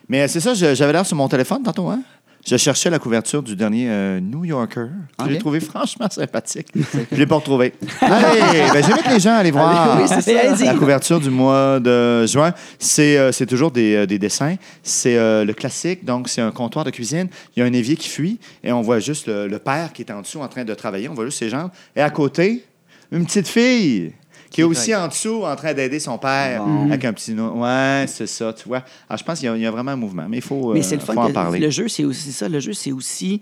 Mais 0.09 0.27
c'est 0.27 0.39
ça, 0.39 0.53
j'avais 0.53 0.91
l'air 0.93 1.05
sur 1.05 1.17
mon 1.17 1.27
téléphone 1.27 1.63
tantôt, 1.63 1.87
hein? 1.89 2.01
Je 2.47 2.57
cherchais 2.57 2.91
la 2.91 2.99
couverture 2.99 3.41
du 3.41 3.55
dernier 3.55 3.87
euh, 3.89 4.19
New 4.19 4.45
Yorker. 4.45 4.85
que 5.17 5.25
J'ai 5.27 5.33
Ok. 5.33 5.39
trouvé 5.39 5.59
franchement 5.59 6.07
sympathique. 6.11 6.67
Je 7.11 7.15
l'ai 7.17 7.25
pas 7.25 7.37
retrouvé. 7.37 7.73
Allez, 8.01 8.71
ben, 8.71 8.83
j'invite 8.83 9.07
les 9.09 9.19
gens 9.19 9.31
à 9.31 9.37
aller 9.37 9.49
voir 9.49 9.99
oui, 9.99 10.07
ça. 10.07 10.63
La 10.63 10.75
couverture 10.75 11.19
du 11.19 11.31
mois 11.31 11.79
de 11.79 12.27
juin. 12.27 12.53
C'est 12.77 13.17
euh, 13.17 13.31
c'est 13.31 13.47
toujours 13.47 13.71
des, 13.71 13.95
euh, 13.95 14.05
des 14.05 14.19
dessins. 14.19 14.57
C'est 14.83 15.17
euh, 15.17 15.43
le 15.43 15.53
classique, 15.53 16.05
donc 16.05 16.29
c'est 16.29 16.41
un 16.41 16.51
comptoir 16.51 16.85
de 16.85 16.91
cuisine. 16.91 17.29
Il 17.55 17.61
y 17.61 17.63
a 17.63 17.65
un 17.65 17.73
évier 17.73 17.95
qui 17.95 18.09
fuit 18.09 18.39
et 18.63 18.71
on 18.71 18.81
voit 18.81 18.99
juste 18.99 19.25
le, 19.25 19.47
le 19.47 19.57
père 19.57 19.91
qui 19.91 20.03
est 20.03 20.11
en 20.11 20.21
dessous 20.21 20.39
en 20.39 20.47
train 20.47 20.63
de 20.65 20.73
travailler. 20.75 21.09
On 21.09 21.15
voit 21.15 21.25
juste 21.25 21.39
ses 21.39 21.49
jambes. 21.49 21.71
Et 21.95 22.01
à 22.01 22.11
côté, 22.11 22.63
une 23.11 23.25
petite 23.25 23.47
fille 23.47 24.13
qui 24.55 24.61
est 24.61 24.63
aussi 24.63 24.95
en 24.95 25.07
dessous 25.07 25.43
en 25.45 25.55
train 25.55 25.73
d'aider 25.73 25.99
son 25.99 26.17
père 26.17 26.63
Bon. 26.63 26.85
avec 26.87 27.03
un 27.05 27.13
petit... 27.13 27.33
Ouais, 27.33 28.05
c'est 28.07 28.27
ça, 28.27 28.53
tu 28.53 28.67
vois. 28.67 28.83
Alors, 29.09 29.17
je 29.19 29.23
pense 29.23 29.39
qu'il 29.39 29.53
y, 29.55 29.59
y 29.61 29.65
a 29.65 29.71
vraiment 29.71 29.91
un 29.91 29.95
mouvement, 29.95 30.25
mais 30.29 30.37
il 30.37 30.43
faut, 30.43 30.73
Mais 30.73 30.79
euh, 30.79 30.83
c'est 30.83 30.95
le 30.95 31.01
fun 31.01 31.13
faut 31.13 31.19
en 31.19 31.27
que 31.27 31.33
parler. 31.33 31.59
le 31.59 31.69
jeu, 31.69 31.87
c'est 31.87 32.03
aussi 32.05 32.31
ça. 32.31 32.47
Le 32.49 32.59
jeu, 32.59 32.73
c'est 32.73 32.91
aussi. 32.91 33.41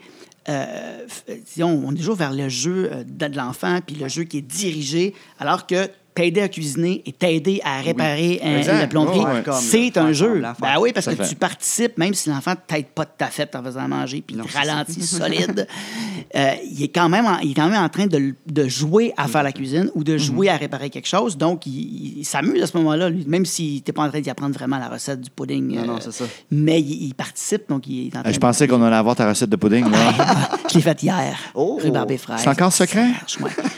euh, 0.50 1.06
disons, 1.54 1.84
on 1.86 1.94
est 1.94 1.98
toujours 1.98 2.16
vers 2.16 2.34
le 2.34 2.50
jeu 2.50 2.90
euh, 2.92 3.04
de 3.06 3.28
de 3.28 3.38
l'enfant, 3.38 3.80
puis 3.86 3.96
le 3.96 4.08
jeu 4.10 4.24
qui 4.24 4.40
est 4.40 4.42
dirigé, 4.42 5.14
alors 5.40 5.68
que 5.68 5.88
t'aider 6.16 6.42
à 6.42 6.48
cuisiner 6.50 7.02
et 7.06 7.12
t'aider 7.12 7.62
à 7.64 7.82
réparer 7.82 8.40
un- 8.44 8.58
Exact. 8.58 8.80
la 8.80 8.88
plomberie, 8.88 9.20
Ouais, 9.20 9.32
ouais. 9.34 9.44
Comme, 9.44 9.54
c'est 9.60 9.98
un 9.98 10.12
jeu. 10.14 10.42
Ben 10.60 10.76
oui, 10.80 10.92
parce 10.94 11.08
que 11.08 11.16
fait. 11.16 11.28
tu 11.30 11.36
participes, 11.36 11.98
même 11.98 12.14
si 12.14 12.30
l'enfant 12.30 12.54
t'aide 12.68 12.88
pas 12.88 13.06
de 13.06 13.12
ta 13.18 13.28
fête 13.28 13.56
en 13.56 13.64
faisant 13.64 13.88
manger, 13.88 14.24
puis 14.26 14.36
il 14.36 14.40
Non, 14.40 14.46
ralentit 14.54 15.02
solide, 15.06 15.68
euh, 16.36 16.52
il, 16.72 16.84
est 16.84 16.88
quand 16.90 17.10
même 17.10 17.26
en, 17.26 17.40
il 17.40 17.52
est 17.52 17.54
quand 17.56 17.68
même 17.70 17.82
en 17.84 17.90
train 17.90 18.08
de, 18.08 18.36
de 18.46 18.68
jouer 18.68 19.14
à 19.18 19.28
faire 19.28 19.44
la 19.44 19.52
cuisine 19.52 19.90
ou 19.96 20.04
de 20.04 20.18
jouer 20.18 20.50
à 20.50 20.58
réparer 20.58 20.90
quelque 20.90 21.08
chose. 21.08 21.38
Donc, 21.38 21.66
il, 21.66 22.20
il 22.20 22.26
s'amuse 22.26 22.62
à 22.62 22.68
ce 22.68 22.78
moment-là, 22.78 23.10
lui, 23.10 23.26
même 23.28 23.46
s'il 23.46 23.76
n'était 23.76 23.92
pas 23.94 24.04
en 24.04 24.10
train 24.10 24.20
d'y 24.22 24.30
apprendre 24.30 24.54
vraiment 24.56 24.78
la 24.78 24.90
recette 24.90 25.22
du 25.22 25.30
pudding. 25.30 25.76
Non, 25.76 25.86
non, 25.86 25.94
euh, 25.96 26.00
c'est 26.02 26.12
ça. 26.14 26.26
Mais 26.52 26.80
il, 26.82 27.08
il 27.08 27.14
participe, 27.16 27.68
donc 27.70 27.88
il 27.88 28.08
est 28.08 28.18
en 28.18 28.22
train 28.22 28.30
Euh, 28.30 28.34
Je 28.34 28.36
de- 28.38 28.40
pensais 28.42 28.68
qu'on 28.68 28.82
allait 28.84 28.96
avoir 28.96 29.16
ta 29.16 29.28
recette 29.30 29.50
de 29.50 29.56
pudding. 29.56 29.90
là. 29.90 29.98
je 30.70 30.76
l'ai 30.76 30.82
faite 30.82 31.02
hier. 31.04 31.38
Oh! 31.56 31.80
Rhubarbe 31.82 32.12
et 32.12 32.18
fraises. 32.18 32.42
C'est 32.44 32.50
encore 32.50 32.72
secret? 32.74 33.08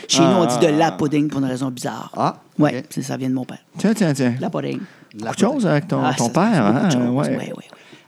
Chez 0.08 0.20
nous, 0.20 0.26
on 0.26 0.46
dit 0.46 0.58
de 0.66 0.66
la 0.72 0.92
pudding 0.92 1.28
pour 1.28 1.40
une 1.40 1.46
raison 1.46 1.70
bizarre. 1.70 2.10
Ah, 2.16 2.25
Oui, 2.58 2.70
ça 3.02 3.16
vient 3.16 3.28
de 3.28 3.34
mon 3.34 3.44
père. 3.44 3.64
tiens, 3.78 3.94
tiens, 3.94 4.12
tiens. 4.14 4.34
La 4.40 4.50
pudding. 4.50 4.80
La 5.18 5.30
Beaucoup 5.30 5.34
de 5.34 5.40
choses 5.40 5.66
avec 5.66 5.88
ton, 5.88 6.02
Ah, 6.02 6.14
ton 6.16 6.28
père. 6.28 6.64
Hein? 6.64 7.10
ouais, 7.10 7.36
ouais. 7.38 7.52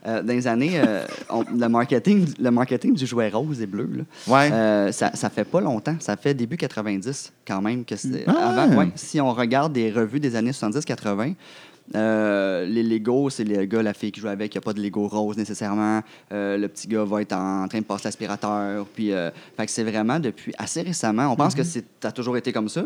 Euh, 0.07 0.23
dans 0.23 0.33
les 0.33 0.47
années, 0.47 0.73
euh, 0.75 1.05
on- 1.31 1.45
le, 1.45 1.69
marketing, 1.69 2.27
le 2.39 2.51
marketing 2.51 2.95
du 2.95 3.05
jouet 3.07 3.29
rose 3.31 3.61
et 3.61 3.67
bleu, 3.67 3.89
là, 3.93 4.03
Ouais. 4.33 4.51
euh, 4.53 4.93
ça, 4.93 5.11
ça 5.15 5.29
fait 5.29 5.45
pas 5.45 5.61
longtemps. 5.61 5.97
Ça 6.01 6.17
fait 6.17 6.35
début 6.35 6.57
90 6.57 7.33
quand 7.47 7.61
même. 7.61 7.85
Que 7.85 7.97
c'est- 7.97 8.25
Ah. 8.27 8.63
avant, 8.63 8.77
ouais, 8.77 8.89
si 8.95 9.21
on 9.21 9.33
regarde 9.35 9.73
des 9.73 9.91
revues 9.91 10.21
des 10.21 10.37
années 10.37 10.53
70-80, 10.53 11.35
euh, 11.95 12.65
les 12.67 12.83
Lego, 12.83 13.29
c'est 13.31 13.45
le 13.45 13.65
gars, 13.65 13.83
la 13.83 13.93
fille 13.95 14.13
qui 14.13 14.21
joue 14.21 14.29
avec. 14.29 14.55
Il 14.55 14.59
n'y 14.59 14.63
a 14.63 14.63
pas 14.63 14.73
de 14.73 14.81
Lego 14.81 15.09
rose 15.09 15.37
nécessairement. 15.37 16.03
Euh, 16.33 16.57
le 16.59 16.69
petit 16.69 16.87
gars 16.87 17.05
va 17.05 17.23
être 17.23 17.33
en, 17.35 17.67
train 17.69 17.79
de 17.81 17.85
passer 17.85 18.05
l'aspirateur. 18.05 18.87
Puis, 18.95 19.13
euh, 19.13 19.31
fait 19.57 19.67
que 19.67 19.73
c'est 19.73 19.85
vraiment 19.85 20.21
depuis 20.21 20.53
assez 20.59 20.83
récemment. 20.83 21.29
On 21.33 21.37
pense 21.37 21.55
que 21.55 21.63
c'est, 21.65 21.85
ça 22.01 22.09
a 22.09 22.13
toujours 22.13 22.37
été 22.37 22.53
comme 22.53 22.69
ça. 22.69 22.85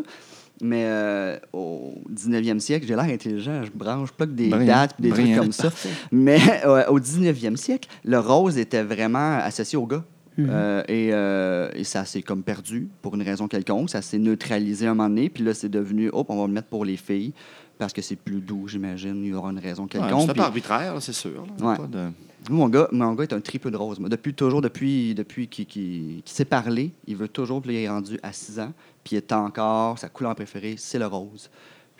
Mais 0.61 0.83
euh, 0.85 1.37
au 1.51 1.95
19e 2.13 2.59
siècle, 2.59 2.85
j'ai 2.87 2.95
l'air 2.95 3.03
intelligent. 3.05 3.63
Je 3.63 3.71
branche, 3.73 4.09
je 4.09 4.13
plug 4.13 4.35
des 4.35 4.49
Brillant. 4.49 4.65
dates 4.65 4.95
des 4.99 5.09
Brillant. 5.09 5.41
trucs 5.41 5.41
comme 5.41 5.51
ça. 5.51 5.71
Mais 6.11 6.39
euh, 6.65 6.85
au 6.89 6.99
19e 6.99 7.55
siècle, 7.55 7.89
le 8.05 8.19
rose 8.19 8.57
était 8.57 8.83
vraiment 8.83 9.37
associé 9.39 9.77
au 9.77 9.85
gars. 9.87 10.03
Euh, 10.39 10.81
et, 10.87 11.09
euh, 11.13 11.69
et 11.75 11.83
ça 11.83 12.05
s'est 12.05 12.23
comme 12.23 12.41
perdu 12.41 12.87
pour 13.03 13.13
une 13.13 13.21
raison 13.21 13.47
quelconque. 13.47 13.89
Ça 13.91 14.01
s'est 14.01 14.17
neutralisé 14.17 14.87
un 14.87 14.95
moment 14.95 15.09
donné. 15.09 15.29
Puis 15.29 15.43
là, 15.43 15.53
c'est 15.53 15.69
devenu, 15.69 16.09
hop, 16.11 16.27
on 16.29 16.39
va 16.41 16.47
le 16.47 16.53
mettre 16.53 16.69
pour 16.69 16.85
les 16.85 16.97
filles 16.97 17.33
parce 17.77 17.93
que 17.93 18.01
c'est 18.01 18.15
plus 18.15 18.39
doux, 18.41 18.67
j'imagine. 18.67 19.23
Il 19.23 19.29
y 19.29 19.33
aura 19.33 19.51
une 19.51 19.59
raison 19.59 19.83
Ouais, 19.83 19.89
quelconque. 19.89 20.27
c'est 20.27 20.33
peu 20.35 20.41
arbitraire, 20.41 20.95
c'est 21.01 21.13
sûr. 21.13 21.45
là. 21.59 21.65
Ouais. 21.71 21.77
Pas 21.77 21.87
de- 21.87 22.09
Mon 22.49 22.67
gars, 22.67 22.89
est 22.91 23.33
un 23.33 23.41
triple 23.41 23.71
de 23.71 23.77
rose. 23.77 23.99
Depuis 23.99 24.33
toujours, 24.33 24.61
depuis, 24.61 25.15
depuis 25.15 25.47
qu'il 25.47 26.21
s'est 26.25 26.45
parlé, 26.45 26.91
il 27.07 27.15
veut 27.15 27.29
toujours, 27.29 27.61
puis 27.61 27.73
il 27.73 27.77
est 27.77 27.89
rendu 27.89 28.19
à 28.21 28.33
6 28.33 28.59
ans, 28.59 28.73
puis 29.03 29.15
il 29.15 29.17
est 29.17 29.31
encore, 29.31 29.97
sa 29.97 30.09
couleur 30.09 30.35
préférée, 30.35 30.75
c'est 30.77 30.99
le 30.99 31.05
rose. 31.05 31.49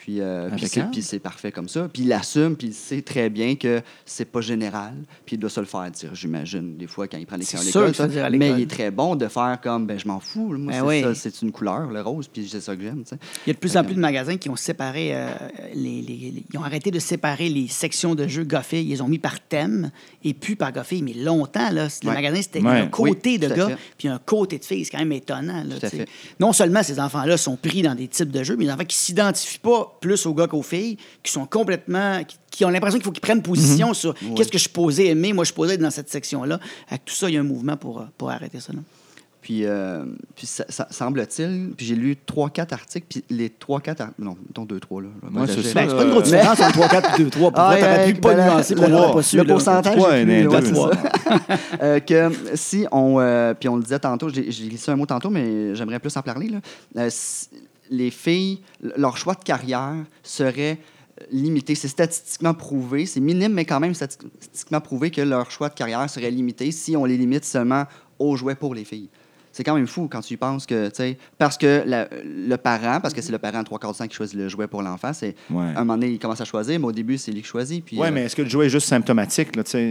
Puis, 0.04 0.20
euh, 0.20 0.50
puis 0.92 1.02
c'est, 1.02 1.20
parfait 1.20 1.54
comme 1.54 1.70
ça. 1.70 1.88
Puis 1.88 2.04
il 2.04 2.12
assume, 2.12 2.58
puis 2.58 2.68
il 2.68 2.74
sait 2.74 3.02
très 3.02 3.30
bien 3.30 3.56
que 3.56 3.82
c'est 4.06 4.26
pas 4.26 4.42
général, 4.42 4.96
puis 5.26 5.38
il 5.38 5.40
doit 5.40 5.50
se 5.50 5.62
le 5.62 5.66
faire 5.66 5.90
dire, 5.92 6.14
j'imagine, 6.14 6.76
des 6.76 6.88
fois 6.88 7.08
quand 7.08 7.18
il 7.18 7.26
prend 7.26 7.38
les 7.38 7.56
à 7.56 7.64
l'école. 7.64 8.36
Mais 8.38 8.50
il 8.52 8.62
est 8.64 8.70
très 8.70 8.92
bon 8.92 9.16
de 9.16 9.30
faire 9.30 9.58
comme, 9.64 9.88
ben 9.88 9.98
je 9.98 10.06
m'en 10.06 10.20
fous, 10.20 10.50
moi, 10.58 10.74
Ben 10.74 10.80
c'est 10.82 10.86
oui. 10.86 11.02
ça, 11.16 11.16
c'est 11.16 11.42
une 11.42 11.54
couleur, 11.54 11.88
le 11.90 12.02
rose, 12.02 12.28
puis 12.28 12.46
c'est 12.52 12.60
ça 12.60 12.76
que 12.76 12.82
j'aime. 12.82 13.04
tu 13.06 13.12
sais. 13.12 13.18
Il 13.46 13.50
y 13.50 13.52
a 13.52 13.54
de 13.54 13.60
plus 13.60 13.78
en 13.78 13.84
plus 13.86 13.96
de 13.96 14.00
magasins 14.02 14.36
qui 14.36 14.50
ont 14.50 14.58
séparé 14.58 15.12
euh, 15.16 15.30
les, 15.74 16.02
les- 16.02 16.18
les- 16.32 16.44
Ils 16.52 16.60
ont 16.60 16.64
arrêté 16.66 16.92
de 16.92 17.00
séparer 17.00 17.48
les 17.48 17.70
sections 17.70 18.14
de 18.14 18.28
jeux 18.28 18.44
Goffey. 18.44 18.84
Ils 18.84 18.90
les 18.90 19.02
ont 19.02 19.08
mis 19.08 19.20
par 19.20 19.40
thème 19.40 19.90
et 20.26 20.34
puis 20.34 20.58
par 20.58 20.74
Goffey. 20.74 21.00
Mais 21.02 21.14
longtemps, 21.14 21.70
là, 21.72 21.88
le 22.04 22.08
Ouais. 22.10 22.14
magasin, 22.14 22.42
c'était 22.42 22.60
Ouais. 22.62 22.80
un 22.80 22.88
côté 22.88 23.32
Oui, 23.32 23.40
de 23.40 23.48
gars 23.48 23.70
fait. 23.70 23.78
puis 23.98 24.08
un 24.10 24.20
côté 24.20 24.60
de 24.60 24.66
filles. 24.66 24.84
C'est 24.84 24.92
quand 24.92 25.00
même 25.00 25.14
étonnant. 25.14 25.64
là. 25.64 25.76
Non 26.42 26.52
seulement 26.52 26.84
ces 26.84 27.00
enfants-là 27.00 27.38
sont 27.38 27.56
pris 27.56 27.82
dans 27.84 27.96
des 27.96 28.10
types 28.10 28.32
de 28.32 28.44
jeux, 28.44 28.58
mais 28.58 28.66
des 28.66 28.72
enfants 28.72 28.84
qui 28.86 28.98
s'identifient 28.98 29.60
pas 29.60 29.93
plus 30.00 30.26
aux 30.26 30.34
gars 30.34 30.48
qu'aux 30.48 30.62
filles, 30.64 30.98
qui 31.24 31.32
sont 31.32 31.46
complètement. 31.46 32.24
qui, 32.24 32.38
qui 32.52 32.66
ont 32.66 32.70
l'impression 32.70 32.98
qu'il 33.00 33.06
faut 33.06 33.12
qu'ils 33.12 33.22
prennent 33.22 33.42
position 33.42 33.90
Mhm. 33.90 33.94
sur 33.94 34.16
qu'est-ce 34.36 34.52
que 34.52 34.58
je 34.60 34.70
posais 34.70 35.08
aimer. 35.08 35.34
Moi, 35.34 35.44
je 35.44 35.54
posais 35.54 35.74
être 35.76 35.82
dans 35.82 35.90
cette 35.92 36.10
section-là. 36.10 36.60
Avec 36.90 37.06
tout 37.06 37.16
ça, 37.16 37.30
il 37.30 37.34
y 37.34 37.38
a 37.38 37.40
un 37.40 37.44
mouvement 37.44 37.78
pour, 37.78 38.02
euh, 38.02 38.06
pour 38.18 38.30
arrêter 38.30 38.60
ça. 38.60 38.74
là. 38.74 38.80
Puis, 39.42 39.66
euh, 39.66 40.06
puis 40.38 40.48
ça, 40.48 40.64
ça- 40.70 40.88
semble-t-il, 40.90 41.72
puis 41.76 41.86
j'ai 41.86 41.96
lu 41.96 42.16
3-4 42.26 42.72
articles, 42.72 43.06
puis 43.10 43.24
les 43.30 43.50
3-4 43.50 44.00
articles, 44.00 44.24
non, 44.24 44.38
mettons 44.48 44.64
2-3, 44.64 45.02
là. 45.02 45.10
Ouais, 45.34 45.48
c'est 45.48 45.56
Ben, 45.58 45.64
ça. 45.64 45.70
c'est 45.90 45.96
pas 45.98 46.04
une 46.06 46.12
grosse 46.12 46.32
Euh, 46.32 46.38
différence 46.38 46.60
entre 46.62 46.72
3, 46.72 46.88
4 46.88 47.20
et 47.20 47.24
2, 47.26 47.30
3. 47.30 47.52
Pour 47.52 47.60
Ah, 47.60 47.68
vrai, 47.72 47.80
t'aurais 47.82 48.14
pu 48.14 48.22
pas 48.22 48.36
ben, 48.36 48.46
nuancer 48.46 48.76
pour 48.76 48.88
le- 48.88 49.22
su. 49.22 49.36
Le 49.36 49.44
pourcentage 49.44 49.98
est 49.98 50.26
plus, 50.26 50.80
ouais. 50.80 50.92
Euh, 51.82 52.00
que 52.00 52.32
si 52.56 52.86
on... 52.94 53.20
euh, 53.20 53.54
puis 53.54 53.68
on 53.68 53.76
le 53.76 53.84
disait 53.84 54.00
tantôt, 54.00 54.30
j'ai 54.30 54.50
j'ai 54.50 54.68
glissé 54.70 54.92
un 54.92 54.96
mot 54.96 55.06
tantôt, 55.06 55.30
mais 55.30 55.76
j'aimerais 55.76 56.00
plus 56.00 56.16
en 56.16 56.22
parler. 56.22 56.48
Là. 56.48 56.60
Euh, 56.98 57.08
si- 57.12 57.50
les 57.94 58.10
filles, 58.12 58.62
leur 58.98 59.16
choix 59.18 59.36
de 59.36 59.44
carrière 59.44 59.96
serait 60.24 60.80
limité. 61.32 61.76
C'est 61.76 61.88
statistiquement 61.88 62.54
prouvé. 62.54 63.06
C'est 63.06 63.20
minime, 63.20 63.54
mais 63.54 63.66
quand 63.66 63.80
même 63.80 63.94
statistiquement 63.94 64.82
prouvé 64.82 65.12
que 65.12 65.22
leur 65.22 65.52
choix 65.52 65.70
de 65.70 65.76
carrière 65.76 66.10
serait 66.10 66.32
limité 66.32 66.72
si 66.72 66.98
on 66.98 67.06
les 67.06 67.18
limite 67.18 67.46
seulement 67.46 67.86
aux 68.20 68.36
jouets 68.36 68.56
pour 68.56 68.74
les 68.74 68.84
filles. 68.84 69.10
C'est 69.52 69.64
quand 69.64 69.76
même 69.76 69.86
fou 69.86 70.08
quand 70.12 70.22
tu 70.22 70.34
y 70.34 70.38
penses 70.38 70.66
que, 70.66 70.88
tu 70.88 70.96
sais, 70.96 71.18
parce 71.38 71.60
que 71.60 71.84
la- 71.86 72.08
le 72.26 72.56
parent, 72.58 73.00
parce 73.00 73.14
que 73.14 73.22
c'est 73.22 73.32
le 73.32 73.38
parent 73.38 73.64
3 73.64 73.78
quarts 73.78 73.92
du 73.92 74.00
temps 74.00 74.08
qui 74.08 74.16
choisit 74.16 74.36
le 74.36 74.50
jouet 74.50 74.66
pour 74.66 74.82
l'enfant, 74.82 75.14
c'est 75.14 75.36
Ouais. 75.52 75.66
un 75.76 75.82
moment 75.86 75.94
donné, 75.94 76.08
il 76.14 76.18
commence 76.18 76.42
à 76.42 76.46
choisir, 76.46 76.80
mais 76.80 76.88
au 76.88 76.92
début, 76.92 77.20
c'est 77.20 77.32
lui 77.32 77.44
qui 77.44 77.48
choisit. 77.48 77.86
Oui, 77.92 78.08
euh, 78.08 78.12
mais 78.12 78.24
est-ce 78.24 78.36
que 78.36 78.42
le 78.42 78.50
jouet 78.50 78.66
est 78.66 78.70
juste 78.70 78.88
symptomatique? 78.88 79.56
Là, 79.56 79.64
tu 79.64 79.70
sais? 79.72 79.84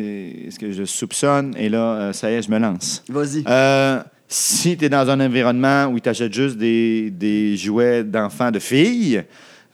est-ce 0.49 0.59
que 0.59 0.73
je 0.73 0.83
soupçonne? 0.85 1.55
Et 1.57 1.69
là, 1.69 1.95
euh, 1.95 2.13
ça 2.13 2.29
y 2.33 2.35
est, 2.35 2.43
je 2.43 2.51
me 2.51 2.59
lance? 2.59 3.05
Vas-y. 3.09 3.45
Euh, 3.47 4.03
si 4.33 4.77
tu 4.77 4.85
es 4.87 4.89
dans 4.89 5.09
un 5.11 5.21
environnement 5.21 5.87
où 5.87 6.01
tu 6.01 6.09
achètes 6.09 6.33
juste 6.33 6.57
des, 6.57 7.11
des 7.11 7.57
jouets 7.57 8.03
d'enfants 8.05 8.51
de 8.51 8.59
filles, 8.59 9.23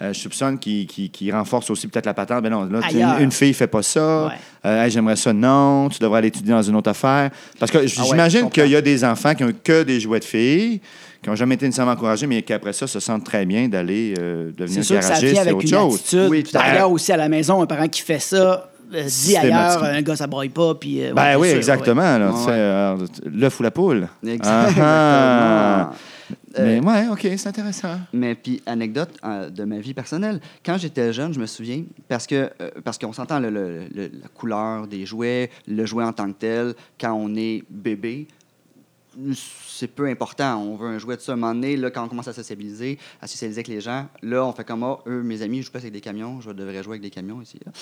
euh, 0.00 0.12
je 0.12 0.18
soupçonne 0.20 0.58
qu'ils 0.58 0.86
qu'ils- 0.86 1.10
qu'ils 1.10 1.32
renforcent 1.32 1.70
aussi 1.70 1.86
peut-être 1.88 2.06
la 2.06 2.14
patente. 2.14 2.42
Mais 2.42 2.50
non, 2.50 2.64
là, 2.64 2.80
une, 3.18 3.24
une 3.24 3.32
fille 3.32 3.52
fait 3.54 3.66
pas 3.66 3.82
ça. 3.82 4.26
Ouais. 4.26 4.32
Euh, 4.66 4.84
Hey, 4.84 4.90
J'aimerais 4.90 5.16
ça, 5.16 5.32
non. 5.32 5.88
Tu 5.88 5.98
devrais 5.98 6.18
aller 6.18 6.28
étudier 6.28 6.52
dans 6.52 6.62
une 6.62 6.76
autre 6.76 6.90
affaire. 6.90 7.30
Parce 7.58 7.70
que 7.70 7.78
Ah 7.78 7.80
ouais, 7.82 7.88
j'imagine 7.88 8.50
qu'il 8.50 8.66
y 8.68 8.76
a 8.76 8.80
des 8.80 9.04
enfants 9.04 9.34
qui 9.34 9.44
ont 9.44 9.52
que 9.64 9.82
des 9.82 9.98
jouets 10.00 10.20
de 10.20 10.24
filles, 10.24 10.80
qui 11.22 11.28
n'ont 11.28 11.34
jamais 11.36 11.56
été 11.56 11.66
nécessairement 11.66 11.92
encouragés, 11.92 12.26
mais 12.28 12.42
qui 12.42 12.52
après 12.52 12.72
ça 12.72 12.86
se 12.86 13.00
sentent 13.00 13.24
très 13.24 13.44
bien 13.44 13.66
d'aller 13.68 14.14
euh, 14.20 14.50
devenir 14.56 14.82
C'est 14.82 14.86
sûr 14.86 14.96
que 14.98 15.02
ça 15.02 15.08
garagiste 15.14 15.32
vient 15.32 15.42
avec 15.42 15.54
autre 15.54 15.64
une 15.64 15.70
chose. 15.70 15.94
attitude. 15.96 16.26
Oui, 16.30 16.42
tout 16.44 16.50
à 16.56 16.58
Par 16.60 16.68
fait. 16.68 16.76
ailleurs, 16.76 16.92
aussi, 16.92 17.12
à 17.12 17.16
la 17.16 17.28
maison, 17.28 17.60
un 17.62 17.66
parent 17.66 17.88
qui 17.88 18.02
fait 18.02 18.20
ça 18.20 18.67
dit 18.90 19.10
Systématique. 19.10 19.52
ailleurs, 19.54 19.84
un 19.84 20.02
gars, 20.02 20.16
ça 20.16 20.26
broye 20.26 20.48
pas. 20.48 20.74
Puis, 20.74 21.02
euh, 21.02 21.08
ouais, 21.08 21.12
Ben 21.14 21.36
oui, 21.38 21.48
sûr, 21.48 21.56
exactement. 21.58 22.18
là, 22.18 22.32
euh, 22.48 22.96
L'œuf 23.26 23.58
ou 23.60 23.62
la 23.62 23.70
poule. 23.70 24.08
Exactement. 24.26 24.84
Ah, 24.84 25.90
ah. 25.90 25.94
Euh, 26.58 26.80
Mais 26.80 26.86
ouais, 26.86 27.08
OK, 27.10 27.20
c'est 27.36 27.46
intéressant. 27.46 27.98
Mais 28.12 28.34
puis, 28.34 28.60
anecdote 28.66 29.10
euh, 29.24 29.48
de 29.50 29.64
ma 29.64 29.78
vie 29.78 29.94
personnelle. 29.94 30.40
Quand 30.64 30.76
j'étais 30.76 31.12
jeune, 31.12 31.32
je 31.32 31.38
me 31.40 31.46
souviens, 31.46 31.84
parce 32.08 32.26
que 32.26 32.50
euh, 32.60 32.70
parce 32.84 32.98
qu'on 32.98 33.12
s'entend 33.12 33.38
le- 33.38 33.50
le- 33.50 33.84
le- 33.94 34.10
la 34.20 34.28
couleur 34.34 34.86
des 34.86 35.06
jouets, 35.06 35.50
le 35.66 35.86
jouet 35.86 36.04
en 36.04 36.12
tant 36.12 36.26
que 36.28 36.38
tel, 36.38 36.74
quand 37.00 37.12
on 37.14 37.34
est 37.36 37.62
bébé, 37.70 38.26
c'est 39.34 39.88
peu 39.88 40.06
important. 40.06 40.58
On 40.62 40.76
veut 40.76 40.88
un 40.88 40.98
jouet 40.98 41.16
de 41.16 41.20
ça. 41.20 41.32
À 41.32 41.34
un 41.34 41.38
moment 41.38 41.54
donné, 41.54 41.76
là, 41.76 41.90
quand 41.90 42.04
on 42.04 42.08
commence 42.08 42.28
à 42.28 42.32
sociabiliser, 42.32 42.98
à 43.20 43.26
socialiser 43.26 43.58
avec 43.58 43.68
les 43.68 43.80
gens, 43.80 44.06
là, 44.22 44.44
on 44.44 44.52
fait 44.52 44.64
comme, 44.64 44.82
ah, 44.84 44.98
eux, 45.06 45.22
mes 45.22 45.42
amis, 45.42 45.58
je 45.60 45.66
joue 45.66 45.72
pas 45.72 45.78
avec 45.78 45.92
des 45.92 46.00
camions, 46.00 46.40
je 46.40 46.50
devrais 46.50 46.82
jouer 46.82 46.92
avec 46.92 47.02
des 47.02 47.10
camions 47.10 47.40
ici. 47.40 47.58
là. 47.64 47.72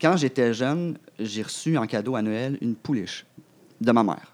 Quand 0.00 0.16
j'étais 0.16 0.52
jeune, 0.52 0.98
j'ai 1.18 1.42
reçu 1.42 1.76
en 1.76 1.86
cadeau 1.86 2.16
à 2.16 2.22
Noël 2.22 2.58
une 2.60 2.74
pouliche 2.74 3.26
de 3.80 3.92
ma 3.92 4.02
mère. 4.02 4.32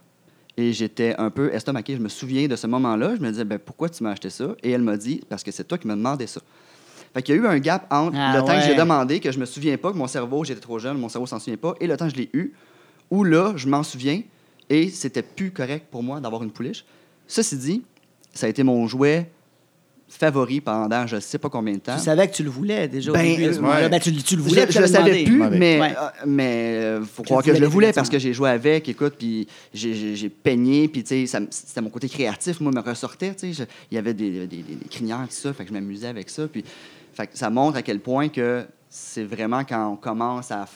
Et 0.57 0.73
j'étais 0.73 1.15
un 1.17 1.31
peu 1.31 1.53
estomaqué. 1.55 1.97
Je 1.97 2.03
me 2.03 2.09
souviens 2.09 2.47
de 2.47 2.57
ce 2.57 2.67
moment-là. 2.67 3.17
Je 3.17 3.21
me 3.23 3.31
disais, 3.31 3.45
ben, 3.45 3.59
pourquoi 3.59 3.89
tu 3.89 4.03
m'as 4.03 4.11
acheté 4.11 4.29
ça? 4.29 4.55
Et 4.63 4.71
elle 4.71 4.83
m'a 4.83 4.97
dit, 4.97 5.23
parce 5.29 5.43
que 5.43 5.51
c'est 5.51 5.65
toi 5.65 5.79
qui 5.79 5.87
m'as 5.87 5.97
demandé 5.97 6.27
ça. 6.27 6.41
Fait 7.15 7.23
qu'il 7.23 7.35
y 7.35 7.39
a 7.39 7.43
eu 7.43 7.47
un 7.47 7.59
gap 7.59 7.87
entre 7.91 8.17
Ah 8.19 8.35
le 8.37 8.45
temps 8.45 8.59
que 8.59 8.67
j'ai 8.67 8.75
demandé, 8.75 9.21
que 9.21 9.31
je 9.31 9.39
me 9.39 9.45
souviens 9.45 9.77
pas, 9.77 9.93
que 9.93 9.97
mon 9.97 10.07
cerveau, 10.07 10.45
j'étais 10.45 10.61
trop 10.61 10.79
jeune, 10.79 10.99
mon 10.99 11.09
cerveau 11.09 11.27
s'en 11.27 11.39
souvient 11.39 11.59
pas, 11.59 11.75
et 11.81 11.87
le 11.87 11.97
temps 11.97 12.07
que 12.07 12.15
je 12.15 12.21
l'ai 12.21 12.31
eu, 12.33 12.53
où 13.11 13.23
là, 13.25 13.53
je 13.57 13.69
m'en 13.69 13.83
souviens, 13.83 14.23
et 14.73 14.89
c'était 14.89 15.23
plus 15.23 15.51
correct 15.51 15.87
pour 15.91 16.03
moi 16.03 16.19
d'avoir 16.21 16.43
une 16.43 16.51
pouliche. 16.51 16.85
Ceci 17.27 17.57
dit, 17.57 17.83
ça 18.33 18.47
a 18.47 18.49
été 18.49 18.63
mon 18.63 18.87
jouet 18.87 19.31
favori 20.09 20.61
pendant 20.61 21.07
je 21.07 21.19
sais 21.21 21.39
pas 21.39 21.49
combien 21.49 21.73
de 21.75 21.79
temps. 21.79 21.97
Tu 21.97 22.03
savais 22.05 22.29
que 22.29 22.35
tu 22.35 22.43
le 22.43 22.51
voulais 22.51 22.87
déjà 22.87 23.11
au 23.11 23.15
Ben, 23.15 23.25
début. 23.37 23.45
euh, 23.57 23.61
ouais. 23.63 23.89
Ben, 23.89 23.99
tu, 24.01 24.13
tu 24.15 24.37
le 24.37 24.43
voulais, 24.43 24.63
je 24.63 24.67
puis 24.67 24.79
le 24.79 24.87
savais 24.87 25.25
plus, 25.25 25.39
mais, 25.51 25.81
Ouais. 25.81 25.95
euh, 25.99 26.09
mais 26.27 26.77
euh, 26.83 27.05
faut 27.05 27.23
croire 27.23 27.43
que 27.43 27.55
je 27.55 27.61
le 27.61 27.67
voulais 27.67 27.93
parce 27.93 28.11
que 28.11 28.19
j'ai 28.19 28.35
joué 28.35 28.51
avec, 28.51 28.89
écoute, 28.89 29.15
puis 29.19 29.47
j'ai- 29.73 30.29
peigné, 30.29 30.89
puis 30.89 31.03
tu 31.03 31.27
sais, 31.27 31.41
c'était 31.51 31.81
mon 31.81 31.89
côté 31.91 32.09
créatif, 32.09 32.61
moi, 32.61 32.73
me 32.73 32.81
ressortait, 32.81 33.35
tu 33.35 33.55
sais. 33.55 33.67
Il 33.91 33.95
y 33.95 33.99
avait 33.99 34.13
des, 34.15 34.31
des, 34.31 34.47
des- 34.47 34.63
des 34.75 34.89
crinières, 34.91 35.27
tout 35.29 35.35
ça, 35.35 35.53
fait 35.55 35.65
que 35.65 35.69
je 35.71 35.75
m'amusais 35.75 36.09
avec 36.09 36.29
ça, 36.29 36.47
puis 36.47 36.63
fait 37.15 37.27
que 37.29 37.39
ça 37.39 37.49
montre 37.49 37.79
à 37.79 37.83
quel 37.83 38.01
point 38.01 38.29
que 38.29 38.65
c'est 38.91 39.25
vraiment 39.25 39.65
quand 39.65 39.93
on 39.93 39.97
commence 39.97 40.51
à, 40.51 40.67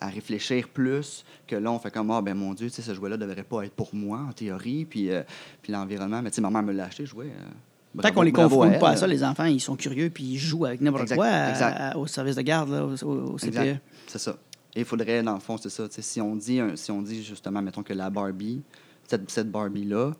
à 0.00 0.06
réfléchir 0.08 0.68
plus 0.68 1.24
que 1.46 1.56
là, 1.56 1.70
on 1.72 1.78
fait 1.78 1.90
comme, 1.90 2.10
ah, 2.10 2.20
ben 2.22 2.34
mon 2.34 2.54
Dieu, 2.54 2.68
tu 2.68 2.74
sais, 2.76 2.82
ce 2.82 2.94
jouet-là 2.94 3.16
devrait 3.16 3.42
pas 3.42 3.62
être 3.64 3.72
pour 3.74 3.94
moi, 3.94 4.20
en 4.28 4.32
théorie, 4.32 4.84
puis, 4.84 5.10
euh, 5.10 5.22
puis 5.62 5.72
l'environnement, 5.72 6.22
mais 6.22 6.30
tu 6.30 6.36
sais, 6.36 6.40
ma 6.42 6.50
mère 6.50 6.62
me 6.62 6.72
l'a 6.72 6.84
acheté, 6.84 7.04
je 7.06 7.10
jouais. 7.10 7.26
euh, 7.26 8.02
Tant 8.02 8.12
qu'on 8.12 8.22
les 8.22 8.32
confronte 8.32 8.72
elle. 8.74 8.78
pas 8.78 8.90
à 8.90 8.96
ça, 8.96 9.06
les 9.06 9.24
enfants, 9.24 9.44
ils 9.46 9.60
sont 9.60 9.74
curieux 9.76 10.10
puis 10.10 10.24
ils 10.24 10.38
jouent 10.38 10.66
avec 10.66 10.80
n'importe 10.80 11.14
quoi 11.14 11.26
à- 11.26 11.96
au 11.96 12.06
service 12.06 12.36
de 12.36 12.42
garde, 12.42 12.70
là, 12.70 12.84
au, 12.84 12.92
au- 13.32 13.38
CPE. 13.38 13.46
Exact. 13.48 13.82
C'est 14.06 14.18
ça. 14.18 14.36
Et 14.76 14.80
il 14.80 14.84
faudrait, 14.84 15.22
dans 15.22 15.34
le 15.34 15.40
fond, 15.40 15.56
c'est 15.56 15.70
ça. 15.70 15.86
Si 15.90 16.20
on, 16.20 16.36
dit 16.36 16.60
un- 16.60 16.76
si 16.76 16.90
on 16.90 17.00
dit 17.02 17.24
justement, 17.24 17.60
mettons 17.62 17.82
que 17.82 17.94
la 17.94 18.10
Barbie, 18.10 18.62
cette, 19.04 19.28
cette 19.30 19.50
Barbie-là, 19.50 20.12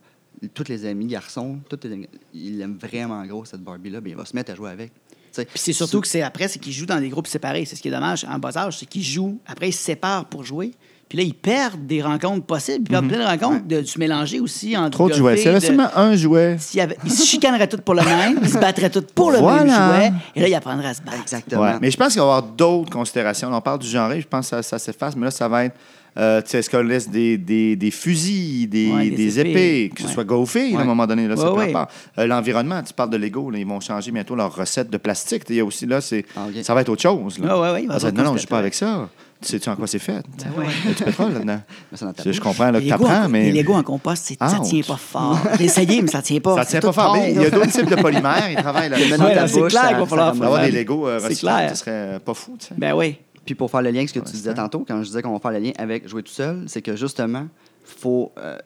tous 0.55 0.69
les 0.69 0.87
amis 0.87 1.07
garçons, 1.07 1.59
tous 1.69 1.79
les- 1.87 2.09
ils 2.33 2.61
aiment 2.63 2.79
vraiment 2.79 3.25
gros 3.27 3.45
cette 3.45 3.63
Barbie-là, 3.63 4.01
bien, 4.01 4.15
il 4.15 4.17
va 4.17 4.25
se 4.25 4.35
mettre 4.35 4.51
à 4.53 4.55
jouer 4.55 4.71
avec. 4.71 4.93
Puis 5.35 5.47
c'est 5.55 5.73
surtout 5.73 6.01
que 6.01 6.09
c'est 6.09 6.23
après, 6.23 6.49
c'est 6.49 6.59
qu'ils 6.59 6.73
jouent 6.73 6.87
dans 6.87 7.01
des 7.01 7.09
groupes 7.09 7.27
séparés. 7.27 7.65
C'est 7.65 7.77
ce 7.77 7.83
qui 7.83 7.89
est 7.89 7.93
dommage 7.93 8.25
en 8.31 8.39
bas 8.39 8.57
âge, 8.57 8.79
c'est 8.79 8.87
qu'ils 8.87 9.03
jouent, 9.05 9.39
après 9.47 9.69
ils 9.69 9.73
se 9.73 9.83
séparent 9.85 10.25
pour 10.27 10.45
jouer. 10.45 10.73
Puis 11.09 11.17
là, 11.17 11.25
ils 11.25 11.33
perdent 11.33 11.87
des 11.87 12.03
rencontres 12.03 12.45
possibles. 12.45 12.85
Ils 12.87 12.91
perdent 12.91 13.09
plein 13.09 13.19
de 13.21 13.25
rencontres 13.25 13.67
de 13.67 13.83
mélanger 13.99 14.41
aussi 14.41 14.77
entre 14.77 14.85
Mhm. 14.89 14.91
Trop 14.91 15.09
de 15.09 15.15
jouets. 15.15 15.37
S'il 15.39 15.47
y 15.47 15.49
avait 15.49 15.61
seulement 15.61 15.89
un 15.97 16.15
jouet. 16.17 16.57
s'il 16.59 16.79
y 16.79 16.81
avait- 16.83 16.99
ils 17.03 17.11
se 17.11 17.25
chicaneraient 17.25 17.67
tous 17.67 17.79
pour 17.81 17.95
le 17.95 18.03
même, 18.05 18.39
ils 18.43 18.49
se 18.51 18.59
battraient 18.59 18.91
tous 18.91 19.07
pour 19.15 19.31
le 19.33 19.39
Voilà. 19.39 19.65
même 19.65 19.75
jouet, 19.75 20.13
et 20.37 20.41
là, 20.43 20.49
ils 20.49 20.55
apprendraient 20.55 20.89
à 20.89 20.93
se 20.95 21.01
battre. 21.01 21.19
Exactement. 21.23 21.63
Ouais. 21.63 21.79
Mais 21.81 21.91
je 21.91 21.97
pense 21.97 22.09
qu'il 22.13 22.19
va 22.21 22.27
y 22.27 22.29
avoir 22.29 22.43
d'autres 22.43 22.91
considérations. 22.91 23.51
On 23.51 23.61
parle 23.63 23.79
du 23.79 23.89
genre, 23.89 24.11
je 24.21 24.27
pense 24.27 24.51
que 24.51 24.57
ça, 24.57 24.63
ça 24.63 24.79
s'efface, 24.79 25.17
mais 25.17 25.25
là, 25.25 25.31
ça 25.31 25.49
va 25.49 25.65
être. 25.65 25.77
Euh, 26.17 26.41
tu 26.43 26.51
sais, 26.51 26.59
est-ce 26.59 26.71
qu'on 26.71 26.83
laisse 26.83 27.09
des, 27.09 27.39
des, 27.39 27.77
des 27.77 27.91
fusils, 27.91 28.69
des, 28.69 28.91
Ouais, 28.91 29.11
des 29.11 29.17
des 29.17 29.41
épées. 29.41 29.51
épées, 29.51 29.93
que 29.95 30.03
ce 30.03 30.07
Ouais. 30.09 30.13
soit 30.15 30.25
gaufé, 30.25 30.75
à 30.75 30.81
un 30.81 30.85
moment 30.85 31.07
donné. 31.07 31.29
Euh, 31.29 32.27
L'environnement, 32.27 32.83
tu 32.83 32.93
parles 32.93 33.11
de 33.11 33.17
Lego, 33.17 33.51
là, 33.51 33.59
ils 33.59 33.67
vont 33.67 33.81
changer 33.81 34.11
bientôt 34.11 34.35
leur 34.35 34.55
recette 34.55 34.91
de 34.91 34.97
plastique. 34.97 35.43
Il 35.49 35.57
y 35.57 35.61
a 35.61 35.65
aussi, 35.65 35.87
là, 35.87 36.01
Ah, 36.37 36.47
ça 36.63 36.75
va 36.75 36.81
être 36.81 36.89
autre 36.89 37.03
chose. 37.03 37.39
Là. 37.39 37.47
Va 37.47 37.51
Ça 37.99 38.09
avoir 38.09 38.13
non, 38.15 38.23
non, 38.25 38.33
je 38.35 38.39
suis 38.39 38.47
pas 38.49 38.59
avec 38.59 38.75
ça. 38.75 39.09
Tu 39.41 39.51
sais-tu 39.51 39.69
en 39.69 39.77
quoi 39.77 39.87
c'est 39.87 40.01
fait? 40.01 40.15
Ben 40.37 40.47
ouais. 40.61 40.67
Il 40.85 40.89
y 40.91 40.93
a 40.93 40.97
du 40.97 41.05
pétrole 41.05 41.33
là-dedans. 41.33 41.61
Je, 42.33 42.41
comprends 42.41 42.73
là, 42.73 42.81
que 42.81 42.85
tu 42.87 42.93
en- 42.93 42.97
apprends, 42.97 43.29
mais. 43.29 43.53
Les 43.53 43.63
Legos 43.63 43.75
en 43.75 43.85
compost, 43.85 44.33
ça 44.37 44.59
Ouch. 44.61 44.69
tient 44.69 44.83
pas 44.83 44.97
fort. 44.97 45.39
J'ai 45.57 45.67
essayé, 45.67 46.03
mais 46.03 46.09
ça 46.09 46.23
tient 46.23 46.41
pas. 46.41 46.57
Ça 46.57 46.65
C'est 46.65 46.81
tient 46.81 46.91
pas 46.91 46.93
fort. 46.93 47.15
Mais 47.17 47.31
il 47.33 47.41
y 47.41 47.47
a 47.47 47.51
d'autres 47.51 47.71
types 47.71 47.89
de 47.89 47.95
polymères, 47.95 48.51
ils 48.51 48.57
travaillent 48.57 48.89
là. 48.91 48.97
Mais 48.99 49.17
dans 49.17 49.25
Ouais, 49.27 49.47
c'est 49.47 49.63
clair 49.69 49.89
qu'il 49.91 49.97
va 49.99 50.07
falloir. 50.07 50.29
Avoir 50.31 50.63
des 50.63 50.73
Legos 50.73 51.07
euh, 51.07 51.21
recyclables, 51.23 51.69
ce 51.71 51.77
serait 51.77 52.19
pas 52.25 52.35
fou, 52.35 52.57
sais. 52.59 52.75
Ben 52.77 52.95
oui. 52.95 53.17
Puis 53.49 53.55
pour 53.55 53.71
faire 53.71 53.81
le 53.81 53.89
lien 53.89 54.01
avec 54.01 54.11
ce 54.11 54.19
que 54.19 54.19
tu 54.27 54.33
disais 54.33 54.53
tantôt, 54.53 54.85
quand 54.87 54.99
je 55.03 55.07
disais 55.07 55.23
qu'on 55.23 55.33
va 55.33 55.39
faire 55.39 55.53
le 55.53 55.59
lien 55.59 55.73
avec 55.79 56.07
jouer 56.07 56.23
tout 56.23 56.31
seul, 56.31 56.65
c'est 56.67 56.83
que 56.83 56.97
justement, 56.97 57.49
faut, 57.83 58.31
euh, 58.37 58.59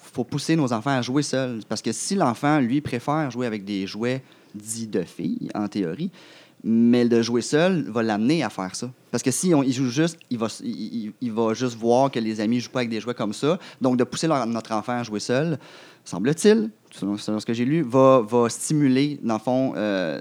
faut 0.00 0.24
pousser 0.24 0.56
nos 0.56 0.72
enfants 0.72 0.96
à 0.96 1.02
jouer 1.02 1.22
seuls. 1.22 1.60
Parce 1.68 1.82
que 1.82 1.92
si 1.92 2.14
l'enfant, 2.14 2.58
lui, 2.58 2.80
préfère 2.80 3.30
jouer 3.30 3.46
avec 3.46 3.62
des 3.66 3.86
jouets 3.86 4.22
dits 4.54 4.86
de 4.86 5.02
filles, 5.02 5.50
en 5.54 5.68
théorie, 5.68 6.10
mais 6.64 7.06
de 7.06 7.20
jouer 7.20 7.42
seul 7.42 7.84
va 7.90 8.02
l'amener 8.02 8.42
à 8.42 8.48
faire 8.48 8.74
ça. 8.74 8.90
Parce 9.10 9.22
que 9.22 9.30
si 9.30 9.54
on, 9.54 9.62
il 9.62 9.74
joue 9.74 9.90
juste, 9.90 10.18
il 10.30 10.38
va, 10.38 10.46
il, 10.62 11.12
va 11.30 11.52
juste 11.52 11.76
voir 11.76 12.10
que 12.10 12.18
les 12.18 12.40
amis 12.40 12.56
ne 12.56 12.60
jouent 12.62 12.70
pas 12.70 12.78
avec 12.78 12.88
des 12.88 13.00
jouets 13.00 13.12
comme 13.12 13.34
ça. 13.34 13.58
Donc, 13.82 13.98
de 13.98 14.04
pousser 14.04 14.28
leur- 14.28 14.46
notre 14.46 14.72
enfant 14.72 14.98
à 15.00 15.02
jouer 15.02 15.20
seul, 15.20 15.58
semble-t-il, 16.06 16.70
selon, 16.90 17.18
selon 17.18 17.38
ce 17.38 17.44
que 17.44 17.52
j'ai 17.52 17.66
lu, 17.66 17.82
va, 17.82 18.22
va 18.26 18.48
stimuler, 18.48 19.20
dans 19.22 19.34
le 19.34 19.40
fond, 19.40 19.74
euh, 19.76 20.18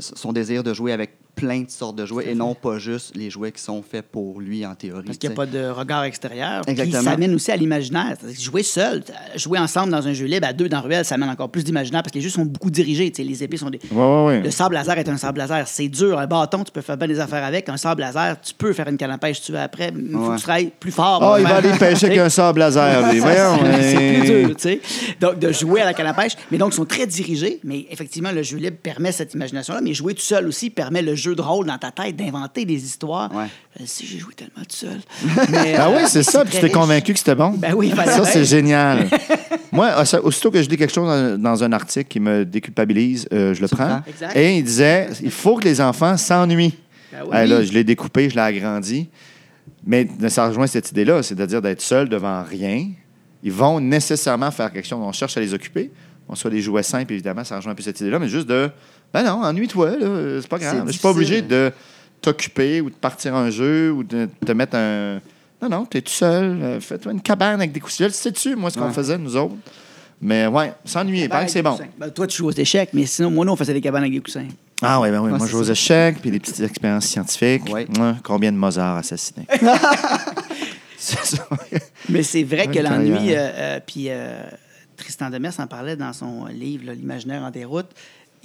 son 0.00 0.32
désir 0.32 0.64
de 0.64 0.74
jouer 0.74 0.90
avec 0.90 1.12
plein 1.36 1.60
de 1.60 1.70
sortes 1.70 1.96
de 1.96 2.06
jouets 2.06 2.30
et 2.30 2.34
non 2.34 2.54
pas 2.54 2.78
juste 2.78 3.14
les 3.14 3.28
jouets 3.30 3.52
qui 3.52 3.62
sont 3.62 3.82
faits 3.82 4.06
pour 4.10 4.40
lui 4.40 4.64
en 4.66 4.74
théorie. 4.74 5.04
Parce 5.04 5.18
qu'il 5.18 5.28
n'y 5.28 5.34
a 5.34 5.36
pas 5.36 5.46
de 5.46 5.68
regard 5.68 6.02
extérieur. 6.04 6.62
Puis 6.62 6.72
Exactement. 6.72 7.02
ça 7.02 7.10
amène 7.12 7.34
aussi 7.34 7.52
à 7.52 7.56
l'imaginaire. 7.56 8.16
Jouer 8.40 8.62
seul, 8.62 9.04
jouer 9.36 9.58
ensemble 9.58 9.92
dans 9.92 10.08
un 10.08 10.14
jeu 10.14 10.24
libre 10.26 10.46
à 10.48 10.52
deux 10.54 10.68
dans 10.68 10.80
ruelle, 10.80 11.04
ça 11.04 11.14
amène 11.16 11.28
encore 11.28 11.50
plus 11.50 11.62
d'imaginaire 11.62 12.02
parce 12.02 12.10
que 12.12 12.18
les 12.18 12.24
jeux 12.24 12.30
sont 12.30 12.46
beaucoup 12.46 12.70
dirigés. 12.70 13.10
Tu 13.10 13.22
sais, 13.22 13.28
les 13.28 13.44
épées 13.44 13.58
sont 13.58 13.68
des. 13.70 13.78
Ouais, 13.92 14.02
ouais, 14.02 14.24
ouais. 14.26 14.40
Le 14.42 14.50
sable 14.50 14.74
laser 14.74 14.96
est 14.98 15.08
un 15.08 15.18
sable 15.18 15.38
laser. 15.38 15.68
C'est 15.68 15.88
dur. 15.88 16.18
Un 16.18 16.26
bâton, 16.26 16.64
tu 16.64 16.72
peux 16.72 16.80
faire 16.80 16.96
bien 16.96 17.06
des 17.06 17.20
affaires 17.20 17.44
avec. 17.44 17.68
Un 17.68 17.76
sable 17.76 18.00
laser, 18.00 18.40
tu 18.40 18.54
peux 18.54 18.72
faire 18.72 18.88
une 18.88 18.96
canne 18.96 19.10
à 19.10 19.18
pêche 19.18 19.36
si 19.40 19.42
tu 19.46 19.52
veux 19.52 19.58
après. 19.60 19.92
Il 19.94 20.10
faut 20.12 20.18
Ouais. 20.18 20.28
que 20.30 20.36
tu 20.36 20.42
travailles 20.42 20.72
plus 20.80 20.90
fort. 20.92 21.20
Pour 21.20 21.38
il 21.38 21.44
va 21.44 21.56
aller 21.56 21.70
pêcher 21.78 22.06
avec 22.06 22.18
un 22.18 22.28
sable 22.30 22.60
laser. 22.60 23.10
C'est 23.82 24.18
plus 24.20 24.26
dur, 24.26 24.48
tu 24.48 24.54
sais. 24.62 24.80
Donc, 25.20 25.38
de 25.38 25.52
jouer 25.52 25.82
à 25.82 25.84
la 25.84 25.92
canne 25.94 26.06
à 26.06 26.14
pêche. 26.14 26.32
Mais 26.50 26.56
donc, 26.58 26.72
ils 26.72 26.76
sont 26.76 26.84
très 26.86 27.06
dirigés. 27.06 27.60
Mais 27.62 27.86
effectivement, 27.90 28.32
le 28.32 28.42
jeu 28.42 28.56
libre 28.56 28.78
permet 28.82 29.12
cette 29.12 29.34
imagination-là. 29.34 29.80
Mais 29.82 29.92
jouer 29.92 30.14
tout 30.14 30.22
seul 30.22 30.46
aussi 30.46 30.70
permet 30.70 31.02
le 31.02 31.14
jeu 31.14 31.25
de 31.34 31.42
rôle 31.42 31.66
dans 31.66 31.78
ta 31.78 31.90
tête, 31.90 32.16
d'inventer 32.16 32.64
des 32.64 32.84
histoires. 32.84 33.34
Ouais. 33.34 33.46
Euh, 33.80 33.84
si 33.86 34.06
j'ai 34.06 34.18
joué 34.18 34.34
tellement 34.34 34.64
tout 34.68 34.76
seul. 34.76 35.00
Mais, 35.50 35.74
Ah 35.76 35.88
euh, 35.88 35.96
oui, 35.96 36.02
c'est 36.06 36.22
ça, 36.22 36.44
puis 36.44 36.54
tu 36.54 36.60
t'es 36.60 36.70
convaincu 36.70 37.12
que 37.12 37.18
c'était 37.18 37.34
bon. 37.34 37.50
Ben 37.50 37.74
oui, 37.74 37.92
Ça, 37.94 38.24
c'est 38.24 38.44
génial. 38.44 39.08
Moi, 39.72 39.90
ah, 39.94 40.04
aussitôt 40.22 40.50
que 40.50 40.62
je 40.62 40.68
lis 40.68 40.76
quelque 40.76 40.92
chose 40.92 41.08
dans, 41.08 41.40
dans 41.40 41.64
un 41.64 41.72
article 41.72 42.06
qui 42.08 42.20
me 42.20 42.44
déculpabilise, 42.44 43.28
euh, 43.32 43.54
je 43.54 43.60
le 43.60 43.68
prends. 43.68 44.02
Exact. 44.06 44.36
Et 44.36 44.58
il 44.58 44.64
disait 44.64 45.08
il 45.22 45.30
faut 45.30 45.56
que 45.56 45.64
les 45.64 45.80
enfants 45.80 46.16
s'ennuient. 46.16 46.74
Ben 47.12 47.20
oui. 47.22 47.30
Ah, 47.32 47.46
là, 47.46 47.62
je 47.62 47.72
l'ai 47.72 47.84
découpé, 47.84 48.30
je 48.30 48.34
l'ai 48.34 48.42
agrandi. 48.42 49.08
Mais 49.84 50.08
ça 50.28 50.48
rejoint 50.48 50.66
cette 50.66 50.90
idée-là, 50.90 51.22
c'est-à-dire 51.22 51.62
d'être 51.62 51.80
seul 51.80 52.08
devant 52.08 52.42
rien. 52.42 52.88
Ils 53.42 53.52
vont 53.52 53.80
nécessairement 53.80 54.50
faire 54.50 54.72
quelque 54.72 54.86
chose. 54.86 54.98
On 55.00 55.12
cherche 55.12 55.36
à 55.36 55.40
les 55.40 55.54
occuper. 55.54 55.90
On 56.28 56.34
soit 56.34 56.50
des 56.50 56.60
jouets 56.60 56.82
simples, 56.82 57.12
évidemment, 57.12 57.44
ça 57.44 57.56
rejoint 57.56 57.72
un 57.72 57.74
peu 57.76 57.82
cette 57.82 58.00
idée-là, 58.00 58.18
mais 58.18 58.28
juste 58.28 58.48
de 58.48 58.68
ben 59.12 59.22
non, 59.22 59.42
ennuie-toi, 59.42 59.96
là, 59.96 60.40
c'est 60.40 60.48
pas 60.48 60.58
grave. 60.58 60.82
Je 60.86 60.92
suis 60.92 61.00
pas 61.00 61.10
obligé 61.10 61.42
de 61.42 61.72
t'occuper 62.20 62.80
ou 62.80 62.90
de 62.90 62.94
partir 62.94 63.34
un 63.34 63.50
jeu 63.50 63.92
ou 63.92 64.02
de 64.02 64.28
te 64.44 64.52
mettre 64.52 64.76
un. 64.76 65.20
Non, 65.62 65.68
non, 65.70 65.84
t'es 65.86 66.02
tout 66.02 66.12
seul. 66.12 66.58
euh, 66.62 66.80
Fais-toi 66.80 67.12
une 67.12 67.20
cabane 67.22 67.54
avec 67.60 67.72
des 67.72 67.80
coussins. 67.80 68.08
Sais-tu, 68.10 68.56
moi, 68.56 68.70
ce 68.70 68.78
qu'on 68.78 68.86
Ouais. 68.88 68.92
faisait, 68.92 69.16
nous 69.16 69.36
autres? 69.36 69.54
Mais 70.20 70.46
ouais, 70.46 70.72
s'ennuyer, 70.84 71.28
pareil 71.28 71.48
c'est 71.48 71.62
bon. 71.62 71.78
Ben, 71.98 72.10
toi, 72.10 72.26
tu 72.26 72.38
joues 72.38 72.46
aux 72.48 72.52
échecs, 72.52 72.90
mais 72.94 73.04
sinon, 73.06 73.30
moi, 73.30 73.44
nous, 73.44 73.52
on 73.52 73.56
faisait 73.56 73.74
des 73.74 73.80
cabanes 73.82 74.02
avec 74.02 74.12
des 74.14 74.20
coussins. 74.20 74.46
Ah 74.82 75.00
oui, 75.00 75.10
ben 75.10 75.20
oui. 75.20 75.30
Ouais, 75.30 75.38
moi, 75.38 75.46
je 75.46 75.52
joue 75.52 75.58
aux 75.60 75.62
échecs, 75.70 76.18
puis 76.20 76.30
des 76.30 76.40
petites 76.40 76.60
expériences 76.60 77.06
scientifiques. 77.06 77.64
Ouais. 77.72 77.86
Ouais, 77.98 78.12
combien 78.22 78.50
de 78.52 78.56
Mozart 78.56 78.96
assassinés? 78.96 79.46
c'est 80.98 81.24
ça. 81.24 81.46
Mais 82.08 82.22
c'est 82.22 82.42
vrai 82.44 82.66
que 82.68 82.78
l'ennui, 82.78 83.34
euh, 83.34 83.36
euh, 83.38 83.80
puis 83.86 84.06
euh, 84.08 84.42
Tristan 84.96 85.30
Demers 85.30 85.52
en 85.58 85.66
parlait 85.66 85.96
dans 85.96 86.12
son 86.12 86.46
livre, 86.46 86.92
L'imaginaire 86.92 87.42
en 87.42 87.50
déroute. 87.50 87.88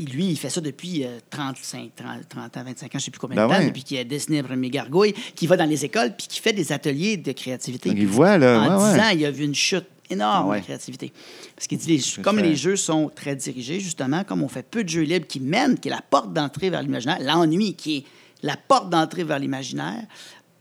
Lui, 0.06 0.28
il 0.28 0.38
fait 0.38 0.50
ça 0.50 0.62
depuis 0.62 1.04
euh, 1.06 1.20
35, 1.30 1.92
30, 1.96 2.30
30 2.30 2.58
ans, 2.58 2.64
25 2.64 2.86
ans, 2.86 2.90
je 2.94 2.98
ne 2.98 3.00
sais 3.02 3.12
plus 3.12 3.20
combien 3.20 3.36
Ben 3.36 3.48
de 3.48 3.54
temps, 3.54 3.60
ouais. 3.60 3.68
depuis 3.68 3.84
qu'il 3.84 3.98
a 3.98 4.04
dessiné 4.04 4.42
le 4.42 4.48
premier 4.48 4.70
gargouille, 4.70 5.14
qui 5.36 5.48
va 5.48 5.58
dans 5.58 5.66
les 5.66 5.84
écoles, 5.86 6.14
puis 6.18 6.28
qui 6.28 6.40
fait 6.40 6.54
des 6.54 6.72
ateliers 6.72 7.18
de 7.18 7.32
créativité. 7.32 7.90
Donc, 7.90 7.98
il 8.00 8.08
voit, 8.08 8.38
là. 8.38 8.60
En 8.62 8.82
ouais, 8.84 8.92
10 8.94 8.96
ouais. 9.00 9.06
ans, 9.06 9.10
il 9.14 9.26
a 9.26 9.32
vu 9.32 9.44
une 9.46 9.56
chute 9.56 9.86
énorme 10.10 10.52
Ah 10.54 10.60
de 10.60 10.64
créativité. 10.64 11.14
Parce 11.56 11.68
qu'il 11.68 11.78
dit, 11.78 11.98
les- 11.98 12.22
comme 12.24 12.40
les 12.40 12.56
jeux 12.56 12.76
sont 12.76 13.10
très 13.14 13.36
dirigés, 13.36 13.80
justement, 13.80 14.24
comme 14.24 14.44
on 14.44 14.48
fait 14.50 14.64
peu 14.64 14.84
de 14.84 14.90
jeux 14.90 15.04
libres 15.04 15.28
qui 15.28 15.40
mènent, 15.40 15.80
qui 15.80 15.88
est 15.88 15.92
la 15.92 16.02
porte 16.02 16.34
d'entrée 16.34 16.70
vers 16.70 16.82
l'imaginaire, 16.82 17.20
l'ennui 17.22 17.76
qui 17.76 17.98
est 17.98 18.04
la 18.44 18.58
porte 18.58 18.90
d'entrée 18.90 19.24
vers 19.24 19.40
l'imaginaire, 19.40 20.04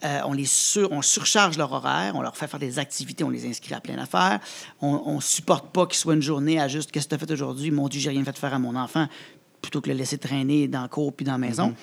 euh, 0.04 0.20
on 0.24 0.32
les 0.32 0.46
sur, 0.46 0.90
on 0.92 1.02
surcharge 1.02 1.58
leur 1.58 1.72
horaire, 1.72 2.12
on 2.14 2.22
leur 2.22 2.36
fait 2.36 2.46
faire 2.46 2.60
des 2.60 2.78
activités, 2.78 3.24
on 3.24 3.30
les 3.30 3.46
inscrit 3.46 3.74
à 3.74 3.80
plein 3.80 3.96
d'affaires. 3.96 4.40
On 4.80 5.16
ne 5.16 5.20
supporte 5.20 5.70
pas 5.72 5.86
qu'il 5.86 5.98
soit 5.98 6.14
une 6.14 6.22
journée 6.22 6.58
à 6.60 6.68
juste 6.68 6.90
qu'est-ce 6.90 7.06
que 7.06 7.16
tu 7.16 7.22
as 7.22 7.26
fait 7.26 7.32
aujourd'hui, 7.32 7.70
mon 7.70 7.88
Dieu, 7.88 8.00
j'ai 8.00 8.10
rien 8.10 8.24
fait 8.24 8.36
faire 8.36 8.54
à 8.54 8.58
mon 8.58 8.76
enfant, 8.76 9.06
plutôt 9.60 9.80
que 9.80 9.90
le 9.90 9.96
laisser 9.96 10.18
traîner 10.18 10.68
dans 10.68 10.82
le 10.82 10.88
cours 10.88 11.12
puis 11.12 11.24
dans 11.24 11.32
la 11.32 11.38
maison. 11.38 11.74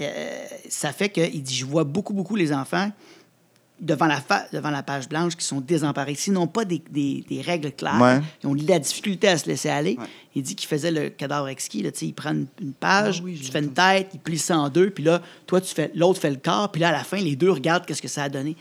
euh, 0.00 0.46
ça 0.68 0.92
fait 0.92 1.08
que, 1.08 1.20
il 1.20 1.42
dit, 1.42 1.54
je 1.54 1.64
vois 1.64 1.84
beaucoup, 1.84 2.14
beaucoup 2.14 2.36
les 2.36 2.52
enfants 2.52 2.90
devant 3.84 4.06
la, 4.06 4.16
fa- 4.20 4.46
devant 4.52 4.70
la 4.70 4.82
page 4.82 5.08
blanche 5.08 5.36
qui 5.36 5.44
sont 5.44 5.60
désemparés. 5.60 6.14
S'ils 6.14 6.32
n'ont 6.32 6.46
pas 6.46 6.64
des, 6.64 6.82
des- 6.90 7.24
des 7.28 7.40
règles 7.40 7.70
claires, 7.72 8.00
Ouais. 8.00 8.20
ils 8.42 8.46
ont 8.48 8.54
de 8.54 8.66
la 8.68 8.78
difficulté 8.78 9.28
à 9.28 9.38
se 9.38 9.46
laisser 9.46 9.68
aller. 9.68 9.96
Ouais. 10.00 10.06
Il 10.34 10.42
dit 10.42 10.56
qu'il 10.56 10.68
faisait 10.68 10.90
le 10.90 11.10
cadavre 11.10 11.48
exquis. 11.48 11.82
Là, 11.82 11.90
il 12.02 12.14
prend 12.14 12.30
une, 12.32 12.46
une 12.60 12.72
page, 12.72 13.18
Ah 13.20 13.24
oui, 13.24 13.38
tu 13.40 13.50
fais 13.52 13.60
une 13.60 13.72
tête, 13.72 14.08
il 14.14 14.20
plie 14.20 14.38
ça 14.38 14.58
en 14.58 14.68
deux, 14.68 14.90
puis 14.90 15.04
là, 15.04 15.20
toi, 15.46 15.60
tu 15.60 15.74
fais 15.74 15.90
l'autre 15.94 16.20
fait 16.20 16.30
le 16.30 16.36
corps, 16.42 16.70
puis 16.72 16.80
là, 16.80 16.88
à 16.88 16.92
la 16.92 17.04
fin, 17.04 17.18
les 17.18 17.36
deux 17.36 17.50
regardent 17.50 17.86
qu'est-ce 17.86 18.02
que 18.02 18.08
ça 18.08 18.24
a 18.24 18.28
donné. 18.28 18.56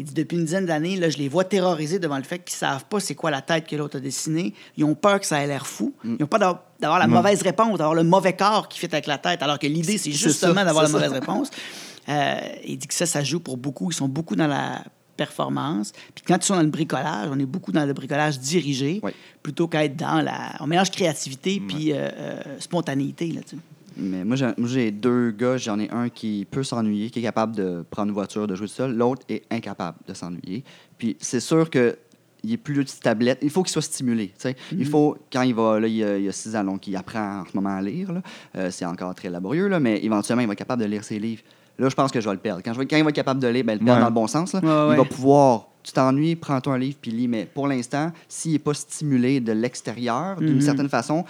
Il 0.00 0.04
dit, 0.04 0.14
depuis 0.14 0.36
une 0.36 0.44
dizaine 0.44 0.64
d'années, 0.64 0.96
là, 0.96 1.10
je 1.10 1.18
les 1.18 1.28
vois 1.28 1.42
terrorisés 1.42 1.98
devant 1.98 2.18
le 2.18 2.22
fait 2.22 2.38
qu'ils 2.38 2.54
savent 2.56 2.84
pas 2.84 3.00
c'est 3.00 3.16
quoi 3.16 3.32
la 3.32 3.42
tête 3.42 3.66
que 3.66 3.74
l'autre 3.74 3.96
a 3.96 4.00
dessinée. 4.00 4.54
Ils 4.76 4.84
ont 4.84 4.94
peur 4.94 5.18
que 5.18 5.26
ça 5.26 5.42
ait 5.42 5.46
l'air 5.48 5.66
fou. 5.66 5.92
Mm. 6.04 6.16
Ils 6.20 6.22
ont 6.24 6.26
peur 6.28 6.38
d'avoir 6.38 6.62
d'avoir 6.80 7.00
la 7.00 7.08
mauvaise 7.08 7.42
réponse, 7.42 7.76
d'avoir 7.78 7.94
le 7.96 8.04
mauvais 8.04 8.34
corps 8.34 8.68
qui 8.68 8.78
fait 8.78 8.94
avec 8.94 9.08
la 9.08 9.18
tête, 9.18 9.42
alors 9.42 9.58
que 9.58 9.66
l'idée, 9.66 9.98
c'est 9.98 10.12
C'est 10.12 10.12
justement 10.12 10.54
ça, 10.54 10.64
d'avoir 10.66 10.84
la 10.84 10.90
mauvaise 10.90 11.10
réponse. 11.10 11.50
Euh, 12.08 12.36
il 12.64 12.78
dit 12.78 12.86
que 12.86 12.94
ça, 12.94 13.06
ça 13.06 13.22
joue 13.22 13.40
pour 13.40 13.56
beaucoup. 13.56 13.90
Ils 13.90 13.94
sont 13.94 14.08
beaucoup 14.08 14.36
dans 14.36 14.46
la 14.46 14.82
performance. 15.16 15.92
Puis 16.14 16.24
quand 16.26 16.36
ils 16.36 16.42
sont 16.46 16.54
dans 16.56 16.62
le 16.62 16.68
bricolage, 16.68 17.28
on 17.30 17.38
est 17.38 17.46
beaucoup 17.46 17.72
dans 17.72 17.84
le 17.84 17.92
bricolage 17.92 18.38
dirigé, 18.38 19.00
Oui. 19.02 19.10
plutôt 19.42 19.66
qu'être 19.66 19.96
dans 19.96 20.22
la... 20.22 20.52
On 20.60 20.66
mélange 20.66 20.90
créativité 20.90 21.60
puis 21.66 21.92
euh, 21.92 22.08
euh, 22.16 22.42
spontanéité, 22.60 23.26
là, 23.32 23.40
tu. 23.46 23.56
Mais 23.96 24.24
moi, 24.24 24.36
j'ai 24.36 24.92
deux 24.92 25.32
gars. 25.32 25.56
J'en 25.56 25.80
ai 25.80 25.90
un 25.90 26.08
qui 26.08 26.46
peut 26.48 26.62
s'ennuyer, 26.62 27.10
qui 27.10 27.18
est 27.18 27.22
capable 27.22 27.56
de 27.56 27.84
prendre 27.90 28.08
une 28.10 28.14
voiture, 28.14 28.46
de 28.46 28.54
jouer 28.54 28.68
tout 28.68 28.74
seul. 28.74 28.94
L'autre 28.94 29.22
est 29.28 29.42
incapable 29.50 29.98
de 30.06 30.14
s'ennuyer. 30.14 30.62
Puis 30.96 31.16
c'est 31.20 31.40
sûr 31.40 31.68
que 31.68 31.98
il 32.44 32.52
est 32.52 32.56
plus 32.56 32.74
de 32.84 32.84
tablette. 33.02 33.40
Il 33.42 33.50
faut 33.50 33.64
qu'il 33.64 33.72
soit 33.72 33.82
stimulé. 33.82 34.28
tu 34.28 34.34
sais. 34.38 34.56
Il 34.70 34.86
faut, 34.86 35.18
quand 35.32 35.42
il 35.42 35.52
va, 35.52 35.80
là, 35.80 35.88
il 35.88 35.96
y 35.96 36.04
a, 36.04 36.16
il 36.16 36.28
a 36.28 36.32
six 36.32 36.54
ans, 36.54 36.62
donc 36.62 36.86
il 36.86 36.94
apprend 36.94 37.40
en 37.40 37.44
ce 37.44 37.50
moment 37.56 37.74
à 37.76 37.82
lire. 37.82 38.12
Euh, 38.54 38.70
c'est 38.70 38.84
encore 38.84 39.12
très 39.16 39.28
laborieux, 39.28 39.66
là, 39.66 39.80
mais 39.80 39.98
éventuellement, 40.04 40.42
il 40.42 40.46
va 40.46 40.52
être 40.52 40.58
capable 40.60 40.82
de 40.82 40.86
lire 40.88 41.02
ses 41.02 41.18
livres. 41.18 41.42
Là, 41.78 41.88
je 41.88 41.94
pense 41.94 42.10
que 42.10 42.20
je 42.20 42.28
vais 42.28 42.34
le 42.34 42.40
perdre. 42.40 42.60
Quand, 42.64 42.72
je 42.72 42.78
vais- 42.80 42.86
quand 42.86 42.96
il 42.96 43.04
va 43.04 43.10
être 43.10 43.14
capable 43.16 43.40
de 43.40 43.46
lire, 43.48 43.64
ben, 43.64 43.78
le 43.78 43.84
perdre 43.84 43.94
Ouais. 43.94 44.00
dans 44.00 44.08
le 44.08 44.14
bon 44.14 44.26
sens. 44.26 44.52
là. 44.52 44.60
Ouais, 44.60 44.88
ouais. 44.90 44.94
Il 44.94 44.98
va 44.98 45.04
pouvoir. 45.04 45.68
Tu 45.82 45.92
t'ennuies, 45.92 46.34
prends-toi 46.36 46.74
un 46.74 46.78
livre 46.78 46.98
puis 47.00 47.10
lis. 47.12 47.28
Mais 47.28 47.46
pour 47.46 47.66
l'instant, 47.68 48.10
s'il 48.28 48.52
n'est 48.52 48.58
pas 48.58 48.74
stimulé 48.74 49.40
de 49.40 49.52
l'extérieur, 49.52 50.36
d'une 50.38 50.54
Mhm. 50.56 50.60
certaine 50.60 50.88
façon, 50.88 51.24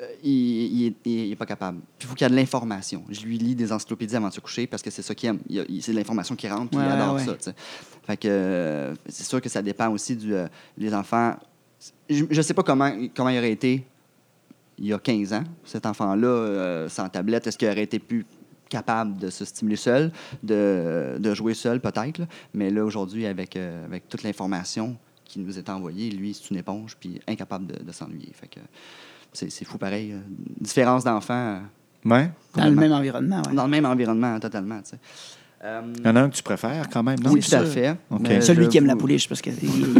euh, 0.00 0.06
il 0.22 0.94
n'est 1.04 1.36
pas 1.36 1.44
capable. 1.46 1.78
Puis 1.98 2.06
il 2.06 2.08
faut 2.08 2.14
qu'il 2.14 2.24
y 2.24 2.28
ait 2.28 2.30
de 2.30 2.36
l'information. 2.36 3.02
Je 3.10 3.20
lui 3.22 3.36
lis 3.38 3.54
des 3.56 3.72
encyclopédies 3.72 4.14
avant 4.16 4.28
de 4.28 4.32
se 4.34 4.40
coucher 4.40 4.66
parce 4.68 4.82
que 4.82 4.90
c'est 4.90 5.02
ça 5.02 5.14
qu'il 5.14 5.28
aime. 5.30 5.40
C'est 5.80 5.92
de 5.92 5.96
l'information 5.96 6.36
qui 6.36 6.48
rentre, 6.48 6.70
puis 6.70 6.78
il 6.80 6.90
adore 6.90 7.18
ça. 7.20 7.52
Fait 8.06 8.16
que 8.16 8.28
euh, 8.28 8.94
c'est 9.08 9.24
sûr 9.26 9.40
que 9.42 9.48
ça 9.48 9.60
dépend 9.62 9.88
aussi 9.90 10.14
du. 10.16 10.32
euh, 10.32 10.46
les 10.78 10.94
enfants. 10.94 11.34
Je 12.08 12.24
ne 12.24 12.42
sais 12.42 12.54
pas 12.54 12.62
comment, 12.62 12.90
comment 13.14 13.28
il 13.30 13.38
aurait 13.38 13.52
été 13.52 13.84
il 14.78 14.86
y 14.86 14.92
a 14.92 14.98
15 14.98 15.32
ans, 15.32 15.42
cet 15.64 15.86
enfant-là, 15.86 16.86
sans 16.88 17.08
tablette. 17.08 17.46
Est-ce 17.48 17.58
qu'il 17.58 17.68
aurait 17.68 17.82
été 17.82 17.98
plus 17.98 18.24
capable 18.68 19.16
de 19.18 19.30
se 19.30 19.44
stimuler 19.44 19.76
seul, 19.76 20.10
de, 20.42 21.16
de 21.18 21.34
jouer 21.34 21.54
seul 21.54 21.80
peut-être. 21.80 22.20
Mais 22.54 22.70
là, 22.70 22.84
aujourd'hui, 22.84 23.26
avec, 23.26 23.56
euh, 23.56 23.84
avec 23.86 24.08
toute 24.08 24.22
l'information 24.22 24.96
qui 25.24 25.40
nous 25.40 25.58
est 25.58 25.68
envoyée, 25.68 26.10
lui, 26.10 26.34
c'est 26.34 26.50
une 26.50 26.56
éponge, 26.58 26.96
puis 26.98 27.20
incapable 27.28 27.66
de, 27.66 27.82
de 27.82 27.92
s'ennuyer. 27.92 28.30
Fait 28.32 28.48
que 28.48 28.60
c'est 29.32 29.50
c'est 29.50 29.64
fou 29.64 29.76
pareil. 29.78 30.12
euh, 30.12 30.18
Différence 30.60 31.04
d'enfants 31.04 31.34
euh, 31.34 31.58
Ouais. 32.04 32.30
Dans 32.56 32.64
le 32.64 32.70
même 32.70 32.92
environnement, 32.92 33.42
ouais. 33.46 33.54
dans 33.54 33.64
le 33.64 33.70
même 33.70 33.84
environnement, 33.84 34.38
totalement. 34.38 34.80
Il 35.60 36.06
y 36.06 36.08
en 36.08 36.14
a 36.14 36.20
un 36.22 36.28
que 36.30 36.36
tu 36.36 36.42
préfères 36.44 36.88
quand 36.88 37.02
même, 37.02 37.18
non? 37.18 37.32
oui, 37.32 37.42
c'est 37.42 37.56
tout 37.58 37.64
à 37.64 37.66
fait. 37.66 37.96
Celui 38.40 38.64
je 38.66 38.70
qui 38.70 38.78
aime 38.78 38.86
la 38.86 38.94
pouliche, 38.94 39.28
parce 39.28 39.42
qu'il 39.42 39.52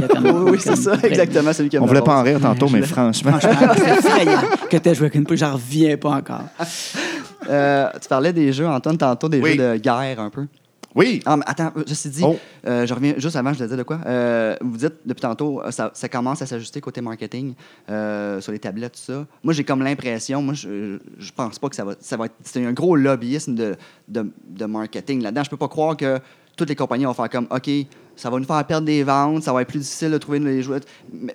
a 0.05 0.07
comme... 0.07 0.25
Oui, 0.27 0.51
oui, 0.53 0.59
c'est 0.61 0.77
ça, 0.77 0.95
exactement. 1.03 1.53
Celui 1.53 1.69
qui 1.69 1.75
aime 1.77 1.83
On 1.83 1.87
la 1.87 1.91
voulait 1.93 2.05
pas 2.05 2.21
en 2.21 2.23
rire 2.23 2.41
tantôt, 2.41 2.69
mais 2.69 2.83
franchement. 2.83 3.33
Franchement, 3.41 3.75
c'est 3.77 3.99
effrayant 3.99 4.41
que 4.71 4.77
tu 4.77 4.89
as 4.89 4.95
joué 4.95 5.07
avec 5.07 5.17
une 5.17 5.25
pouliche, 5.25 5.41
j'en 5.41 5.55
reviens 5.55 5.97
pas 5.97 6.11
encore. 6.11 6.45
Euh, 7.49 7.89
tu 8.01 8.09
parlais 8.09 8.33
des 8.33 8.53
jeux, 8.53 8.67
Antoine, 8.67 8.97
tantôt, 8.99 9.29
des 9.29 9.41
Oui. 9.41 9.53
jeux 9.57 9.75
de 9.75 9.77
guerre 9.79 10.21
un 10.21 10.31
peu. 10.31 10.47
Oui. 10.95 11.21
Ah, 11.27 11.37
mais 11.37 11.45
attends, 11.47 11.71
je 11.87 11.95
suis 11.95 12.11
dit, 12.11 12.23
Oh. 12.25 12.37
euh, 12.67 12.85
je 12.87 12.93
reviens 12.95 13.15
juste 13.19 13.37
avant, 13.37 13.53
je 13.53 13.59
te 13.59 13.65
disais 13.65 13.77
de 13.77 13.83
quoi. 13.85 14.01
Euh, 14.07 14.57
vous 14.61 14.79
dites 14.79 14.95
depuis 15.05 15.21
tantôt, 15.21 15.63
ça, 15.71 15.91
ça 15.95 16.09
commence 16.09 16.43
à 16.43 16.47
s'ajuster 16.47 16.81
côté 16.81 17.01
marketing 17.01 17.55
euh, 17.91 18.41
sur 18.41 18.51
les 18.53 18.59
tablettes, 18.59 18.95
tout 18.95 19.13
ça. 19.13 19.25
Moi, 19.45 19.53
j'ai 19.55 19.63
comme 19.65 19.83
l'impression, 19.83 20.43
moi, 20.43 20.55
je, 20.55 20.99
je 21.19 21.31
pense 21.33 21.59
pas 21.59 21.69
que 21.69 21.77
ça 21.77 21.85
va, 21.85 21.93
ça 22.01 22.17
va 22.17 22.25
être. 22.27 22.35
C'est 22.43 22.65
un 22.65 22.73
gros 22.73 22.97
lobbyisme 22.97 23.55
de, 23.55 23.77
de, 24.09 24.27
de 24.49 24.65
marketing 24.65 25.23
là-dedans. 25.23 25.45
Je 25.45 25.51
peux 25.51 25.57
pas 25.59 25.69
croire 25.69 25.97
que 25.97 26.19
toutes 26.59 26.69
les 26.69 26.75
compagnies 26.77 27.05
vont 27.05 27.15
faire 27.15 27.31
comme, 27.31 27.47
OK, 27.51 27.71
ça 28.17 28.29
va 28.29 28.39
nous 28.39 28.45
faire 28.45 28.65
perdre 28.65 28.87
des 28.87 29.03
ventes, 29.05 29.45
ça 29.45 29.53
va 29.53 29.63
être 29.63 29.69
plus 29.69 29.79
difficile 29.79 30.11
de 30.11 30.19
trouver 30.19 30.41
les 30.41 30.61
jouets. 30.63 30.81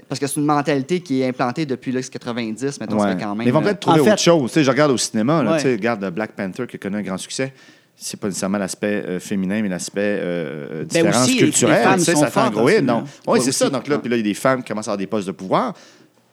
Parce 0.09 0.19
que 0.19 0.28
c'est 0.28 0.39
une 0.39 0.45
mentalité 0.45 0.99
qui 0.99 1.21
est 1.21 1.28
implantée 1.30 1.65
depuis 1.65 1.91
les 1.91 2.03
90, 2.03 2.80
mettons, 2.82 2.99
Ouais. 3.01 3.13
fait 3.13 3.19
quand 3.19 3.30
même. 3.30 3.38
Mais 3.38 3.45
ils 3.45 3.51
vont 3.53 3.59
euh, 3.61 3.63
peut-être 3.63 3.80
trouver 3.80 4.01
en 4.01 4.03
fait- 4.03 4.11
autre 4.11 4.21
chose. 4.21 4.51
Tu 4.51 4.53
sais, 4.55 4.63
je 4.63 4.69
regarde 4.69 4.91
au 4.91 4.97
cinéma, 4.97 5.41
là, 5.41 5.51
Ouais. 5.53 5.57
tu 5.57 5.63
sais, 5.63 5.71
regarde 5.71 6.07
Black 6.13 6.34
Panther 6.34 6.67
qui 6.67 6.76
a 6.76 6.80
connu 6.80 6.97
un 6.97 7.01
grand 7.01 7.17
succès. 7.17 7.53
C'est 7.95 8.19
pas 8.19 8.28
nécessairement 8.28 8.57
l'aspect 8.57 9.03
euh, 9.07 9.19
féminin, 9.19 9.61
mais 9.61 9.69
l'aspect 9.69 10.01
euh, 10.01 10.82
euh, 10.82 10.84
différence 10.84 11.13
Ben 11.15 11.21
aussi, 11.21 11.34
les- 11.36 11.39
les 11.39 11.45
culturelle. 11.51 11.84
femmes 11.84 11.99
sont 11.99 12.15
ça 12.15 12.28
fait 12.28 12.39
un 12.39 12.49
gros 12.49 12.67
hit. 12.69 12.82
oui, 12.82 12.93
Ouais, 13.28 13.39
c'est 13.39 13.51
ça. 13.51 13.69
Donc 13.69 13.88
là, 13.88 13.99
puis 13.99 14.09
là, 14.09 14.17
il 14.17 14.19
y 14.19 14.21
a 14.21 14.24
des 14.24 14.34
femmes 14.34 14.61
qui 14.63 14.67
commencent 14.69 14.88
à 14.88 14.91
avoir 14.91 14.97
des 14.97 15.07
postes 15.07 15.28
de 15.28 15.32
pouvoir. 15.32 15.74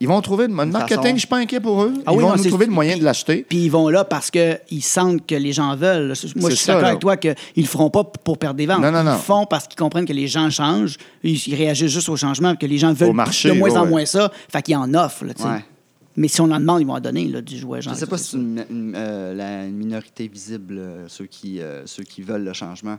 Ils 0.02 0.08
vont 0.08 0.20
trouver 0.22 0.46
le 0.46 0.54
marketing, 0.54 0.96
façon. 0.96 1.14
je 1.14 1.18
suis 1.18 1.28
pas 1.28 1.36
inquiet 1.36 1.60
pour 1.60 1.82
eux. 1.82 1.92
Ah 2.06 2.12
ils 2.12 2.16
oui, 2.16 2.22
vont 2.22 2.30
non, 2.30 2.36
nous 2.36 2.48
trouver 2.48 2.64
le 2.64 2.72
moyen 2.72 2.96
de 2.96 3.04
l'acheter. 3.04 3.44
Puis 3.46 3.58
ils 3.58 3.70
vont 3.70 3.90
là 3.90 4.02
parce 4.02 4.30
qu'ils 4.30 4.82
sentent 4.82 5.26
que 5.26 5.34
les 5.34 5.52
gens 5.52 5.76
veulent. 5.76 6.14
Moi, 6.36 6.48
je 6.48 6.54
suis 6.54 6.66
d'accord 6.68 6.84
avec 6.84 7.00
toi 7.00 7.18
qu'ils 7.18 7.34
ne 7.56 7.62
le 7.62 7.68
feront 7.68 7.90
pas 7.90 8.04
pour 8.04 8.38
perdre 8.38 8.56
des 8.56 8.64
ventes. 8.64 8.80
Non, 8.80 8.90
non, 8.90 9.04
non. 9.04 9.12
Ils 9.12 9.16
le 9.16 9.20
font 9.20 9.44
parce 9.44 9.68
qu'ils 9.68 9.78
comprennent 9.78 10.06
que 10.06 10.14
les 10.14 10.26
gens 10.26 10.48
changent. 10.48 10.96
Ils, 11.22 11.54
réagissent 11.54 11.92
juste 11.92 12.08
au 12.08 12.16
changement, 12.16 12.56
que 12.56 12.64
les 12.64 12.78
gens 12.78 12.94
veulent 12.94 13.12
marché, 13.12 13.50
de 13.50 13.58
moins 13.58 13.76
en 13.76 13.84
moins 13.84 14.06
ça. 14.06 14.32
Fait 14.50 14.62
qu'ils 14.62 14.76
en 14.76 14.94
offrent. 14.94 15.26
là, 15.26 15.34
tu 15.34 15.42
sais. 15.42 15.48
Ouais. 15.48 15.64
Mais 16.16 16.28
si 16.28 16.40
on 16.40 16.50
en 16.50 16.60
demande, 16.60 16.80
ils 16.80 16.86
vont 16.86 16.94
en 16.94 17.00
donner 17.00 17.28
là, 17.28 17.42
du 17.42 17.58
jouet. 17.58 17.80
Je 17.80 17.84
genre, 17.84 17.94
ne 17.94 17.98
sais 17.98 18.06
pas 18.06 18.18
si 18.18 18.30
c'est 18.30 18.36
une, 18.36 18.64
une, 18.70 18.94
euh, 18.96 19.34
la 19.34 19.66
minorité 19.66 20.28
visible, 20.28 20.78
euh, 20.78 21.08
ceux, 21.08 21.26
qui, 21.26 21.60
euh, 21.60 21.86
ceux 21.86 22.04
qui 22.04 22.22
veulent 22.22 22.44
le 22.44 22.52
changement. 22.52 22.98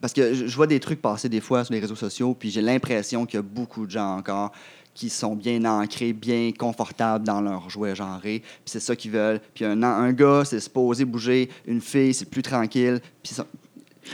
Parce 0.00 0.12
que 0.12 0.34
je 0.34 0.56
vois 0.56 0.66
des 0.66 0.80
trucs 0.80 1.02
passer 1.02 1.28
des 1.28 1.40
fois 1.40 1.64
sur 1.64 1.74
les 1.74 1.80
réseaux 1.80 1.96
sociaux, 1.96 2.34
puis 2.34 2.50
j'ai 2.50 2.62
l'impression 2.62 3.26
qu'il 3.26 3.36
y 3.36 3.40
a 3.40 3.42
beaucoup 3.42 3.86
de 3.86 3.90
gens 3.90 4.16
encore 4.16 4.52
qui 4.94 5.08
sont 5.08 5.36
bien 5.36 5.64
ancrés, 5.64 6.12
bien 6.12 6.50
confortables 6.56 7.24
dans 7.24 7.40
leur 7.40 7.70
jouet 7.70 7.94
genré, 7.94 8.40
puis 8.40 8.62
c'est 8.66 8.80
ça 8.80 8.96
qu'ils 8.96 9.12
veulent. 9.12 9.40
Puis 9.54 9.64
un, 9.64 10.12
gars, 10.12 10.42
c'est 10.44 10.60
supposé 10.60 11.04
bouger, 11.04 11.48
une 11.66 11.80
fille, 11.80 12.12
c'est 12.12 12.28
plus 12.28 12.42
tranquille. 12.42 13.00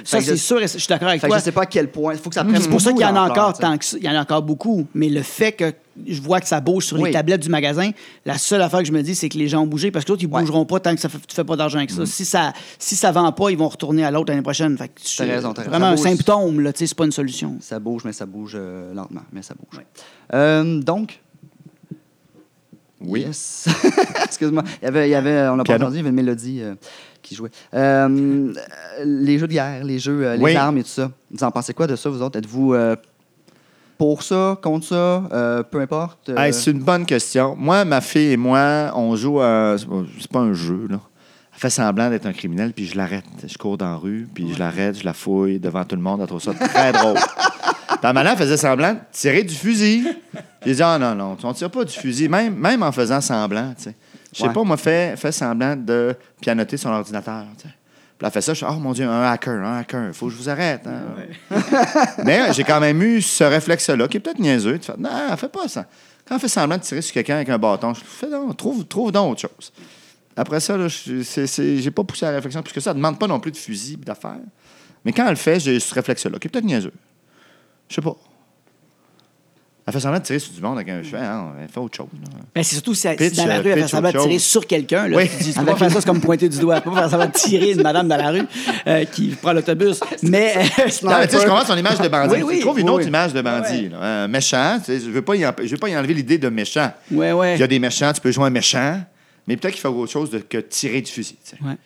Ça, 0.04 0.20
c'est 0.20 0.36
sûr, 0.36 0.58
je 0.60 0.66
suis 0.66 0.86
d'accord 0.88 1.08
avec 1.08 1.20
fait 1.20 1.26
que 1.26 1.32
toi. 1.32 1.38
je 1.38 1.44
sais 1.44 1.52
pas 1.52 1.62
à 1.62 1.66
quel 1.66 1.90
point. 1.90 2.14
Il 2.14 2.18
faut 2.20 2.28
que 2.30 2.34
ça 2.34 2.44
prenne 2.44 2.60
C'est 2.60 2.68
pour 2.68 2.80
ça 2.80 2.92
qu'il 2.92 3.00
y 3.00 3.04
en 3.04 3.16
a 3.16 3.28
encore 3.30 3.52
tant 3.58 3.76
que. 3.78 3.84
Il 3.96 4.04
y 4.04 4.08
en 4.08 4.14
a 4.14 4.20
encore 4.22 4.42
beaucoup. 4.42 4.86
Mais 4.94 5.08
le 5.08 5.22
fait 5.22 5.52
que 5.52 5.72
je 6.06 6.20
vois 6.20 6.40
que 6.40 6.46
ça 6.46 6.60
bouge 6.60 6.84
sur 6.84 6.98
les 6.98 7.10
tablettes 7.10 7.40
du 7.42 7.48
magasin, 7.48 7.90
la 8.26 8.36
seule 8.36 8.60
affaire 8.62 8.80
que 8.80 8.84
je 8.86 8.92
me 8.92 9.02
dis, 9.02 9.14
c'est 9.14 9.28
que 9.28 9.38
les 9.38 9.48
gens 9.48 9.62
ont 9.62 9.66
bougé 9.66 9.90
parce 9.90 10.04
que 10.04 10.12
l'autre, 10.12 10.22
ils 10.22 10.28
Ouais. 10.28 10.40
bougeront 10.42 10.66
pas 10.66 10.78
tant 10.80 10.94
que 10.94 11.00
ça 11.00 11.08
fait, 11.08 11.18
tu 11.26 11.34
fais 11.34 11.44
pas 11.44 11.56
d'argent 11.56 11.78
avec 11.78 11.90
ça. 11.90 12.04
Si 12.04 12.24
ça 12.24 12.52
si 12.78 12.96
ça 12.96 13.12
vend 13.12 13.32
pas, 13.32 13.50
ils 13.50 13.56
vont 13.56 13.68
retourner 13.68 14.04
à 14.04 14.10
l'autre 14.10 14.30
l'année 14.30 14.42
prochaine. 14.42 14.76
Fait 14.76 14.88
que 14.88 15.22
raison. 15.22 15.52
Vraiment 15.52 15.86
un 15.86 15.96
symptôme, 15.96 16.60
là, 16.60 16.72
c'est 16.74 16.94
pas 16.94 17.04
une 17.06 17.12
solution. 17.12 17.56
Ça 17.60 17.78
bouge, 17.78 18.02
mais 18.04 18.12
ça 18.12 18.26
bouge 18.26 18.52
euh, 18.54 18.92
lentement, 18.92 19.22
mais 19.32 19.42
ça 19.42 19.54
bouge. 19.54 19.78
Ouais. 19.78 19.86
Euh, 20.34 20.80
donc, 20.80 21.20
Oui. 23.00 23.20
Yes. 23.22 23.68
Excuse-moi. 24.24 24.62
Il 24.82 24.84
y 24.84 24.88
avait, 24.88 25.08
il 25.08 25.12
y 25.12 25.14
avait, 25.14 25.48
on 25.48 25.56
l'a 25.56 25.64
pas 25.64 25.74
entendu, 25.74 25.94
il 25.94 25.98
y 25.98 26.00
avait 26.00 26.08
une 26.10 26.14
mélodie 26.14 26.60
euh, 26.62 26.74
qui 27.22 27.34
jouait. 27.34 27.50
Euh, 27.74 28.52
les 29.04 29.38
jeux 29.38 29.46
de 29.46 29.52
guerre, 29.52 29.84
les 29.84 29.98
jeux, 29.98 30.24
euh, 30.26 30.36
les 30.36 30.42
Oui. 30.42 30.56
armes 30.56 30.78
et 30.78 30.82
tout 30.82 30.88
ça. 30.88 31.10
Vous 31.30 31.44
en 31.44 31.50
pensez 31.50 31.74
quoi 31.74 31.86
de 31.86 31.94
ça, 31.96 32.08
vous 32.08 32.22
autres? 32.22 32.38
Êtes-vous 32.38 32.72
euh, 32.74 32.96
pour 33.98 34.22
ça, 34.22 34.58
contre 34.62 34.86
ça, 34.86 35.64
peu 35.70 35.80
importe? 35.80 36.30
Hey, 36.36 36.52
c'est 36.52 36.70
une 36.70 36.80
bonne 36.82 37.04
question. 37.06 37.54
Moi, 37.56 37.84
ma 37.84 38.00
fille 38.00 38.32
et 38.32 38.36
moi, 38.36 38.92
on 38.94 39.14
joue 39.16 39.40
à. 39.40 39.76
C'est 39.78 39.86
pas- 39.88 40.04
c'est 40.20 40.30
pas 40.30 40.40
un 40.40 40.52
jeu, 40.54 40.86
là. 40.90 41.00
Elle 41.54 41.60
fait 41.60 41.70
semblant 41.70 42.10
d'être 42.10 42.26
un 42.26 42.34
criminel, 42.34 42.74
puis 42.74 42.84
je 42.86 42.96
l'arrête. 42.98 43.24
Je 43.46 43.56
cours 43.56 43.78
dans 43.78 43.88
la 43.88 43.96
rue, 43.96 44.28
puis 44.34 44.52
je 44.52 44.58
l'arrête, 44.58 44.98
je 44.98 45.04
la 45.06 45.14
fouille 45.14 45.58
devant 45.58 45.84
tout 45.84 45.96
le 45.96 46.02
monde. 46.02 46.20
Elle 46.20 46.26
trouve 46.26 46.42
ça 46.42 46.52
très 46.52 46.92
drôle. 46.92 47.16
Ta 48.00 48.12
maman 48.12 48.36
faisait 48.36 48.56
semblant 48.56 48.92
de 48.94 48.98
tirer 49.12 49.42
du 49.42 49.54
fusil. 49.54 50.06
J'ai 50.64 50.74
dit, 50.74 50.82
ah 50.82 50.98
non, 50.98 51.14
non, 51.14 51.36
on 51.42 51.52
tire 51.52 51.70
pas 51.70 51.84
du 51.84 51.92
fusil, 51.92 52.28
même, 52.28 52.54
même 52.56 52.82
en 52.82 52.92
faisant 52.92 53.20
semblant, 53.20 53.72
tu 53.76 53.84
sais. 53.84 53.94
Je 54.32 54.38
sais 54.42 54.48
Ouais. 54.48 54.52
pas, 54.52 54.64
moi, 54.64 54.76
fait, 54.76 55.16
fait 55.16 55.32
semblant 55.32 55.76
de 55.76 56.14
pianoter 56.40 56.76
son 56.76 56.90
ordinateur, 56.90 57.44
tu 57.56 57.68
sais. 57.68 57.74
Puis 58.18 58.26
elle 58.26 58.32
fait 58.32 58.40
ça, 58.40 58.52
je 58.54 58.58
suis, 58.64 58.66
oh 58.68 58.74
mon 58.80 58.92
Dieu, 58.92 59.06
un 59.06 59.22
hacker, 59.30 59.62
un 59.64 59.78
hacker, 59.78 60.14
faut 60.14 60.26
que 60.26 60.32
je 60.32 60.38
vous 60.38 60.48
arrête. 60.48 60.86
hein. 60.86 61.56
Mais 62.24 62.52
j'ai 62.52 62.64
quand 62.64 62.80
même 62.80 63.00
eu 63.02 63.20
ce 63.20 63.44
réflexe-là, 63.44 64.08
qui 64.08 64.16
est 64.16 64.20
peut-être 64.20 64.38
niaiseux. 64.38 64.78
Tu 64.78 64.86
fais, 64.86 64.96
non, 64.98 65.10
fais 65.36 65.48
pas 65.48 65.68
ça. 65.68 65.86
Quand 66.26 66.36
on 66.36 66.38
fait 66.38 66.48
semblant 66.48 66.76
de 66.78 66.82
tirer 66.82 67.02
sur 67.02 67.12
quelqu'un 67.12 67.36
avec 67.36 67.48
un 67.50 67.58
bâton, 67.58 67.92
je 67.94 68.00
fais 68.04 68.28
non, 68.28 68.52
trouve, 68.54 68.84
trouve 68.86 69.12
donc 69.12 69.32
autre 69.32 69.42
chose. 69.42 69.72
Après 70.34 70.60
ça, 70.60 70.76
j'ai 70.88 71.90
pas 71.90 72.04
poussé 72.04 72.24
la 72.26 72.32
réflexion, 72.32 72.62
puisque 72.62 72.80
ça 72.80 72.90
ne 72.90 72.96
demande 72.96 73.18
pas 73.18 73.26
non 73.26 73.38
plus 73.38 73.52
de 73.52 73.56
fusil 73.56 73.96
d'affaires. 73.98 74.36
Mais 75.04 75.12
quand 75.12 75.24
elle 75.24 75.30
le 75.30 75.36
fait, 75.36 75.60
j'ai 75.60 75.78
ce 75.78 75.94
réflexe-là, 75.94 76.38
qui 76.38 76.48
est 76.48 76.50
peut-être 76.50 76.64
niaiseux. 76.64 76.92
Je 77.88 77.94
sais 77.94 78.00
pas. 78.02 78.16
Elle 79.88 79.92
fait 79.92 80.00
semblant 80.00 80.18
de 80.18 80.24
tirer 80.24 80.40
sur 80.40 80.52
du 80.52 80.60
monde 80.60 80.78
avec 80.78 80.88
un. 80.88 81.00
Fais, 81.04 81.16
ah, 81.20 81.52
elle 81.62 81.68
fait 81.68 81.78
autre 81.78 81.96
chose. 81.96 82.08
là. 82.20 82.40
Ben, 82.52 82.64
c'est 82.64 82.74
surtout 82.74 82.92
si, 82.92 83.02
si 83.08 83.14
Pitch, 83.14 83.34
dans 83.36 83.46
la 83.46 83.58
euh, 83.58 83.60
rue, 83.62 83.68
elle 83.68 83.74
fait 83.74 83.82
pitch 83.82 83.90
semblant 83.92 84.10
de 84.10 84.16
autre 84.16 84.24
tirer 84.26 84.38
chose. 84.40 84.46
sur 84.48 84.66
quelqu'un. 84.66 85.06
Là, 85.06 85.16
Oui. 85.16 85.28
tu 85.28 85.44
dis, 85.44 85.52
tu 85.52 85.58
peux 85.60 85.64
pas 85.64 85.76
faire 85.76 85.90
ça, 85.92 86.00
c'est 86.00 86.06
comme 86.08 86.20
pointer 86.20 86.48
du 86.48 86.58
doigt. 86.58 86.78
Tu 86.80 86.82
peux 86.82 86.90
pas 86.90 87.02
faire 87.02 87.10
semblant 87.10 87.26
de 87.26 87.32
tirer 87.32 87.70
une 87.70 87.82
madame 87.82 88.08
dans 88.08 88.16
la 88.16 88.30
rue 88.32 88.42
euh, 88.88 89.04
qui 89.04 89.28
prend 89.28 89.52
l'autobus. 89.52 90.00
Mais. 90.24 90.54
Non, 91.04 91.10
mais 91.20 91.28
tu 91.28 91.36
sais, 91.36 91.42
je 91.42 91.46
commence 91.46 91.68
son 91.68 91.76
image 91.76 92.00
de 92.00 92.08
bandit. 92.08 92.34
Oui, 92.34 92.42
oui. 92.42 92.56
Je 92.56 92.60
trouve 92.62 92.80
une 92.80 92.86
Oui, 92.88 92.94
autre 92.94 93.02
oui. 93.04 93.08
image 93.08 93.32
de 93.32 93.40
bandit. 93.42 93.88
là. 93.90 94.24
Un 94.24 94.26
méchant, 94.28 94.78
tu 94.80 94.86
sais, 94.86 94.98
je 94.98 95.06
ne 95.06 95.12
veux, 95.12 95.22
pas 95.22 95.36
y 95.36 95.46
en- 95.46 95.54
je 95.62 95.68
veux 95.70 95.76
pas 95.76 95.88
y 95.88 95.96
enlever 95.96 96.14
l'idée 96.14 96.38
de 96.38 96.48
méchant. 96.48 96.92
Ouais, 97.12 97.30
ouais. 97.30 97.54
Il 97.54 97.60
y 97.60 97.62
a 97.62 97.68
des 97.68 97.78
méchants, 97.78 98.12
tu 98.12 98.20
peux 98.20 98.32
jouer 98.32 98.46
un 98.46 98.50
méchant. 98.50 99.00
Mais 99.46 99.56
peut-être 99.56 99.74
qu'il 99.74 99.82
fait 99.82 99.86
autre 99.86 100.10
chose 100.10 100.30
de, 100.30 100.38
que 100.38 100.58
tirer 100.58 101.00
du 101.00 101.12
fusil. 101.12 101.36
tu 101.44 101.50
sais. 101.56 101.62
Ouais. 101.64 101.76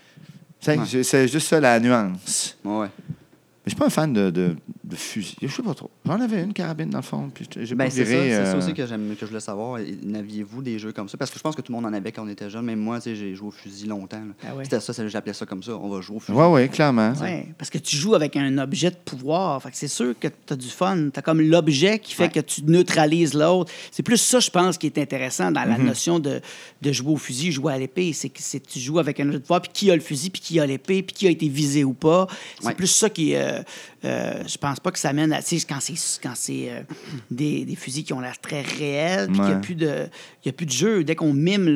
Tu 0.58 0.64
sais, 0.64 0.78
Ouais. 0.78 0.84
c'est- 0.88 1.02
C'est 1.02 1.28
juste 1.28 1.48
ça 1.48 1.60
la 1.60 1.78
nuance. 1.78 2.56
Ouais. 2.64 2.86
Mais 2.86 3.66
je 3.66 3.70
suis 3.72 3.78
pas 3.78 3.84
un 3.86 3.90
fan 3.90 4.10
de, 4.10 4.30
de, 4.30 4.56
de 4.90 4.96
fusil. 4.96 5.36
Je 5.40 5.46
sais 5.48 5.62
pas 5.62 5.74
trop. 5.74 5.90
J'en 6.04 6.20
avais 6.20 6.42
une 6.42 6.52
carabine 6.52 6.90
dans 6.90 6.98
le 6.98 7.02
fond, 7.04 7.30
puis 7.32 7.46
j'ai- 7.52 7.64
j'ai 7.66 7.74
Ben, 7.74 7.84
pas 7.86 7.90
c'est 7.90 8.04
ça, 8.04 8.10
viré. 8.10 8.30
c'est 8.30 8.44
ça 8.44 8.52
euh, 8.54 8.58
aussi 8.58 8.74
que, 8.74 8.86
j'aime, 8.86 9.14
que 9.14 9.20
je 9.20 9.26
voulais 9.26 9.40
savoir. 9.40 9.78
N'aviez-vous 10.02 10.62
des 10.62 10.78
jeux 10.78 10.92
comme 10.92 11.08
ça? 11.08 11.16
Parce 11.16 11.30
que 11.30 11.38
je 11.38 11.42
pense 11.42 11.54
que 11.56 11.62
tout 11.62 11.72
le 11.72 11.76
monde 11.76 11.86
en 11.86 11.92
avait 11.96 12.12
quand 12.12 12.24
on 12.24 12.28
était 12.28 12.50
jeune. 12.50 12.64
Même 12.64 12.80
moi, 12.80 12.98
tu 12.98 13.04
sais, 13.04 13.16
j'ai 13.16 13.34
joué 13.34 13.48
au 13.48 13.50
fusil 13.50 13.86
longtemps. 13.86 14.22
Ah 14.46 14.54
ouais. 14.54 14.64
C'était 14.64 14.80
ça, 14.80 14.92
c'est- 14.92 15.08
j'appelais 15.08 15.32
ça 15.32 15.46
comme 15.46 15.62
ça. 15.62 15.72
On 15.76 15.88
va 15.88 16.00
jouer 16.00 16.16
au 16.16 16.20
fusil. 16.20 16.36
Ouais, 16.38 16.46
ouais, 16.46 16.68
clairement. 16.68 17.12
Ouais, 17.20 17.46
parce 17.58 17.70
que 17.70 17.78
tu 17.78 17.96
joues 17.96 18.14
avec 18.14 18.36
un 18.36 18.58
objet 18.58 18.90
de 18.90 18.96
pouvoir. 18.96 19.62
Fait 19.62 19.70
que 19.70 19.76
c'est 19.76 19.88
sûr 19.88 20.14
que 20.18 20.28
tu 20.28 20.52
as 20.52 20.56
du 20.56 20.68
fun. 20.68 21.10
Tu 21.12 21.18
as 21.18 21.22
comme 21.22 21.40
l'objet 21.40 21.98
qui 21.98 22.14
fait 22.14 22.24
Ouais. 22.24 22.28
que 22.30 22.40
tu 22.40 22.62
neutralises 22.64 23.34
l'autre. 23.34 23.72
C'est 23.90 24.02
plus 24.02 24.16
ça, 24.18 24.40
je 24.40 24.50
pense, 24.50 24.76
qui 24.78 24.86
est 24.86 24.98
intéressant 24.98 25.50
dans 25.50 25.64
la 25.64 25.78
Mhm. 25.78 25.86
notion 25.86 26.18
de, 26.18 26.40
de 26.82 26.92
jouer 26.92 27.12
au 27.12 27.16
fusil, 27.16 27.52
jouer 27.52 27.72
à 27.72 27.78
l'épée. 27.78 28.12
C'est 28.12 28.28
que 28.28 28.40
c'est- 28.42 28.60
tu 28.66 28.78
joues 28.78 28.98
avec 28.98 29.20
un 29.20 29.26
objet 29.26 29.38
de 29.38 29.42
pouvoir, 29.42 29.62
puis 29.62 29.70
qui 29.72 29.90
a 29.90 29.94
le 29.94 30.00
fusil, 30.02 30.30
puis 30.30 30.40
qui 30.40 30.58
a 30.60 30.66
l'épée, 30.66 31.02
puis 31.02 31.14
qui 31.14 31.26
a 31.26 31.30
été 31.30 31.48
visé 31.48 31.84
ou 31.84 31.92
pas. 31.92 32.26
C'est 32.60 32.66
Ouais. 32.68 32.74
plus 32.74 32.86
ça 32.88 33.08
qui. 33.10 33.34
euh, 33.34 33.62
euh, 34.04 34.42
je 34.46 34.56
pense 34.58 34.79
pas 34.82 34.90
que 34.90 34.98
ça 34.98 35.12
mène 35.12 35.32
à. 35.32 35.42
Tu 35.42 35.58
sais, 35.58 35.66
quand 35.68 35.80
c'est 35.80 35.94
quand 36.22 36.32
c'est 36.34 36.70
euh, 36.70 36.82
des, 37.30 37.64
des 37.64 37.74
fusils 37.76 38.04
qui 38.04 38.12
ont 38.12 38.20
l'air 38.20 38.38
très 38.40 38.62
réels, 38.62 39.26
puis 39.28 39.36
qu'il 39.36 39.44
n'y 39.44 39.50
a, 39.50 39.54
Ouais. 39.54 39.60
plus 39.60 39.74
de- 39.74 40.06
il 40.44 40.46
y 40.46 40.48
a 40.48 40.52
plus 40.52 40.66
de 40.66 40.72
jeu. 40.72 41.04
Dès 41.04 41.14
qu'on 41.14 41.32
mime 41.32 41.68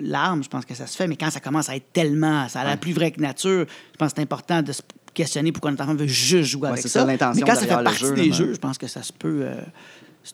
l'arme, 0.00 0.42
je 0.42 0.48
pense 0.48 0.64
que 0.64 0.74
ça 0.74 0.86
se 0.86 0.96
fait. 0.96 1.06
Mais 1.06 1.16
quand 1.16 1.30
ça 1.30 1.40
commence 1.40 1.68
à 1.68 1.76
être 1.76 1.92
tellement. 1.92 2.48
Ça 2.48 2.60
a 2.60 2.64
l'air 2.64 2.78
plus 2.78 2.92
vrai 2.92 3.10
que 3.10 3.20
nature, 3.20 3.66
je 3.92 3.96
pense 3.96 4.10
que 4.12 4.16
c'est 4.16 4.22
important 4.22 4.62
de 4.62 4.72
se 4.72 4.82
questionner 5.14 5.50
pourquoi 5.52 5.70
notre 5.72 5.82
enfant 5.82 5.94
veut 5.96 6.06
juste 6.06 6.50
jouer 6.50 6.62
Ouais, 6.68 6.78
avec 6.78 6.86
ça. 6.86 7.04
Mais 7.04 7.16
quand 7.18 7.32
ça 7.54 7.60
fait 7.62 7.66
partie 7.68 7.98
jeu, 7.98 8.14
des 8.14 8.28
là, 8.28 8.34
jeux, 8.36 8.52
je 8.54 8.58
pense 8.58 8.78
que 8.78 8.86
ça 8.86 9.02
se 9.02 9.12
peut. 9.12 9.40
euh, 9.42 9.54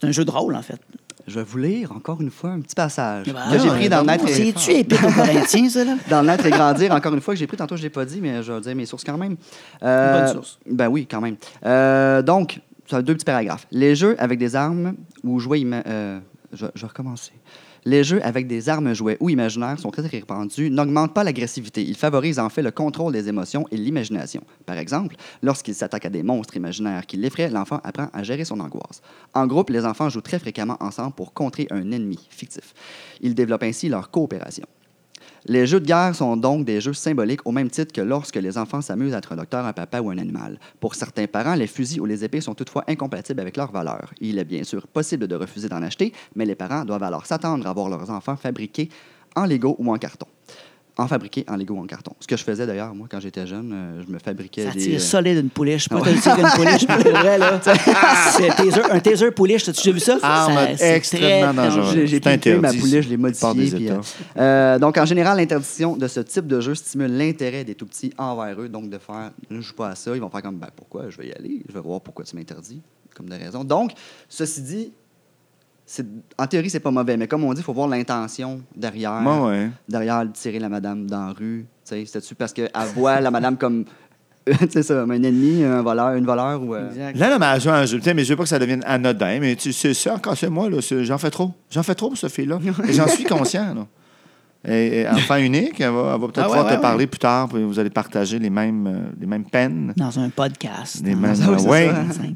c'est 0.00 0.04
un 0.06 0.12
jeu 0.12 0.24
de 0.24 0.30
rôle, 0.30 0.54
en 0.54 0.62
fait. 0.62 0.80
Je 1.26 1.36
vais 1.38 1.44
vous 1.44 1.56
lire 1.58 1.92
encore 1.92 2.20
une 2.20 2.30
fois 2.30 2.50
un 2.50 2.60
petit 2.60 2.74
passage 2.74 3.24
que 3.26 3.58
j'ai 3.58 3.68
pris 3.70 3.88
dans 3.88 4.00
le 4.00 4.06
Naître 4.06 4.28
et- 4.28 4.32
C'est-tu 4.52 4.72
épée 4.72 4.96
aux 4.96 5.10
Corinthiens, 5.12 5.70
ça, 5.70 5.84
là? 5.84 5.94
dans 6.10 6.22
Naître 6.22 6.44
et 6.44 6.50
grandir, 6.50 6.92
encore 6.92 7.14
une 7.14 7.20
fois, 7.22 7.32
que 7.34 7.40
j'ai 7.40 7.46
pris 7.46 7.56
tantôt, 7.56 7.76
je 7.76 7.80
ne 7.80 7.86
l'ai 7.86 7.90
pas 7.90 8.04
dit, 8.04 8.20
mais 8.20 8.42
je 8.42 8.52
vais 8.52 8.60
dire 8.60 8.74
mes 8.76 8.84
sources 8.84 9.04
quand 9.04 9.16
même. 9.16 9.36
Euh, 9.82 10.20
Bonne 10.24 10.32
source. 10.34 10.58
Ben 10.70 10.88
oui, 10.88 11.06
quand 11.10 11.22
même. 11.22 11.36
Euh, 11.64 12.20
donc, 12.20 12.60
ça 12.90 12.98
a 12.98 13.02
deux 13.02 13.14
petits 13.14 13.24
paragraphes. 13.24 13.66
Les 13.70 13.94
jeux 13.96 14.16
avec 14.18 14.38
des 14.38 14.54
armes 14.54 14.94
ou 15.22 15.40
ima- 15.40 15.82
euh, 15.86 16.20
je, 16.52 16.66
je 16.74 16.80
vais 16.82 16.88
recommencer. 16.88 17.32
Les 17.86 18.02
jeux 18.02 18.24
avec 18.24 18.46
des 18.46 18.70
armes, 18.70 18.94
jouets 18.94 19.18
ou 19.20 19.28
imaginaires 19.28 19.78
sont 19.78 19.90
très 19.90 20.06
répandus, 20.06 20.70
n'augmentent 20.70 21.12
pas 21.12 21.22
l'agressivité. 21.22 21.82
Ils 21.82 21.96
favorisent 21.96 22.38
en 22.38 22.48
fait 22.48 22.62
le 22.62 22.70
contrôle 22.70 23.12
des 23.12 23.28
émotions 23.28 23.66
et 23.70 23.76
l'imagination. 23.76 24.42
Par 24.64 24.78
exemple, 24.78 25.16
lorsqu'il 25.42 25.74
s'attaque 25.74 26.06
à 26.06 26.10
des 26.10 26.22
monstres 26.22 26.56
imaginaires 26.56 27.06
qui 27.06 27.18
l'effraient, 27.18 27.50
l'enfant 27.50 27.80
apprend 27.84 28.08
à 28.14 28.22
gérer 28.22 28.46
son 28.46 28.60
angoisse. 28.60 29.02
En 29.34 29.46
groupe, 29.46 29.68
les 29.68 29.84
enfants 29.84 30.08
jouent 30.08 30.22
très 30.22 30.38
fréquemment 30.38 30.78
ensemble 30.80 31.12
pour 31.12 31.34
contrer 31.34 31.66
un 31.70 31.90
ennemi 31.92 32.18
fictif. 32.30 32.72
Ils 33.20 33.34
développent 33.34 33.64
ainsi 33.64 33.90
leur 33.90 34.10
coopération. 34.10 34.66
Les 35.46 35.66
jeux 35.66 35.78
de 35.78 35.84
guerre 35.84 36.14
sont 36.14 36.38
donc 36.38 36.64
des 36.64 36.80
jeux 36.80 36.94
symboliques 36.94 37.46
au 37.46 37.52
même 37.52 37.68
titre 37.68 37.92
que 37.92 38.00
lorsque 38.00 38.36
les 38.36 38.56
enfants 38.56 38.80
s'amusent 38.80 39.12
à 39.12 39.18
être 39.18 39.32
un 39.32 39.36
docteur, 39.36 39.66
un 39.66 39.74
papa 39.74 40.00
ou 40.00 40.08
un 40.08 40.16
animal. 40.16 40.58
Pour 40.80 40.94
certains 40.94 41.26
parents, 41.26 41.54
les 41.54 41.66
fusils 41.66 42.00
ou 42.00 42.06
les 42.06 42.24
épées 42.24 42.40
sont 42.40 42.54
toutefois 42.54 42.82
incompatibles 42.88 43.40
avec 43.40 43.58
leurs 43.58 43.70
valeurs. 43.70 44.14
Il 44.22 44.38
est 44.38 44.44
bien 44.44 44.64
sûr 44.64 44.86
possible 44.86 45.28
de 45.28 45.34
refuser 45.34 45.68
d'en 45.68 45.82
acheter, 45.82 46.14
mais 46.34 46.46
les 46.46 46.54
parents 46.54 46.86
doivent 46.86 47.02
alors 47.02 47.26
s'attendre 47.26 47.66
à 47.66 47.74
voir 47.74 47.90
leurs 47.90 48.08
enfants 48.08 48.36
fabriqués 48.36 48.88
en 49.36 49.44
Lego 49.44 49.76
ou 49.78 49.92
en 49.92 49.98
carton. 49.98 50.26
En 50.96 51.08
fabriqué 51.08 51.44
en 51.48 51.56
Lego 51.56 51.74
ou 51.74 51.80
en 51.80 51.86
carton. 51.86 52.12
Ce 52.20 52.26
que 52.28 52.36
je 52.36 52.44
faisais 52.44 52.66
d'ailleurs, 52.68 52.94
moi, 52.94 53.08
quand 53.10 53.18
j'étais 53.18 53.48
jeune, 53.48 53.72
euh, 53.74 54.02
je 54.06 54.12
me 54.12 54.18
fabriquais 54.20 54.66
Ça 54.66 54.70
des. 54.70 54.78
tire 54.78 54.94
euh, 54.96 54.98
solide 55.00 55.38
une 55.38 55.50
pouliche. 55.50 55.88
Pas, 55.88 56.00
t'as 56.00 56.12
tiré 56.20 56.40
une 56.40 56.48
pouliche 56.54 56.86
pour 56.86 56.96
le 56.98 57.10
vrai, 57.18 57.36
là? 57.36 57.60
C'est 58.36 58.48
taser- 58.50 58.90
un 58.92 59.00
taser 59.00 59.30
pouliche, 59.32 59.64
t'as-tu 59.64 59.80
déjà 59.80 59.90
vu 59.92 59.98
ça? 59.98 60.18
Arme 60.22 60.54
Ça- 60.54 60.76
c'est 60.76 60.94
extrêmement 60.94 61.52
très 61.52 61.68
dangereuse. 61.80 62.04
J'ai 62.06 62.20
pimpé 62.20 62.54
ma 62.58 62.72
pouliche, 62.72 63.04
je 63.06 63.08
l'ai 63.08 63.16
modifiée. 63.16 63.70
puis, 63.72 63.90
euh, 63.90 64.00
euh, 64.36 64.78
donc, 64.78 64.96
en 64.96 65.04
général, 65.04 65.36
l'interdiction 65.38 65.96
de 65.96 66.06
ce 66.06 66.20
type 66.20 66.46
de 66.46 66.60
jeu 66.60 66.76
stimule 66.76 67.10
l'intérêt 67.16 67.64
des 67.64 67.74
tout-petits 67.74 68.12
envers 68.16 68.60
eux. 68.60 68.68
Donc, 68.68 68.88
de 68.88 68.98
faire, 68.98 69.32
je 69.50 69.60
joue 69.60 69.74
pas 69.74 69.88
à 69.88 69.94
ça, 69.96 70.14
ils 70.14 70.20
vont 70.20 70.30
faire 70.30 70.42
comme, 70.42 70.58
ben, 70.58 70.68
pourquoi 70.76 71.10
je 71.10 71.16
vais 71.18 71.26
y 71.26 71.32
aller, 71.32 71.64
je 71.68 71.74
vais 71.74 71.80
voir 71.80 72.00
pourquoi 72.02 72.24
tu 72.24 72.36
m'interdis, 72.36 72.80
comme 73.16 73.28
de 73.28 73.34
raison. 73.34 73.64
Donc, 73.64 73.90
ceci 74.28 74.62
dit, 74.62 74.92
en 76.38 76.46
théorie, 76.46 76.70
c'est 76.70 76.80
pas 76.80 76.90
mauvais, 76.90 77.16
mais 77.16 77.26
comme 77.28 77.44
on 77.44 77.52
dit, 77.52 77.60
il 77.60 77.64
faut 77.64 77.74
voir 77.74 77.88
l'intention 77.88 78.60
derrière, 78.74 79.20
ouais. 79.46 79.68
derrière 79.88 80.24
tirer 80.32 80.58
la 80.58 80.68
madame 80.68 81.06
dans 81.06 81.26
la 81.26 81.32
rue. 81.32 81.66
Tu 81.86 81.94
sais, 81.96 82.04
C'est-tu 82.06 82.34
parce 82.34 82.52
qu'elle 82.52 82.70
voit 82.94 83.20
la 83.20 83.30
madame 83.30 83.56
comme, 83.56 83.84
tu 84.46 84.56
sais 84.70 84.82
ça, 84.82 85.02
un 85.02 85.10
ennemi, 85.10 85.62
un 85.62 85.82
voleur, 85.82 86.14
une 86.14 86.24
voleur 86.24 86.62
ou. 86.62 86.74
euh? 86.74 86.88
Là, 87.14 87.28
là, 87.30 87.38
mais 87.38 87.60
sais, 87.60 88.14
Mais 88.14 88.24
je 88.24 88.30
veux 88.30 88.36
pas 88.36 88.44
que 88.44 88.48
ça 88.48 88.58
devienne 88.58 88.82
anodin, 88.86 89.38
mais 89.40 89.56
tu 89.56 89.72
sais, 89.72 89.92
c'est 89.94 90.10
encore 90.10 90.36
c'est 90.36 90.48
moi, 90.50 90.70
là, 90.70 90.80
c'est- 90.80 91.04
j'en 91.04 91.18
fais 91.18 91.30
trop. 91.30 91.52
J'en 91.70 91.82
fais 91.82 91.94
trop 91.94 92.08
pour 92.08 92.18
ce 92.18 92.28
fille-là. 92.28 92.58
Et 92.88 92.92
j'en 92.92 93.06
suis 93.08 93.24
conscient. 93.24 93.74
Là. 93.74 93.86
Et, 94.66 95.06
enfant 95.08 95.36
unique, 95.38 95.80
elle 95.80 95.90
va, 95.90 96.18
peut-être 96.18 96.38
Ah 96.38 96.44
pouvoir 96.44 96.66
ouais, 96.66 96.76
te 96.76 96.80
parler 96.80 97.06
plus 97.06 97.18
tard, 97.18 97.48
puis 97.48 97.62
vous 97.62 97.78
allez 97.78 97.90
partager 97.90 98.38
les 98.38 98.50
mêmes, 98.50 98.86
euh, 98.86 99.10
les 99.20 99.26
mêmes 99.26 99.44
peines. 99.44 99.92
Dans 99.96 100.18
un 100.18 100.30
podcast. 100.30 101.02
Les 101.04 101.14
Dans- 101.14 101.20
mêmes, 101.20 101.34
oui, 101.48 101.88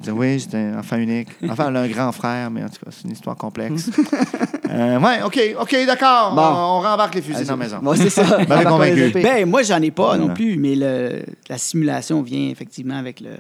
c'est 0.03 0.11
oui, 0.11 0.19
oui, 0.19 0.39
j'étais 0.39 0.59
un 0.59 0.79
enfant 0.79 0.97
unique. 0.97 1.29
Enfin, 1.49 1.69
elle 1.69 1.77
a 1.77 1.81
un 1.81 1.89
grand 1.89 2.13
frère, 2.13 2.51
mais 2.51 2.63
en 2.63 2.69
tout 2.69 2.85
cas, 2.85 2.91
c'est 2.91 3.05
une 3.05 3.13
histoire 3.13 3.37
complexe. 3.37 3.91
euh, 4.71 4.99
ouais, 4.99 5.23
OK, 5.25 5.41
OK, 5.61 5.77
d'accord. 5.87 6.35
Bon. 6.35 6.43
On, 6.43 6.79
on 6.79 6.81
rembarque 6.81 7.15
les 7.15 7.23
fusils 7.23 7.47
dans 7.47 7.57
la 7.57 7.65
maison. 7.65 7.79
Ouais, 7.83 7.97
c'est 7.97 8.11
ça. 8.11 8.43
épées. 8.43 9.23
Ben, 9.23 9.49
moi, 9.49 9.63
j'en 9.63 9.81
ai 9.81 9.91
pas 9.91 10.17
non 10.17 10.35
plus, 10.35 10.59
mais 10.59 10.75
le, 10.75 11.23
la 11.49 11.59
simulation 11.59 12.23
vient 12.23 12.51
effectivement 12.51 12.97
avec 12.97 13.21
le, 13.21 13.31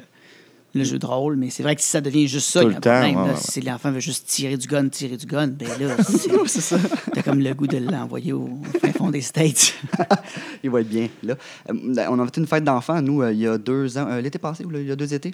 le 0.74 0.84
jeu 0.84 0.98
de 0.98 1.06
rôle. 1.06 1.36
Mais 1.36 1.50
c'est 1.50 1.62
vrai 1.62 1.74
que 1.76 1.82
si 1.82 1.88
ça 1.88 2.00
devient 2.00 2.28
juste 2.28 2.48
ça, 2.50 2.60
Tout 2.62 2.68
il 2.68 2.72
y 2.72 2.74
a 2.74 2.76
un 2.76 2.78
le 2.78 2.80
temps, 2.82 2.90
problème. 3.00 3.16
ouais, 3.22 3.26
là. 3.28 3.34
ouais, 3.34 3.40
Si 3.40 3.60
l'enfant 3.60 3.90
veut 3.92 4.00
juste 4.00 4.26
tirer 4.26 4.56
du 4.56 4.66
gun, 4.68 4.88
tirer 4.88 5.16
du 5.16 5.26
gun, 5.26 5.48
ben 5.48 5.68
là, 5.80 5.96
c'est 6.46 6.60
ça. 6.60 6.78
t'as 7.12 7.22
comme 7.22 7.40
le 7.40 7.54
goût 7.54 7.66
de 7.66 7.78
l'envoyer 7.78 8.32
au 8.32 8.48
fin 8.80 8.92
fond 8.92 9.10
des 9.10 9.20
States. 9.22 9.74
Il 10.62 10.70
va 10.70 10.80
être 10.80 10.88
bien, 10.88 11.08
là. 11.22 11.36
Euh, 11.70 12.06
on 12.10 12.18
a 12.18 12.24
fait 12.26 12.36
une 12.36 12.46
fête 12.46 12.64
d'enfants, 12.64 13.00
nous, 13.02 13.22
euh, 13.22 13.32
il 13.32 13.38
y 13.40 13.46
a 13.46 13.56
deux 13.58 13.96
ans, 13.98 14.06
euh, 14.08 14.20
l'été 14.20 14.38
passé, 14.38 14.64
ou 14.64 14.70
là, 14.70 14.80
il 14.80 14.86
y 14.86 14.92
a 14.92 14.96
deux 14.96 15.12
étés. 15.14 15.32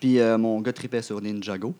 Puis 0.00 0.18
mon 0.38 0.60
gars 0.60 0.72
tripait 0.74 1.00
sur 1.02 1.20
Ninjago, 1.20 1.74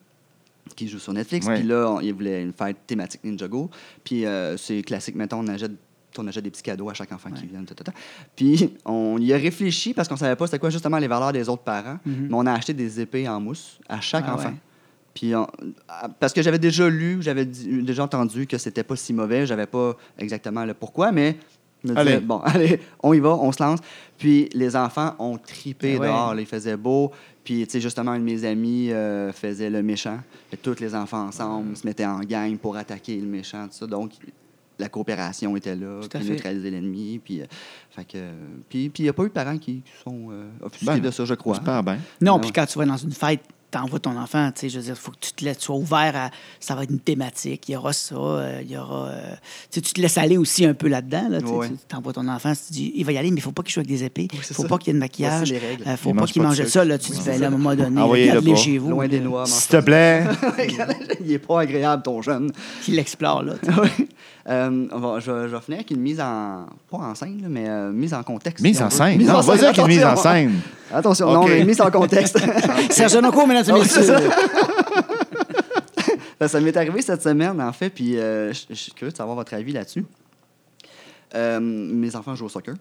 qui 0.74 0.88
joue 0.88 0.98
sur 0.98 1.12
Netflix. 1.12 1.46
Puis 1.46 1.62
là, 1.62 1.90
on- 1.92 2.00
il 2.00 2.12
voulait 2.14 2.42
une 2.42 2.52
fête 2.52 2.78
thématique 2.86 3.22
Ninjago. 3.24 3.70
Puis 4.02 4.24
c'est 4.56 4.82
classique, 4.82 5.14
mettons, 5.16 5.40
on 5.40 5.48
achète, 5.48 5.72
on 6.18 6.26
achète 6.26 6.44
des 6.44 6.50
petits 6.50 6.62
cadeaux 6.62 6.88
à 6.90 6.94
chaque 6.94 7.12
enfant 7.12 7.30
qui 7.30 7.46
vient. 7.46 7.62
ta, 7.64 7.74
ta, 7.74 7.84
ta. 7.84 7.92
Puis 8.34 8.74
on 8.84 9.18
y 9.18 9.32
a 9.32 9.36
réfléchi 9.36 9.94
parce 9.94 10.08
qu'on 10.08 10.16
savait 10.16 10.36
pas 10.36 10.46
c'était 10.46 10.58
quoi 10.58 10.70
justement 10.70 10.98
les 10.98 11.08
valeurs 11.08 11.32
des 11.32 11.48
autres 11.48 11.62
parents. 11.62 11.98
Mhm. 12.04 12.26
Mais 12.28 12.34
on 12.34 12.46
a 12.46 12.52
acheté 12.52 12.72
des 12.74 13.00
épées 13.00 13.28
en 13.28 13.40
mousse 13.40 13.78
à 13.88 14.00
chaque 14.00 14.24
Ah 14.28 14.34
enfant. 14.34 14.48
ouais. 14.48 14.54
Puis 15.14 15.34
on- 15.34 15.46
à- 15.88 16.08
parce 16.08 16.32
que 16.32 16.42
j'avais 16.42 16.58
déjà 16.58 16.88
lu, 16.88 17.18
j'avais 17.20 17.46
déjà 17.46 18.04
entendu 18.04 18.46
que 18.46 18.58
c'était 18.58 18.82
pas 18.84 18.96
si 18.96 19.12
mauvais, 19.12 19.46
j'avais 19.46 19.66
pas 19.66 19.96
exactement 20.18 20.64
le 20.64 20.74
pourquoi, 20.74 21.10
mais 21.12 21.36
je 21.84 21.92
me 21.92 21.96
disais, 22.04 22.20
bon, 22.20 22.38
allez, 22.44 22.80
on 23.02 23.12
y 23.14 23.20
va, 23.20 23.30
on 23.36 23.50
se 23.52 23.62
lance. 23.62 23.80
Puis 24.18 24.48
les 24.52 24.76
enfants 24.76 25.14
ont 25.18 25.38
tripé 25.38 25.98
ouais. 25.98 26.06
dehors, 26.06 26.34
il 26.38 26.44
faisait 26.46 26.76
beau. 26.76 27.12
Puis, 27.44 27.64
tu 27.66 27.72
sais, 27.74 27.80
justement, 27.80 28.10
un 28.10 28.18
de 28.18 28.24
mes 28.24 28.44
amis 28.44 28.90
euh, 28.90 29.32
faisait 29.32 29.70
le 29.70 29.80
méchant. 29.82 30.18
Que 30.50 30.56
tous 30.56 30.80
les 30.80 30.94
enfants 30.96 31.28
ensemble 31.28 31.76
se 31.76 31.86
mettaient 31.86 32.04
en 32.04 32.18
gang 32.20 32.56
pour 32.58 32.76
attaquer 32.76 33.16
le 33.20 33.26
méchant, 33.28 33.66
tout 33.68 33.74
ça. 33.74 33.86
Donc, 33.86 34.10
la 34.78 34.88
coopération 34.88 35.56
était 35.56 35.76
là, 35.76 36.00
puis 36.08 36.24
neutraliser 36.24 36.70
l'ennemi. 36.70 37.20
Puis, 37.22 37.40
euh, 37.40 37.46
fait 37.90 38.04
que, 38.04 38.18
puis, 38.68 38.88
puis 38.88 39.02
il 39.02 39.06
n'y 39.06 39.08
a 39.08 39.12
pas 39.12 39.24
eu 39.24 39.28
de 39.28 39.32
parents 39.32 39.58
qui, 39.58 39.82
sont 40.04 40.28
euh, 40.30 40.48
offusqués 40.62 40.86
Ben, 40.86 41.00
de 41.00 41.10
ça, 41.10 41.24
je 41.24 41.34
crois. 41.34 41.56
J'espère 41.56 41.82
bien. 41.82 41.98
Non, 42.20 42.38
puis 42.38 42.52
quand 42.52 42.66
tu 42.66 42.78
vas 42.78 42.86
dans 42.86 42.96
une 42.96 43.12
fête, 43.12 43.40
t'envoies 43.78 43.98
ton 44.00 44.16
enfant, 44.16 44.50
tu 44.52 44.60
sais, 44.62 44.68
je 44.68 44.78
veux 44.78 44.84
dire, 44.84 44.94
il 44.96 45.00
faut 45.02 45.10
que 45.12 45.16
tu 45.20 45.32
te 45.32 45.44
laisses, 45.44 45.58
tu 45.58 45.64
sois 45.64 45.76
ouvert 45.76 46.12
à. 46.16 46.30
Ça 46.60 46.74
va 46.74 46.82
être 46.84 46.90
une 46.90 46.98
thématique, 47.00 47.68
il 47.68 47.72
y 47.72 47.76
aura 47.76 47.92
ça, 47.92 48.14
euh, 48.16 48.60
il 48.62 48.70
y 48.70 48.76
aura. 48.76 49.08
euh, 49.08 49.30
tu 49.70 49.76
sais, 49.76 49.80
tu 49.80 49.92
te 49.92 50.00
laisses 50.00 50.18
aller 50.18 50.36
aussi 50.36 50.64
un 50.64 50.74
peu 50.74 50.88
là-dedans, 50.88 51.28
là, 51.30 51.40
tu 51.40 51.46
sais, 51.46 51.52
Ouais. 51.52 51.68
tu 51.68 51.74
t'envoies 51.88 52.12
ton 52.12 52.26
enfant, 52.28 52.52
tu 52.52 52.60
te 52.68 52.72
dis, 52.72 52.92
il 52.94 53.04
va 53.04 53.12
y 53.12 53.18
aller, 53.18 53.30
mais 53.30 53.36
il 53.38 53.42
faut 53.42 53.52
pas 53.52 53.62
qu'il 53.62 53.72
joue 53.72 53.80
avec 53.80 53.88
des 53.88 54.04
épées, 54.04 54.28
il 54.32 54.38
c'est 54.42 54.54
faut 54.54 54.62
ça. 54.62 54.68
pas 54.68 54.78
qu'il 54.78 54.88
y 54.88 54.90
ait 54.90 54.94
de 54.94 54.98
maquillage, 54.98 55.52
euh, 55.52 55.96
faut 55.96 56.10
Il 56.10 56.14
pas 56.14 56.20
mange 56.22 56.32
qu'il 56.32 56.42
pas 56.42 56.48
de 56.50 56.56
mange 56.60 56.66
ça, 56.68 56.84
là, 56.84 56.98
tu 56.98 57.12
Oui, 57.12 57.18
dis, 57.18 57.24
ben 57.24 57.40
là, 57.40 57.46
à 57.46 57.48
un 57.48 57.52
moment 57.52 57.74
donné, 57.74 58.00
regarde-les 58.00 58.56
chez 58.56 58.78
vous. 58.78 58.90
Loin 58.90 59.08
des 59.08 59.18
là, 59.18 59.24
noix, 59.24 59.40
mange 59.40 59.48
S'il 59.50 59.70
te 59.70 59.80
plaît. 59.80 60.24
il 61.24 61.32
est 61.32 61.38
pas 61.38 61.60
agréable, 61.60 62.02
ton 62.02 62.22
jeune. 62.22 62.50
Qu'il 62.82 62.94
l'explore, 62.96 63.42
là. 63.42 63.54
Euh, 64.48 64.86
on 64.92 64.98
va- 65.00 65.18
je, 65.18 65.28
vais- 65.32 65.48
je 65.48 65.56
vais 65.56 65.60
finir 65.60 65.78
avec 65.78 65.90
une 65.90 65.98
mise 66.00 66.20
en. 66.20 66.66
Pas 66.88 66.98
en 66.98 67.16
scène, 67.16 67.42
là, 67.42 67.48
mais 67.50 67.68
euh, 67.68 67.90
mise 67.90 68.14
en 68.14 68.22
contexte. 68.22 68.62
Mise 68.62 68.80
en 68.80 68.90
scène? 68.90 69.18
Mise 69.18 69.26
Non, 69.26 69.38
en 69.38 69.40
vas-y 69.40 69.64
avec 69.64 69.76
une 69.78 69.86
mise 69.88 70.04
en 70.04 70.14
scène. 70.14 70.60
Attention, 70.92 71.32
non, 71.32 71.46
mais 71.46 71.64
mise 71.64 71.80
en 71.80 71.90
contexte. 71.90 72.38
Serge 72.90 73.16
Noncourt, 73.16 73.46
mesdames 73.46 73.76
et 73.76 73.84
c'est 73.84 74.00
messieurs. 74.00 74.16
Ben, 76.38 76.48
ça 76.48 76.60
m'est 76.60 76.76
arrivé 76.76 77.00
cette 77.00 77.22
semaine, 77.22 77.60
en 77.62 77.72
fait, 77.72 77.88
puis 77.88 78.18
euh, 78.18 78.52
je 78.52 78.60
je 78.68 78.74
suis 78.74 78.92
curieux 78.92 79.10
de 79.10 79.16
savoir 79.16 79.36
votre 79.36 79.54
avis 79.54 79.72
là-dessus. 79.72 80.04
Euh, 81.34 81.58
mes 81.60 82.14
enfants 82.14 82.34
jouent 82.34 82.44
au 82.44 82.50
soccer, 82.50 82.74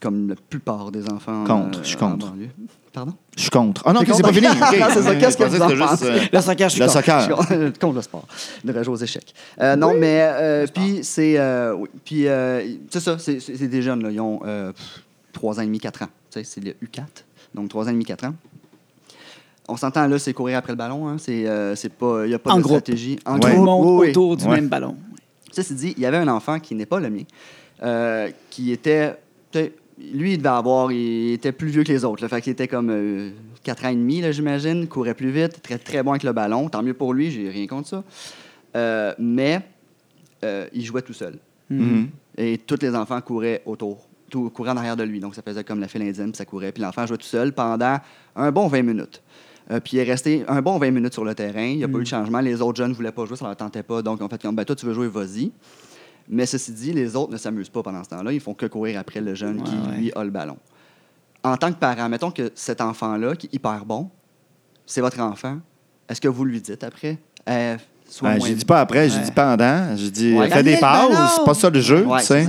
comme 0.00 0.28
la 0.28 0.36
plupart 0.36 0.92
des 0.92 1.10
enfants. 1.10 1.42
Contre, 1.44 1.80
euh, 1.80 1.82
je 1.82 1.88
suis 1.88 1.96
en 1.96 2.12
contre. 2.12 2.30
banlieue. 2.30 2.50
Pardon? 2.92 3.14
Je 3.36 3.40
suis 3.42 3.50
contre. 3.50 3.82
Ah 3.84 3.92
non, 3.92 4.00
c'est 4.06 4.22
pas 4.22 4.32
fini. 4.32 4.46
OK. 4.48 4.78
Non, 4.78 4.86
c'est 4.94 5.02
ça. 5.02 5.16
Qu'est-ce 5.16 5.36
que 5.36 5.44
Je 5.44 5.56
vous 5.56 5.62
en 5.62 5.86
pensez? 5.88 6.04
euh, 6.06 6.20
Le 6.32 6.40
soccer, 6.40 6.68
je 6.68 6.74
suis 6.74 6.80
Le 6.80 6.86
contre. 6.86 6.98
soccer. 7.00 7.18
Je 7.20 7.24
suis 7.24 7.34
contre- 7.34 7.78
contre 7.80 7.94
le 7.96 8.02
sport. 8.02 8.26
De 8.62 8.72
rejouer 8.72 8.94
aux 8.94 8.96
échecs. 9.02 9.34
Euh, 9.60 9.74
non, 9.74 9.92
mais 9.98 10.20
euh, 10.30 10.66
puis 10.72 11.00
c'est 11.02 11.36
euh, 11.36 11.74
oui, 11.74 11.88
puis 12.04 12.28
euh, 12.28 12.62
c'est 12.90 13.00
ça, 13.00 13.18
c'est 13.18 13.66
des 13.68 13.82
jeunes 13.82 14.04
là, 14.04 14.10
ils 14.12 14.20
ont 14.20 14.40
euh, 14.46 14.70
pff, 14.72 15.02
trois 15.32 15.58
ans 15.58 15.62
et 15.62 15.66
demi, 15.66 15.80
quatre 15.80 16.02
ans. 16.02 16.08
Tu 16.30 16.38
sais, 16.38 16.44
c'est 16.44 16.60
le 16.64 16.70
U4, 16.86 17.02
donc 17.54 17.68
trois 17.68 17.86
ans 17.86 17.90
et 17.90 17.92
demi, 17.92 18.04
quatre 18.04 18.24
ans. 18.24 18.34
On 19.68 19.76
s'entend 19.76 20.06
là, 20.06 20.18
c'est 20.18 20.34
courir 20.34 20.58
après 20.58 20.72
le 20.72 20.76
ballon. 20.76 21.08
Hein. 21.08 21.16
C'est 21.18 21.46
euh, 21.48 21.74
c'est 21.74 21.92
pas, 21.92 22.26
il 22.26 22.30
y 22.30 22.34
a 22.34 22.38
pas 22.38 22.52
En 22.52 22.58
de 22.58 22.62
groupe. 22.62 22.80
stratégie. 22.80 23.18
En 23.24 23.34
Ouais. 23.34 23.40
Tout 23.40 23.46
le 23.48 23.62
monde 23.62 23.86
oui, 23.86 23.96
oui. 24.06 24.10
autour 24.10 24.36
du 24.36 24.44
Ouais. 24.44 24.56
même 24.56 24.68
ballon. 24.68 24.96
Ceci 25.52 25.74
dit, 25.74 25.94
il 25.96 26.02
y 26.02 26.06
avait 26.06 26.16
un 26.18 26.28
enfant 26.28 26.58
qui 26.60 26.74
n'est 26.74 26.84
pas 26.86 27.00
le 27.00 27.08
mien, 27.10 27.22
euh, 27.82 28.28
qui 28.50 28.72
était. 28.72 29.14
Lui, 30.12 30.32
il 30.32 30.38
devait 30.38 30.48
avoir. 30.48 30.90
Il 30.92 31.32
était 31.32 31.52
plus 31.52 31.68
vieux 31.68 31.84
que 31.84 31.92
les 31.92 32.04
autres. 32.04 32.22
Là, 32.22 32.28
fait 32.28 32.40
qu'il 32.42 32.52
était 32.52 32.66
comme 32.68 32.90
euh, 32.90 33.30
4 33.62 33.84
ans 33.86 33.88
et 33.90 33.94
demi, 33.94 34.20
là, 34.20 34.32
j'imagine. 34.32 34.86
Courait 34.88 35.14
plus 35.14 35.30
vite. 35.30 35.62
Très, 35.62 35.78
très 35.78 36.02
bon 36.02 36.10
avec 36.10 36.24
le 36.24 36.32
ballon. 36.32 36.68
Tant 36.68 36.82
mieux 36.82 36.94
pour 36.94 37.14
lui, 37.14 37.30
j'ai 37.30 37.48
rien 37.48 37.66
contre 37.68 37.88
ça. 37.88 38.04
Euh, 38.76 39.14
mais 39.20 39.60
euh, 40.42 40.66
il 40.74 40.84
jouait 40.84 41.02
tout 41.02 41.12
seul. 41.12 41.38
Mhm. 41.70 42.08
Et 42.36 42.58
tous 42.58 42.78
les 42.82 42.94
enfants 42.96 43.20
couraient 43.20 43.62
autour, 43.64 44.08
tout, 44.34 44.50
couraient 44.50 44.70
en 44.72 44.76
arrière 44.76 44.96
de 44.96 45.04
lui. 45.04 45.20
Donc, 45.20 45.34
ça 45.36 45.42
faisait 45.42 45.62
comme 45.62 45.78
la 45.80 45.86
file 45.86 46.02
indienne, 46.02 46.32
puis 46.32 46.36
ça 46.38 46.44
courait. 46.44 46.72
Puis 46.72 46.82
l'enfant 46.82 47.06
jouait 47.06 47.16
tout 47.16 47.26
seul 47.26 47.52
pendant 47.52 47.98
un 48.34 48.50
bon 48.50 48.66
20 48.66 48.82
minutes. 48.82 49.22
Euh, 49.70 49.78
puis 49.80 49.96
il 49.96 50.00
est 50.00 50.02
resté 50.04 50.44
un 50.48 50.60
bon 50.60 50.76
20 50.78 50.90
minutes 50.90 51.12
sur 51.14 51.24
le 51.24 51.34
terrain. 51.34 51.62
Il 51.64 51.76
n'y 51.78 51.84
a 51.84 51.88
pas 51.88 51.98
eu 51.98 52.02
de 52.02 52.06
changement. 52.08 52.40
Les 52.40 52.60
autres 52.60 52.76
jeunes 52.76 52.90
ne 52.90 52.94
voulaient 52.94 53.12
pas 53.12 53.24
jouer, 53.26 53.36
ça 53.36 53.44
ne 53.44 53.50
leur 53.50 53.56
tentait 53.56 53.82
pas. 53.84 54.02
Donc, 54.02 54.20
en 54.20 54.28
fait, 54.28 54.42
comme, 54.42 54.56
ben, 54.56 54.64
toi, 54.64 54.74
tu 54.74 54.84
veux 54.86 54.92
jouer, 54.92 55.06
vas-y. 55.08 55.52
Mais 56.28 56.46
ceci 56.46 56.72
dit, 56.72 56.92
les 56.92 57.14
autres 57.16 57.32
ne 57.32 57.36
s'amusent 57.36 57.68
pas 57.68 57.82
pendant 57.82 58.02
ce 58.02 58.08
temps-là. 58.10 58.32
Ils 58.32 58.40
font 58.40 58.54
que 58.54 58.66
courir 58.66 58.98
après 58.98 59.20
le 59.20 59.34
jeune 59.34 59.62
qui, 59.62 59.72
Ouais, 59.72 59.96
lui, 59.96 60.12
a 60.16 60.24
le 60.24 60.30
ballon. 60.30 60.56
En 61.42 61.56
tant 61.56 61.70
que 61.72 61.78
parent, 61.78 62.08
mettons 62.08 62.30
que 62.30 62.50
cet 62.54 62.80
enfant-là, 62.80 63.36
qui 63.36 63.46
est 63.46 63.54
hyper 63.54 63.84
bon, 63.84 64.10
c'est 64.86 65.00
votre 65.00 65.20
enfant, 65.20 65.58
est-ce 66.08 66.20
que 66.20 66.28
vous 66.28 66.44
lui 66.44 66.60
dites 66.60 66.82
après, 66.82 67.18
sois 68.08 68.30
Ben, 68.30 68.38
moins 68.38 68.48
j'ai 68.48 68.54
dit 68.54 68.64
pas 68.64 68.80
après, 68.80 69.10
Ouais. 69.10 69.22
dit 69.24 69.30
pendant. 69.32 69.94
Dit 69.94 70.34
Ouais. 70.34 70.48
fais 70.50 70.62
des 70.62 70.78
ballon! 70.80 71.14
c'est 71.36 71.44
pas 71.44 71.54
ça 71.54 71.70
le 71.70 71.80
jeu, 71.80 72.04
Ouais, 72.06 72.20
tu 72.20 72.26
sais. 72.26 72.46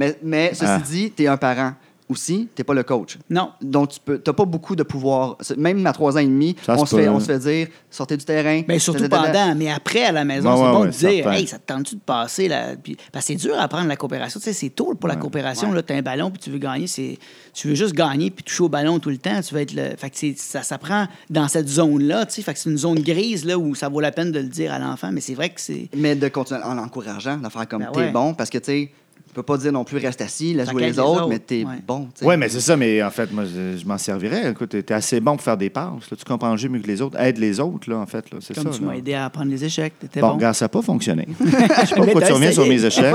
Mais, 0.00 0.18
mais 0.22 0.48
ceci 0.54 0.64
Ah. 0.66 0.78
dit, 0.78 1.12
tu 1.14 1.24
es 1.24 1.26
un 1.26 1.36
parent 1.36 1.74
aussi, 2.08 2.48
tu 2.56 2.60
n'es 2.60 2.64
pas 2.64 2.74
le 2.74 2.82
coach. 2.82 3.18
Non. 3.28 3.50
Donc, 3.62 3.90
tu 3.90 4.00
n'as 4.10 4.32
pas 4.32 4.44
beaucoup 4.44 4.74
de 4.74 4.82
pouvoir. 4.82 5.36
Même 5.56 5.86
à 5.86 5.92
trois 5.92 6.16
ans 6.16 6.18
et 6.18 6.24
demi, 6.26 6.56
Ça 6.66 6.74
on 6.76 6.84
se 6.84 6.96
fait, 6.96 7.08
on 7.08 7.20
se 7.20 7.26
fait 7.26 7.38
dire 7.38 7.68
sortez 7.88 8.16
du 8.16 8.24
terrain. 8.24 8.62
Bien, 8.66 8.80
surtout 8.80 9.08
pendant, 9.08 9.54
mais 9.54 9.70
après, 9.70 10.02
à 10.06 10.10
la 10.10 10.24
maison, 10.24 10.56
c'est 10.56 10.62
ouais, 10.64 10.72
bon 10.72 10.80
ouais, 10.80 10.86
de 10.88 10.92
dire. 10.92 11.30
Hey, 11.30 11.46
ça 11.46 11.58
te 11.60 11.72
tente-tu 11.72 11.94
de 11.94 12.00
passer 12.00 12.48
là? 12.48 12.74
Puis, 12.82 12.96
parce 13.12 13.26
que 13.26 13.32
c'est 13.34 13.38
dur 13.38 13.54
à 13.56 13.62
apprendre 13.62 13.86
la 13.86 13.94
coopération. 13.94 14.40
Tu 14.40 14.44
sais, 14.46 14.52
c'est 14.52 14.70
tôt 14.70 14.92
pour 14.98 15.08
la 15.08 15.14
coopération. 15.14 15.70
Ouais. 15.70 15.82
Tu 15.84 15.92
as 15.92 15.96
un 15.98 16.02
ballon 16.02 16.32
puis 16.32 16.40
tu 16.40 16.50
veux 16.50 16.58
gagner. 16.58 16.88
c'est 16.88 17.16
Tu 17.54 17.68
veux 17.68 17.76
juste 17.76 17.94
gagner 17.94 18.32
puis 18.32 18.42
toucher 18.42 18.64
au 18.64 18.68
ballon 18.68 18.98
tout 18.98 19.10
le 19.10 19.18
temps. 19.18 19.40
Tu 19.40 19.54
veux 19.54 19.60
être 19.60 19.72
le... 19.72 19.90
fait 19.96 20.10
que 20.10 20.16
c'est- 20.18 20.36
ça 20.36 20.64
s'apprend 20.64 21.06
dans 21.28 21.46
cette 21.46 21.68
zone-là. 21.68 22.26
tu 22.26 22.32
sais. 22.34 22.42
Fait 22.42 22.54
que 22.54 22.58
c'est 22.58 22.70
une 22.70 22.78
zone 22.78 22.98
grise 23.02 23.44
là, 23.44 23.56
où 23.56 23.76
ça 23.76 23.88
vaut 23.88 24.00
la 24.00 24.10
peine 24.10 24.32
de 24.32 24.40
le 24.40 24.48
dire 24.48 24.72
à 24.72 24.80
l'enfant. 24.80 25.10
Mais 25.12 25.20
c'est 25.20 25.34
vrai 25.34 25.50
que 25.50 25.60
c'est. 25.60 25.88
Mais 25.96 26.16
de 26.16 26.26
continuer 26.26 26.60
en 26.64 26.74
l'encourageant, 26.74 27.36
de 27.36 27.48
faire 27.48 27.68
comme 27.68 27.82
Ben 27.84 27.90
t'es 27.92 28.00
ouais. 28.00 28.10
bon, 28.10 28.34
parce 28.34 28.50
que 28.50 28.58
tu 28.58 28.64
sais, 28.64 28.90
tu 29.30 29.34
peux 29.34 29.44
pas 29.44 29.56
dire 29.58 29.70
non 29.70 29.84
plus 29.84 29.98
reste 29.98 30.20
assis, 30.22 30.54
laisse 30.54 30.68
jouer 30.68 30.82
les 30.82 30.88
les 30.90 30.98
autres, 30.98 31.20
autres, 31.20 31.28
mais 31.28 31.38
t'es 31.38 31.62
ouais. 31.64 31.74
bon. 31.86 32.08
tu. 32.18 32.24
Oui, 32.24 32.36
mais 32.36 32.48
c'est 32.48 32.58
ça, 32.58 32.76
mais 32.76 33.00
en 33.00 33.12
fait, 33.12 33.30
moi, 33.32 33.44
je, 33.44 33.78
je 33.78 33.86
m'en 33.86 33.96
servirais. 33.96 34.50
Écoute, 34.50 34.70
t'es 34.70 34.92
assez 34.92 35.20
bon 35.20 35.36
pour 35.36 35.42
faire 35.44 35.56
des 35.56 35.70
passes. 35.70 36.10
là. 36.10 36.16
Tu 36.16 36.24
comprends 36.24 36.50
le 36.50 36.56
jeu 36.56 36.68
mieux 36.68 36.80
que 36.80 36.88
les 36.88 37.00
autres. 37.00 37.16
Aide 37.16 37.38
les 37.38 37.60
autres, 37.60 37.88
là, 37.88 37.98
en 37.98 38.06
fait. 38.06 38.28
là. 38.32 38.38
C'est 38.40 38.54
ça. 38.54 38.62
Comme 38.64 38.72
tu 38.72 38.80
là. 38.80 38.88
m'as 38.88 38.94
aidé 38.96 39.14
à 39.14 39.26
apprendre 39.26 39.48
les 39.52 39.64
échecs. 39.64 39.92
T'étais 40.00 40.20
Bon, 40.20 40.30
bon. 40.30 40.34
regarde, 40.34 40.56
ça 40.56 40.64
n'a 40.64 40.68
pas 40.70 40.82
fonctionné. 40.82 41.28
Je 41.40 41.86
sais 41.86 41.94
pas 41.94 42.02
pourquoi 42.02 42.22
tu 42.22 42.32
reviens 42.32 42.50
sur 42.50 42.66
mes 42.66 42.84
échecs, 42.84 43.14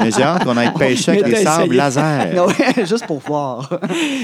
mais 0.00 0.10
j'ai 0.10 0.22
hâte 0.22 0.44
qu'on 0.44 0.56
aille 0.58 0.74
pêcher 0.74 1.12
avec 1.12 1.24
des 1.24 1.36
sables 1.36 1.74
laser. 1.76 2.34
Non, 2.34 2.46
ouais, 2.76 2.84
juste 2.84 3.06
pour 3.06 3.20
voir. 3.20 3.80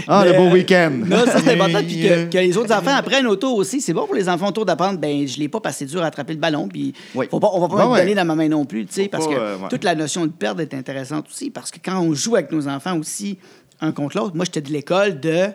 Ah, 0.06 0.26
le 0.26 0.32
beau 0.34 0.48
euh, 0.48 0.52
week-end. 0.52 0.92
Non, 1.06 1.24
ça 1.24 1.40
c'est 1.42 1.54
important. 1.54 1.78
Puis 1.86 2.02
que, 2.02 2.24
que 2.30 2.36
les 2.38 2.54
autres 2.58 2.74
enfants 2.74 2.94
apprennent 2.94 3.26
auto 3.26 3.54
aussi. 3.56 3.80
C'est 3.80 3.94
bon 3.94 4.04
pour 4.04 4.14
les 4.14 4.28
enfants 4.28 4.48
autour 4.48 4.66
d'apprendre. 4.66 4.98
Ben, 4.98 5.26
je 5.26 5.38
l'ai 5.38 5.48
pas 5.48 5.60
passé 5.60 5.86
dur 5.86 6.02
à 6.02 6.06
attraper 6.08 6.34
le 6.34 6.38
ballon. 6.38 6.68
Puis 6.68 6.92
Oui. 7.14 7.26
faut 7.30 7.40
pas, 7.40 7.48
on 7.54 7.60
va 7.60 7.68
pas 7.68 7.86
Ouais, 7.88 7.94
me 7.94 8.02
donner 8.02 8.14
dans 8.14 8.26
ma 8.26 8.34
main 8.34 8.48
non 8.48 8.66
plus, 8.66 8.84
tu 8.84 8.92
sais, 8.92 9.08
parce 9.08 9.26
que 9.26 9.32
euh, 9.34 9.56
toute 9.70 9.84
la 9.84 9.94
notion 9.94 10.26
de 10.26 10.30
perdre 10.32 10.60
est 10.60 10.74
intéressante 10.74 10.97
aussi. 11.28 11.50
Parce 11.50 11.70
que 11.70 11.78
quand 11.82 12.00
on 12.00 12.14
joue 12.14 12.36
avec 12.36 12.52
nos 12.52 12.68
enfants 12.68 12.98
aussi, 12.98 13.38
un 13.80 13.92
contre 13.92 14.16
l'autre, 14.16 14.36
moi 14.36 14.44
j'étais 14.44 14.60
de 14.60 14.70
l'école 14.70 15.20
de, 15.20 15.48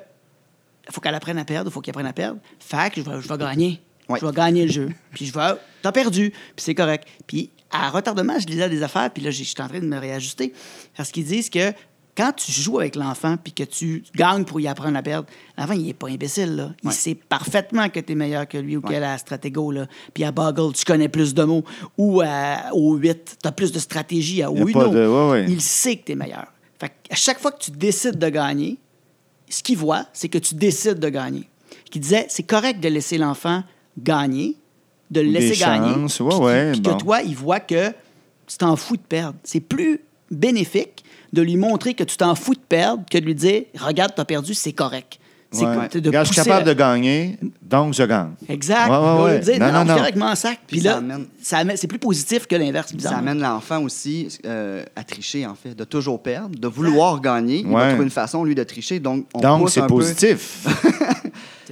faut 0.91 1.01
qu'elle 1.01 1.15
apprenne 1.15 1.37
à 1.37 1.45
perdre, 1.45 1.71
faut 1.71 1.81
qu'elle 1.81 1.93
apprenne 1.93 2.07
à 2.07 2.13
perdre. 2.13 2.39
Fait 2.59 2.93
que 2.93 3.01
je 3.01 3.09
vais, 3.09 3.21
je 3.21 3.27
vais 3.27 3.37
gagner. 3.37 3.81
Ouais. 4.09 4.19
Je 4.19 4.25
vais 4.25 4.33
gagner 4.33 4.65
le 4.65 4.71
jeu. 4.71 4.89
Puis 5.13 5.25
je 5.25 5.33
vais, 5.33 5.53
t'as 5.81 5.91
perdu. 5.91 6.31
Puis 6.31 6.57
c'est 6.57 6.75
correct. 6.75 7.07
Puis 7.25 7.49
à 7.71 7.89
retardement, 7.89 8.37
je 8.39 8.47
lisais 8.47 8.69
des 8.69 8.83
affaires. 8.83 9.09
Puis 9.11 9.23
là, 9.23 9.31
j'étais 9.31 9.61
en 9.61 9.67
train 9.67 9.79
de 9.79 9.85
me 9.87 9.97
réajuster. 9.97 10.53
Parce 10.95 11.11
qu'ils 11.11 11.25
disent 11.25 11.49
que 11.49 11.73
quand 12.15 12.31
tu 12.33 12.51
joues 12.51 12.79
avec 12.79 12.95
l'enfant 12.95 13.37
puis 13.43 13.53
que 13.53 13.63
tu 13.63 14.03
gagnes 14.15 14.43
pour 14.45 14.59
y 14.59 14.67
apprendre 14.67 14.97
à 14.97 15.01
perdre, 15.01 15.27
l'enfant, 15.57 15.73
il 15.73 15.89
est 15.89 15.93
pas 15.93 16.07
imbécile. 16.09 16.55
Là. 16.55 16.71
Il 16.83 16.87
Ouais. 16.89 16.93
sait 16.93 17.15
parfaitement 17.15 17.89
que 17.89 17.99
tu 17.99 18.11
es 18.11 18.15
meilleur 18.15 18.47
que 18.47 18.57
lui 18.57 18.77
ou 18.77 18.81
Ouais. 18.81 18.89
qu'elle 18.89 19.03
a 19.03 19.13
à 19.13 19.17
Stratego. 19.17 19.71
Là. 19.71 19.87
Puis 20.13 20.23
à 20.23 20.31
Boggle, 20.31 20.73
tu 20.73 20.85
connais 20.85 21.09
plus 21.09 21.33
de 21.33 21.43
mots. 21.43 21.63
Ou 21.97 22.21
à, 22.21 22.73
au 22.73 22.95
8, 22.95 23.37
tu 23.41 23.47
as 23.47 23.51
plus 23.51 23.71
de 23.71 23.79
stratégie. 23.79 24.43
À 24.43 24.47
a 24.47 24.51
Uno, 24.51 24.65
de- 24.89 25.31
ouais, 25.31 25.45
il 25.49 25.61
sait 25.61 25.95
que 25.95 26.05
tu 26.05 26.11
es 26.11 26.15
meilleur. 26.15 26.45
Fait 26.79 26.91
à 27.09 27.15
chaque 27.15 27.39
fois 27.39 27.51
que 27.51 27.63
tu 27.63 27.71
décides 27.71 28.19
de 28.19 28.29
gagner, 28.29 28.77
ce 29.49 29.63
qu'il 29.63 29.77
voit, 29.77 30.05
c'est 30.13 30.29
que 30.29 30.37
tu 30.37 30.55
décides 30.55 30.99
de 30.99 31.09
gagner. 31.09 31.49
Qui 31.89 31.99
disait, 31.99 32.25
c'est 32.29 32.43
correct 32.43 32.79
de 32.79 32.89
laisser 32.89 33.17
l'enfant 33.17 33.63
gagner, 33.99 34.55
de 35.11 35.21
le 35.21 35.27
Des 35.31 35.39
laisser 35.39 35.59
gagner. 35.59 35.93
chances, 35.93 36.17
puis 36.17 36.81
bon. 36.81 36.93
que 36.97 36.99
toi, 37.03 37.21
il 37.21 37.35
voit 37.35 37.59
que 37.59 37.89
tu 38.47 38.57
t'en 38.57 38.75
fous 38.75 38.97
de 38.97 39.01
perdre. 39.01 39.37
C'est 39.43 39.59
plus 39.59 39.99
bénéfique 40.31 41.02
de 41.33 41.41
lui 41.41 41.57
montrer 41.57 41.93
que 41.95 42.03
tu 42.03 42.15
t'en 42.15 42.35
fous 42.35 42.53
de 42.53 42.59
perdre 42.59 43.03
que 43.09 43.17
de 43.17 43.25
lui 43.25 43.35
dire, 43.35 43.63
regarde, 43.79 44.13
tu 44.15 44.21
as 44.21 44.25
perdu, 44.25 44.53
c'est 44.53 44.71
correct. 44.73 45.19
C'est 45.55 45.65
Ouais. 45.65 45.87
de 45.87 46.07
Regarde, 46.09 46.25
je 46.25 46.33
suis 46.33 46.41
capable 46.41 46.65
la- 46.65 46.73
de 46.73 46.79
gagner, 46.79 47.37
donc 47.61 47.93
je 47.93 48.01
gagne. 48.01 48.31
Exact. 48.49 48.89
Ouais, 48.89 48.97
ouais, 48.97 49.23
ouais. 49.23 49.39
dire, 49.39 49.59
Non, 49.59 49.65
non, 49.67 49.71
non, 49.71 49.79
non, 49.79 49.85
non. 49.91 49.97
je 49.97 50.01
avec 50.01 50.15
mon 50.15 50.33
sac. 50.33 50.59
Puis 50.65 50.79
là, 50.79 50.97
amène- 50.97 51.27
ça 51.43 51.57
amène- 51.59 51.77
c'est 51.77 51.85
plus 51.85 51.99
positif 51.99 52.47
que 52.47 52.55
l'inverse, 52.55 52.91
Ça 52.97 53.17
amène 53.17 53.39
l'enfant 53.39 53.83
aussi 53.83 54.29
euh, 54.47 54.83
à 54.95 55.03
tricher, 55.03 55.45
en 55.45 55.53
fait, 55.53 55.75
de 55.75 55.83
toujours 55.83 56.23
perdre, 56.23 56.57
de 56.57 56.67
vouloir 56.67 57.21
gagner. 57.21 57.59
Il 57.59 57.67
va 57.71 57.89
trouver 57.89 58.03
une 58.05 58.09
façon, 58.09 58.43
lui, 58.43 58.55
de 58.55 58.63
tricher. 58.63 58.99
Donc, 58.99 59.27
on 59.35 59.41
Donc, 59.41 59.61
pousse 59.61 59.73
c'est 59.73 59.81
un 59.81 59.87
peu- 59.87 59.93
positif. 59.93 60.65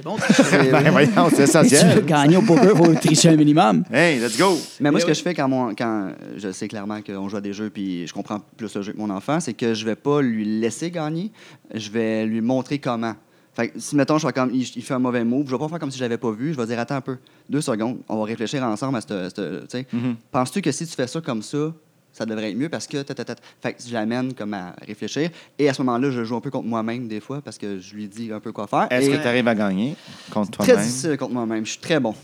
C'est 0.02 0.08
bon. 0.08 0.16
C'est- 0.18 0.70
ben, 0.70 0.90
voyons, 0.90 1.28
c'est 1.34 1.46
Si 1.46 1.52
tu 1.52 1.58
veux 1.58 1.64
essentiel. 1.70 2.04
gagner 2.04 2.36
au 2.36 2.42
poker, 2.42 2.72
il 2.74 2.76
faut 2.76 2.94
tricher 2.94 3.28
un 3.28 3.36
minimum. 3.36 3.84
Hey, 3.92 4.18
let's 4.18 4.36
go. 4.38 4.56
Mais 4.80 4.90
moi, 4.90 5.00
ce 5.00 5.06
que 5.06 5.14
je 5.14 5.22
fais 5.22 5.34
quand, 5.34 5.48
mon, 5.48 5.74
quand 5.74 6.12
je 6.36 6.50
sais 6.52 6.68
clairement 6.68 7.00
qu'on 7.02 7.28
joue 7.28 7.36
à 7.36 7.40
des 7.40 7.52
jeux 7.52 7.70
puis 7.70 8.06
je 8.06 8.12
comprends 8.12 8.40
plus 8.56 8.74
le 8.74 8.82
jeu 8.82 8.92
que 8.92 8.98
mon 8.98 9.10
enfant, 9.10 9.38
c'est 9.40 9.52
que 9.54 9.74
je 9.74 9.84
vais 9.84 9.94
pas 9.96 10.20
lui 10.20 10.44
laisser 10.60 10.90
gagner, 10.90 11.30
je 11.74 11.90
vais 11.90 12.26
lui 12.26 12.40
montrer 12.40 12.78
comment. 12.78 13.14
Fait 13.54 13.68
que 13.68 13.78
si, 13.78 13.94
mettons, 13.96 14.16
je 14.18 14.26
fais 14.26 14.32
comme, 14.32 14.50
il, 14.52 14.62
il 14.76 14.82
fait 14.82 14.94
un 14.94 14.98
mauvais 14.98 15.24
move, 15.24 15.46
je 15.46 15.52
vais 15.52 15.58
pas 15.58 15.68
faire 15.68 15.78
comme 15.78 15.90
si 15.90 15.98
je 15.98 16.02
l'avais 16.02 16.16
pas 16.16 16.30
vu, 16.30 16.52
je 16.54 16.58
vais 16.58 16.66
dire, 16.66 16.78
attends 16.80 16.94
un 16.96 17.00
peu, 17.02 17.18
deux 17.50 17.60
secondes, 17.60 17.98
on 18.08 18.16
va 18.16 18.24
réfléchir 18.24 18.62
ensemble 18.64 18.96
à 18.96 19.00
ce. 19.02 19.28
tu 19.30 19.44
sais. 19.68 19.86
Mhm. 19.92 20.16
Penses-tu 20.30 20.62
que 20.62 20.72
si 20.72 20.86
tu 20.86 20.94
fais 20.94 21.06
ça 21.06 21.20
comme 21.20 21.42
ça, 21.42 21.72
ça 22.12 22.26
devrait 22.26 22.50
être 22.50 22.56
mieux 22.56 22.68
parce 22.68 22.86
que. 22.86 23.02
ta, 23.02 23.14
ta, 23.14 23.24
ta. 23.24 23.34
Fait 23.62 23.72
que 23.74 23.82
je 23.86 23.92
l'amène 23.92 24.34
comme 24.34 24.54
à 24.54 24.74
réfléchir. 24.86 25.30
Et 25.58 25.68
à 25.68 25.74
ce 25.74 25.82
moment-là, 25.82 26.10
je 26.10 26.24
joue 26.24 26.36
un 26.36 26.40
peu 26.40 26.50
contre 26.50 26.68
moi-même 26.68 27.08
des 27.08 27.20
fois 27.20 27.40
parce 27.40 27.58
que 27.58 27.78
je 27.78 27.94
lui 27.94 28.06
dis 28.08 28.30
un 28.32 28.40
peu 28.40 28.52
quoi 28.52 28.66
faire. 28.66 28.86
Est-ce 28.90 29.08
Et 29.08 29.16
que 29.16 29.22
tu 29.22 29.28
arrives 29.28 29.48
à 29.48 29.54
gagner 29.54 29.96
contre 30.30 30.50
Très 30.58 30.66
toi-même? 30.72 30.84
difficile 30.86 31.16
contre 31.16 31.32
moi-même. 31.32 31.64
Je 31.66 31.70
suis 31.72 31.80
très 31.80 31.98
bon. 32.00 32.14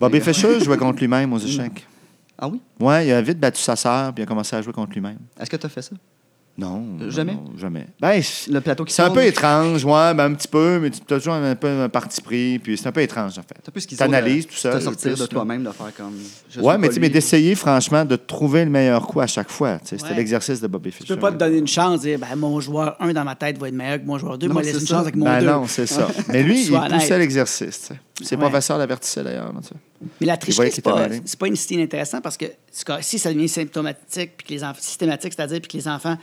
Bobby 0.00 0.20
Fischer 0.20 0.60
jouait 0.64 0.76
contre 0.76 1.00
lui-même 1.00 1.32
aux 1.32 1.38
échecs. 1.38 1.86
Ah 2.38 2.48
oui? 2.48 2.60
Ouais, 2.78 3.06
il 3.08 3.12
a 3.12 3.20
vite 3.20 3.40
battu 3.40 3.60
sa 3.60 3.74
sœur, 3.74 4.12
puis 4.14 4.22
il 4.22 4.24
a 4.24 4.26
commencé 4.28 4.54
à 4.54 4.62
jouer 4.62 4.72
contre 4.72 4.92
lui-même. 4.92 5.18
Est-ce 5.40 5.50
que 5.50 5.56
tu 5.56 5.66
as 5.66 5.68
fait 5.68 5.82
ça? 5.82 5.96
Non. 6.58 6.84
Euh, 7.00 7.08
jamais? 7.10 7.34
non, 7.34 7.44
jamais. 7.56 7.86
Ben, 8.00 8.20
c'est 8.20 8.50
Le 8.50 8.60
plateau 8.60 8.84
qui 8.84 8.92
c'est 8.92 9.02
un 9.02 9.10
peu 9.10 9.22
étrange, 9.24 9.84
ouais, 9.84 10.12
ben, 10.14 10.24
un 10.24 10.34
petit 10.34 10.48
peu, 10.48 10.80
mais 10.80 10.90
tu 10.90 10.98
as 11.14 11.18
toujours 11.18 11.34
un 11.34 11.54
peu 11.54 11.68
un 11.68 11.88
parti 11.88 12.20
pris, 12.20 12.58
puis 12.58 12.76
c'est 12.76 12.88
un 12.88 12.92
peu 12.92 13.00
étrange, 13.00 13.38
en 13.38 13.42
fait. 13.42 13.70
Peu 13.72 13.78
ce 13.78 13.86
qu'ils 13.86 13.96
T'analyses 13.96 14.44
ont 14.44 14.68
de- 14.68 14.74
tout 14.74 14.80
sortir 14.82 15.12
plus, 15.12 15.20
de 15.20 15.26
toi-même, 15.26 15.62
de 15.62 15.70
faire 15.70 15.94
comme. 15.96 16.14
je 16.50 16.60
Ouais, 16.60 16.76
mais, 16.76 16.88
tu 16.88 16.98
mais 16.98 17.08
d'essayer, 17.10 17.54
franchement, 17.54 18.04
de 18.04 18.16
trouver 18.16 18.64
le 18.64 18.70
meilleur 18.72 19.06
coup 19.06 19.20
à 19.20 19.28
chaque 19.28 19.50
fois. 19.50 19.78
tu 19.78 19.86
sais, 19.90 19.98
C'était 19.98 20.10
Ouais. 20.10 20.16
l'exercice 20.16 20.60
de 20.60 20.66
Bobby 20.66 20.90
Fischer. 20.90 21.04
Tu 21.06 21.14
peux 21.14 21.20
pas 21.20 21.30
te 21.30 21.36
donner 21.36 21.58
une 21.58 21.68
chance, 21.68 22.00
dire, 22.00 22.18
ben, 22.18 22.34
mon 22.34 22.58
joueur 22.58 22.96
1 22.98 23.12
dans 23.12 23.24
ma 23.24 23.36
tête 23.36 23.56
va 23.56 23.68
être 23.68 23.74
meilleur 23.74 24.00
que 24.00 24.06
mon 24.06 24.18
joueur 24.18 24.36
2, 24.36 24.48
Non, 24.48 24.54
moi, 24.54 24.62
laisse 24.62 24.74
une 24.74 24.80
ça. 24.80 24.86
chance 24.96 25.02
avec 25.02 25.14
mon 25.14 25.26
Ben 25.26 25.38
2. 25.40 25.46
non, 25.46 25.66
c'est 25.68 25.86
ça. 25.86 26.08
Mais 26.28 26.42
lui, 26.42 26.64
il 26.64 26.72
poussait 26.72 27.18
l'exercice. 27.20 27.88
tu. 28.16 28.24
Ses 28.24 28.34
Ouais. 28.34 28.40
professeurs 28.40 28.78
l'avertissaient 28.78 29.22
d'ailleurs. 29.22 29.52
tu. 29.62 29.74
Mais 30.20 30.26
la 30.26 30.36
tricherie, 30.36 30.72
c'est 30.72 30.82
pas, 30.82 31.06
pas 31.38 31.46
une 31.46 31.54
style 31.54 31.80
intéressant 31.80 32.20
parce 32.20 32.36
que 32.36 32.46
si 33.00 33.16
ça 33.20 33.32
devient 33.32 33.48
symptomatique, 33.48 34.32
puis 34.36 34.46
que 34.48 34.52
les 34.54 34.64
enfants, 34.64 34.80
systématique, 34.80 35.32
c'est-à-dire 35.36 35.60
puis 35.60 35.68
que 35.68 35.76
les 35.76 35.86
enfants 35.86 36.16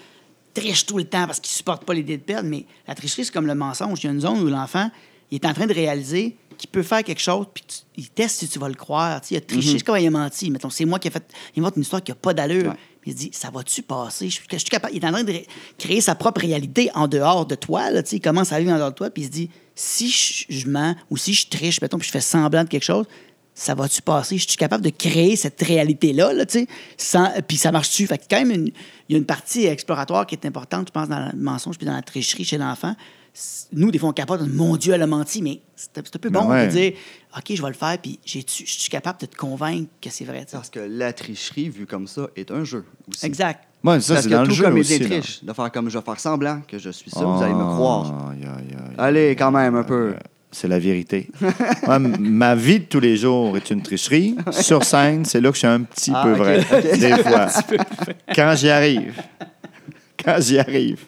trichent 0.55 0.85
tout 0.87 0.97
le 0.97 1.03
temps 1.03 1.27
parce 1.27 1.39
qu'ils 1.39 1.53
supportent 1.53 1.85
pas 1.85 1.93
l'idée 1.93 2.17
de 2.17 2.23
perdre, 2.23 2.49
mais 2.49 2.65
la 2.87 2.95
tricherie, 2.95 3.25
c'est 3.25 3.31
comme 3.33 3.45
le 3.47 3.53
mensonge. 3.55 3.99
Il 4.03 4.07
y 4.07 4.09
a 4.09 4.13
une 4.13 4.21
zone 4.21 4.39
où 4.41 4.47
l'enfant 4.47 4.89
il 5.31 5.35
est 5.35 5.45
en 5.45 5.53
train 5.53 5.67
de 5.67 5.73
réaliser 5.73 6.35
qu'il 6.57 6.69
peut 6.69 6.83
faire 6.83 7.03
quelque 7.03 7.19
chose, 7.21 7.47
puis 7.53 7.63
tu- 7.67 7.77
il 7.97 8.09
teste 8.09 8.37
si 8.39 8.47
tu 8.47 8.59
vas 8.59 8.69
le 8.69 8.75
croire. 8.75 9.19
Tu 9.21 9.27
sais, 9.29 9.35
il 9.35 9.37
a 9.39 9.41
triché, 9.41 9.77
c'est 9.77 9.83
comme 9.83 9.97
il 9.97 10.07
a 10.07 10.09
menti. 10.09 10.49
Mettons, 10.49 10.69
c'est 10.69 10.85
moi 10.85 10.99
qui 10.99 11.09
ai 11.09 11.11
fait. 11.11 11.23
Il 11.55 11.59
invente 11.61 11.75
une 11.75 11.81
histoire 11.81 12.01
qui 12.03 12.11
n'a 12.11 12.15
pas 12.15 12.33
d'allure. 12.33 12.71
Ouais. 12.71 12.77
Il 13.07 13.11
se 13.13 13.17
dit, 13.17 13.29
ça 13.33 13.51
va-tu 13.51 13.81
passer? 13.83 14.29
Je 14.29 14.35
suis, 14.35 14.43
je 14.51 14.57
suis 14.57 14.69
capable. 14.69 14.95
Il 14.95 15.03
est 15.03 15.07
en 15.07 15.11
train 15.11 15.23
de 15.23 15.31
ré- 15.31 15.47
créer 15.77 15.99
sa 16.01 16.15
propre 16.15 16.41
réalité 16.41 16.89
en 16.95 17.07
dehors 17.07 17.45
de 17.45 17.53
toi. 17.55 17.91
Là, 17.91 18.01
tu 18.01 18.11
sais, 18.11 18.15
il 18.15 18.19
commence 18.21 18.51
à 18.53 18.59
vivre 18.59 18.71
en 18.71 18.77
dehors 18.77 18.91
de 18.91 18.95
toi, 18.95 19.09
puis 19.11 19.23
il 19.23 19.25
se 19.25 19.31
dit, 19.31 19.49
si 19.75 20.09
je, 20.09 20.45
je 20.49 20.67
mens 20.69 20.95
ou 21.09 21.17
si 21.17 21.33
je 21.33 21.47
triche, 21.47 21.81
mettons, 21.81 21.97
puis 21.97 22.07
je 22.07 22.11
fais 22.11 22.21
semblant 22.21 22.63
de 22.63 22.69
quelque 22.69 22.83
chose, 22.85 23.05
ça 23.57 23.73
va-tu 23.73 24.01
passer? 24.01 24.37
Je 24.37 24.47
suis 24.47 24.57
capable 24.57 24.83
de 24.83 24.89
créer 24.91 25.35
cette 25.37 25.61
réalité-là, 25.61 26.33
là, 26.33 26.45
tu 26.45 26.67
sais, 26.97 27.41
puis 27.47 27.57
ça 27.57 27.71
marche-tu? 27.71 28.05
Fait 28.05 28.17
que 28.17 28.23
quand 28.29 28.37
même, 28.37 28.51
une- 28.51 28.67
il 29.07 29.13
y 29.13 29.15
a 29.15 29.17
une 29.17 29.25
partie 29.25 29.65
exploratoire 29.65 30.27
qui 30.27 30.35
est 30.35 30.45
importante, 30.45 30.89
je 30.89 30.91
pense, 30.91 31.07
dans 31.09 31.31
le 31.31 31.39
mensonge 31.41 31.77
puis 31.77 31.87
dans 31.87 31.93
la 31.95 32.01
tricherie 32.01 32.43
chez 32.43 32.57
l'enfant. 32.57 32.95
Nous, 33.73 33.91
des 33.91 33.97
fois, 33.99 34.09
on 34.09 34.13
capote, 34.13 34.41
mon 34.47 34.77
Dieu, 34.77 34.93
elle 34.93 35.01
a 35.01 35.07
menti, 35.07 35.41
mais 35.41 35.59
c'est 35.75 35.97
un 35.97 36.01
peu 36.19 36.29
Ben 36.29 36.41
bon 36.41 36.49
ouais. 36.51 36.67
de 36.67 36.71
dire, 36.71 36.93
OK, 37.37 37.43
je 37.53 37.61
vais 37.61 37.67
le 37.67 37.73
faire, 37.73 37.97
puis 38.01 38.17
je 38.25 38.39
suis 38.47 38.89
capable 38.89 39.19
de 39.19 39.25
te 39.25 39.35
convaincre 39.35 39.89
que 40.01 40.09
c'est 40.09 40.23
vrai. 40.25 40.45
tu 40.45 40.51
sais. 40.51 40.57
Parce 40.57 40.69
que 40.69 40.79
la 40.79 41.11
tricherie, 41.11 41.67
vue 41.69 41.85
comme 41.85 42.07
ça, 42.07 42.27
est 42.37 42.49
un 42.51 42.63
jeu 42.63 42.85
aussi. 43.09 43.25
Exact. 43.25 43.61
Ouais, 43.83 43.99
ça, 43.99 44.13
Parce 44.15 44.23
c'est 44.23 44.29
que 44.29 44.35
dans 44.35 44.41
le 44.43 44.47
tout 44.47 44.53
jeu 44.55 44.63
comédien 44.63 44.95
aussi. 44.97 45.07
là. 45.09 45.19
triche, 45.19 45.43
de 45.43 45.53
faire 45.53 45.71
comme 45.71 45.89
je 45.89 45.97
vais 45.97 46.03
faire 46.03 46.19
semblant 46.19 46.61
que 46.67 46.79
je 46.79 46.89
suis 46.89 47.11
ça, 47.11 47.23
vous 47.25 47.43
allez 47.43 47.53
me 47.53 47.75
croire. 47.75 48.29
Aïe, 48.31 48.39
aïe, 48.43 48.75
aïe. 48.75 48.95
Allez, 48.97 49.35
quand 49.35 49.51
même, 49.51 49.75
un 49.75 49.83
peu. 49.83 50.15
C'est 50.57 50.69
la 50.69 50.79
vérité. 50.79 51.27
Moi, 51.85 51.99
ma 51.99 52.55
vie 52.55 52.79
de 52.79 52.85
tous 52.85 53.01
les 53.01 53.17
jours 53.17 53.57
est 53.57 53.69
une 53.71 53.81
tricherie. 53.81 54.37
Sur 54.51 54.85
scène, 54.85 55.25
c'est 55.25 55.41
là 55.41 55.49
que 55.49 55.55
je 55.55 55.59
suis 55.59 55.67
un 55.67 55.81
petit 55.81 56.13
Ah, 56.15 56.23
peu 56.23 56.31
vrai. 56.31 56.59
Des 56.97 57.09
fois. 57.23 57.47
Quand 58.33 58.53
j'y 58.55 58.69
arrive. 58.69 59.13
quand 60.23 60.37
j'y 60.39 60.57
arrive. 60.57 60.99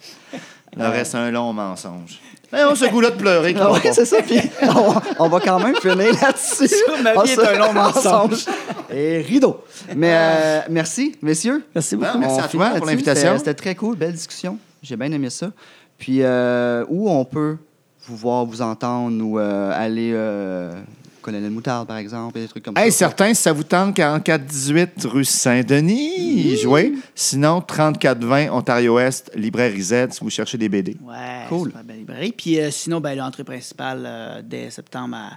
Le 0.76 0.88
reste, 0.90 1.16
un 1.16 1.32
long 1.32 1.54
mensonge. 1.54 2.20
Mais 2.52 2.66
on 2.66 2.76
ce 2.76 2.86
goût-là 2.90 3.12
de 3.12 3.16
pleurer. 3.16 3.56
Ah 3.58 3.68
pas. 3.82 3.94
c'est 3.94 4.04
ça. 4.04 4.22
Puis 4.22 4.38
on, 4.64 4.96
on 5.20 5.30
va 5.30 5.40
quand 5.40 5.60
même 5.60 5.76
finir 5.78 6.14
là-dessus. 6.22 6.76
Ma 7.02 7.24
vie 7.24 7.32
est 7.32 7.40
un 7.40 7.58
long 7.58 7.74
mensonge. 7.86 8.46
Et 8.94 9.20
rideau. 9.22 9.62
Mais 9.96 10.12
euh, 10.14 10.60
merci, 10.70 11.16
messieurs. 11.22 11.64
Merci 11.74 11.96
beaucoup. 11.96 12.18
Merci 12.18 12.36
On 12.38 12.44
à 12.44 12.48
toi 12.50 12.70
pour 12.78 12.86
l'invitation. 12.86 13.30
C'était- 13.38 13.38
C'était 13.40 13.54
très 13.54 13.76
cool, 13.76 13.96
belle 13.96 14.12
discussion. 14.14 14.58
J'ai 14.84 14.98
bien 14.98 15.10
aimé 15.14 15.30
ça. 15.30 15.52
Puis 15.98 16.20
euh, 16.22 16.84
où 16.90 17.10
on 17.10 17.24
peut 17.24 17.58
vous 18.08 18.16
voir, 18.18 18.46
vous 18.46 18.62
entendre 18.62 19.24
ou 19.24 19.38
euh, 19.40 19.72
aller 19.74 20.12
euh, 20.14 20.74
Colonel 21.22 21.50
Moutarde, 21.52 21.88
par 21.88 21.98
exemple, 21.98 22.38
et 22.38 22.42
des 22.42 22.48
trucs 22.48 22.64
comme 22.64 22.78
Hey, 22.78 22.90
ça. 22.92 23.00
certain, 23.00 23.34
si 23.34 23.42
ça 23.42 23.52
vous 23.52 23.64
tente, 23.64 23.94
4418 23.96 25.04
rue 25.06 25.26
Saint-Denis, 25.26 26.54
y 26.54 26.58
jouer. 26.58 26.94
Sinon, 27.16 27.60
3420 27.62 28.50
Ontario-Est, 28.52 29.32
librairie 29.36 29.82
Z, 29.82 29.94
si 30.12 30.20
vous 30.22 30.30
cherchez 30.30 30.58
des 30.58 30.70
BD. 30.70 30.96
Ouais, 31.04 31.16
Cool. 31.50 31.68
super 31.70 31.84
belle 31.84 31.98
librairie. 31.98 32.32
Puis 32.32 32.60
euh, 32.60 32.72
sinon, 32.72 33.02
ben, 33.02 33.18
l'entrée 33.18 33.44
principale 33.44 34.04
euh, 34.06 34.42
dès 34.44 34.70
septembre 34.70 35.16
à 35.18 35.32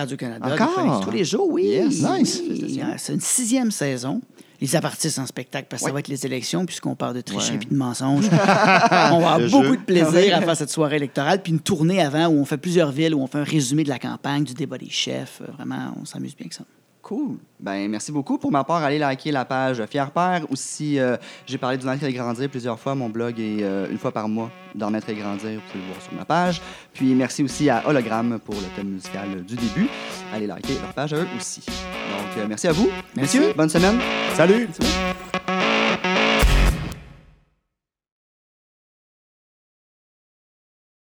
Radio-Canada. 0.00 0.54
Encore? 0.54 1.00
Tous 1.04 1.10
les 1.10 1.24
jours, 1.24 1.48
oui. 1.50 1.64
Yes, 1.64 2.00
nice. 2.02 2.42
Oui, 2.48 2.80
C'est 2.98 3.14
une 3.14 3.20
sixième 3.20 3.70
saison. 3.72 4.20
Ils 4.64 4.76
appartissent 4.76 5.18
en 5.18 5.26
spectacle 5.26 5.66
parce 5.68 5.82
que 5.82 5.88
ça 5.88 5.92
va 5.92 5.98
être 6.00 6.08
les 6.08 6.24
élections, 6.24 6.64
puisqu'on 6.64 6.94
parle 6.94 7.14
de 7.14 7.20
tricherie 7.20 7.56
et 7.60 7.66
de 7.66 7.74
mensonges. 7.76 8.24
on 8.30 8.30
va 8.30 9.12
avoir 9.12 9.38
Le 9.38 9.48
beaucoup 9.50 9.64
jeu. 9.64 9.76
de 9.76 9.82
plaisir 9.82 10.36
à 10.36 10.40
faire 10.40 10.56
cette 10.56 10.70
soirée 10.70 10.96
électorale. 10.96 11.42
Puis 11.42 11.52
une 11.52 11.60
tournée 11.60 12.00
avant 12.00 12.28
où 12.28 12.40
on 12.40 12.46
fait 12.46 12.56
plusieurs 12.56 12.90
villes, 12.90 13.14
où 13.14 13.20
on 13.20 13.26
fait 13.26 13.38
un 13.38 13.44
résumé 13.44 13.84
de 13.84 13.90
la 13.90 13.98
campagne, 13.98 14.42
du 14.44 14.54
débat 14.54 14.78
des 14.78 14.88
chefs. 14.88 15.42
Euh, 15.42 15.52
Vraiment, 15.52 15.94
on 16.00 16.06
s'amuse 16.06 16.34
bien 16.34 16.48
que 16.48 16.54
ça. 16.54 16.64
Cool. 17.04 17.36
Ben, 17.60 17.86
merci 17.90 18.10
beaucoup. 18.10 18.38
Pour 18.38 18.50
ma 18.50 18.64
part, 18.64 18.82
allez 18.82 18.98
liker 18.98 19.30
la 19.30 19.44
page 19.44 19.84
Fier 19.90 20.10
Père. 20.10 20.50
Aussi, 20.50 20.98
euh, 20.98 21.18
j'ai 21.44 21.58
parlé 21.58 21.76
du 21.76 21.84
Naître 21.84 22.02
et 22.04 22.12
Grandir 22.14 22.48
plusieurs 22.48 22.80
fois. 22.80 22.94
Mon 22.94 23.10
blog 23.10 23.38
est 23.38 23.62
euh, 23.62 23.90
une 23.90 23.98
fois 23.98 24.10
par 24.10 24.26
mois 24.26 24.50
dans 24.74 24.90
Naître 24.90 25.10
et 25.10 25.14
Grandir. 25.14 25.50
Vous 25.50 25.70
pouvez 25.70 25.84
le 25.84 25.90
voir 25.90 26.02
sur 26.02 26.14
ma 26.14 26.24
page. 26.24 26.62
Puis 26.94 27.14
merci 27.14 27.42
aussi 27.44 27.68
à 27.68 27.86
Hologramme 27.86 28.38
pour 28.42 28.54
le 28.54 28.74
thème 28.74 28.88
musical 28.88 29.44
du 29.44 29.54
début. 29.54 29.86
Allez 30.32 30.46
liker 30.46 30.78
leur 30.80 30.94
page 30.94 31.12
à 31.12 31.18
eux 31.18 31.28
aussi. 31.36 31.60
Donc, 31.66 32.38
euh, 32.38 32.46
merci 32.48 32.68
à 32.68 32.72
vous. 32.72 32.88
Merci. 33.14 33.38
Messieurs, 33.38 33.52
bonne 33.54 33.68
semaine. 33.68 33.98
Salut! 34.34 34.68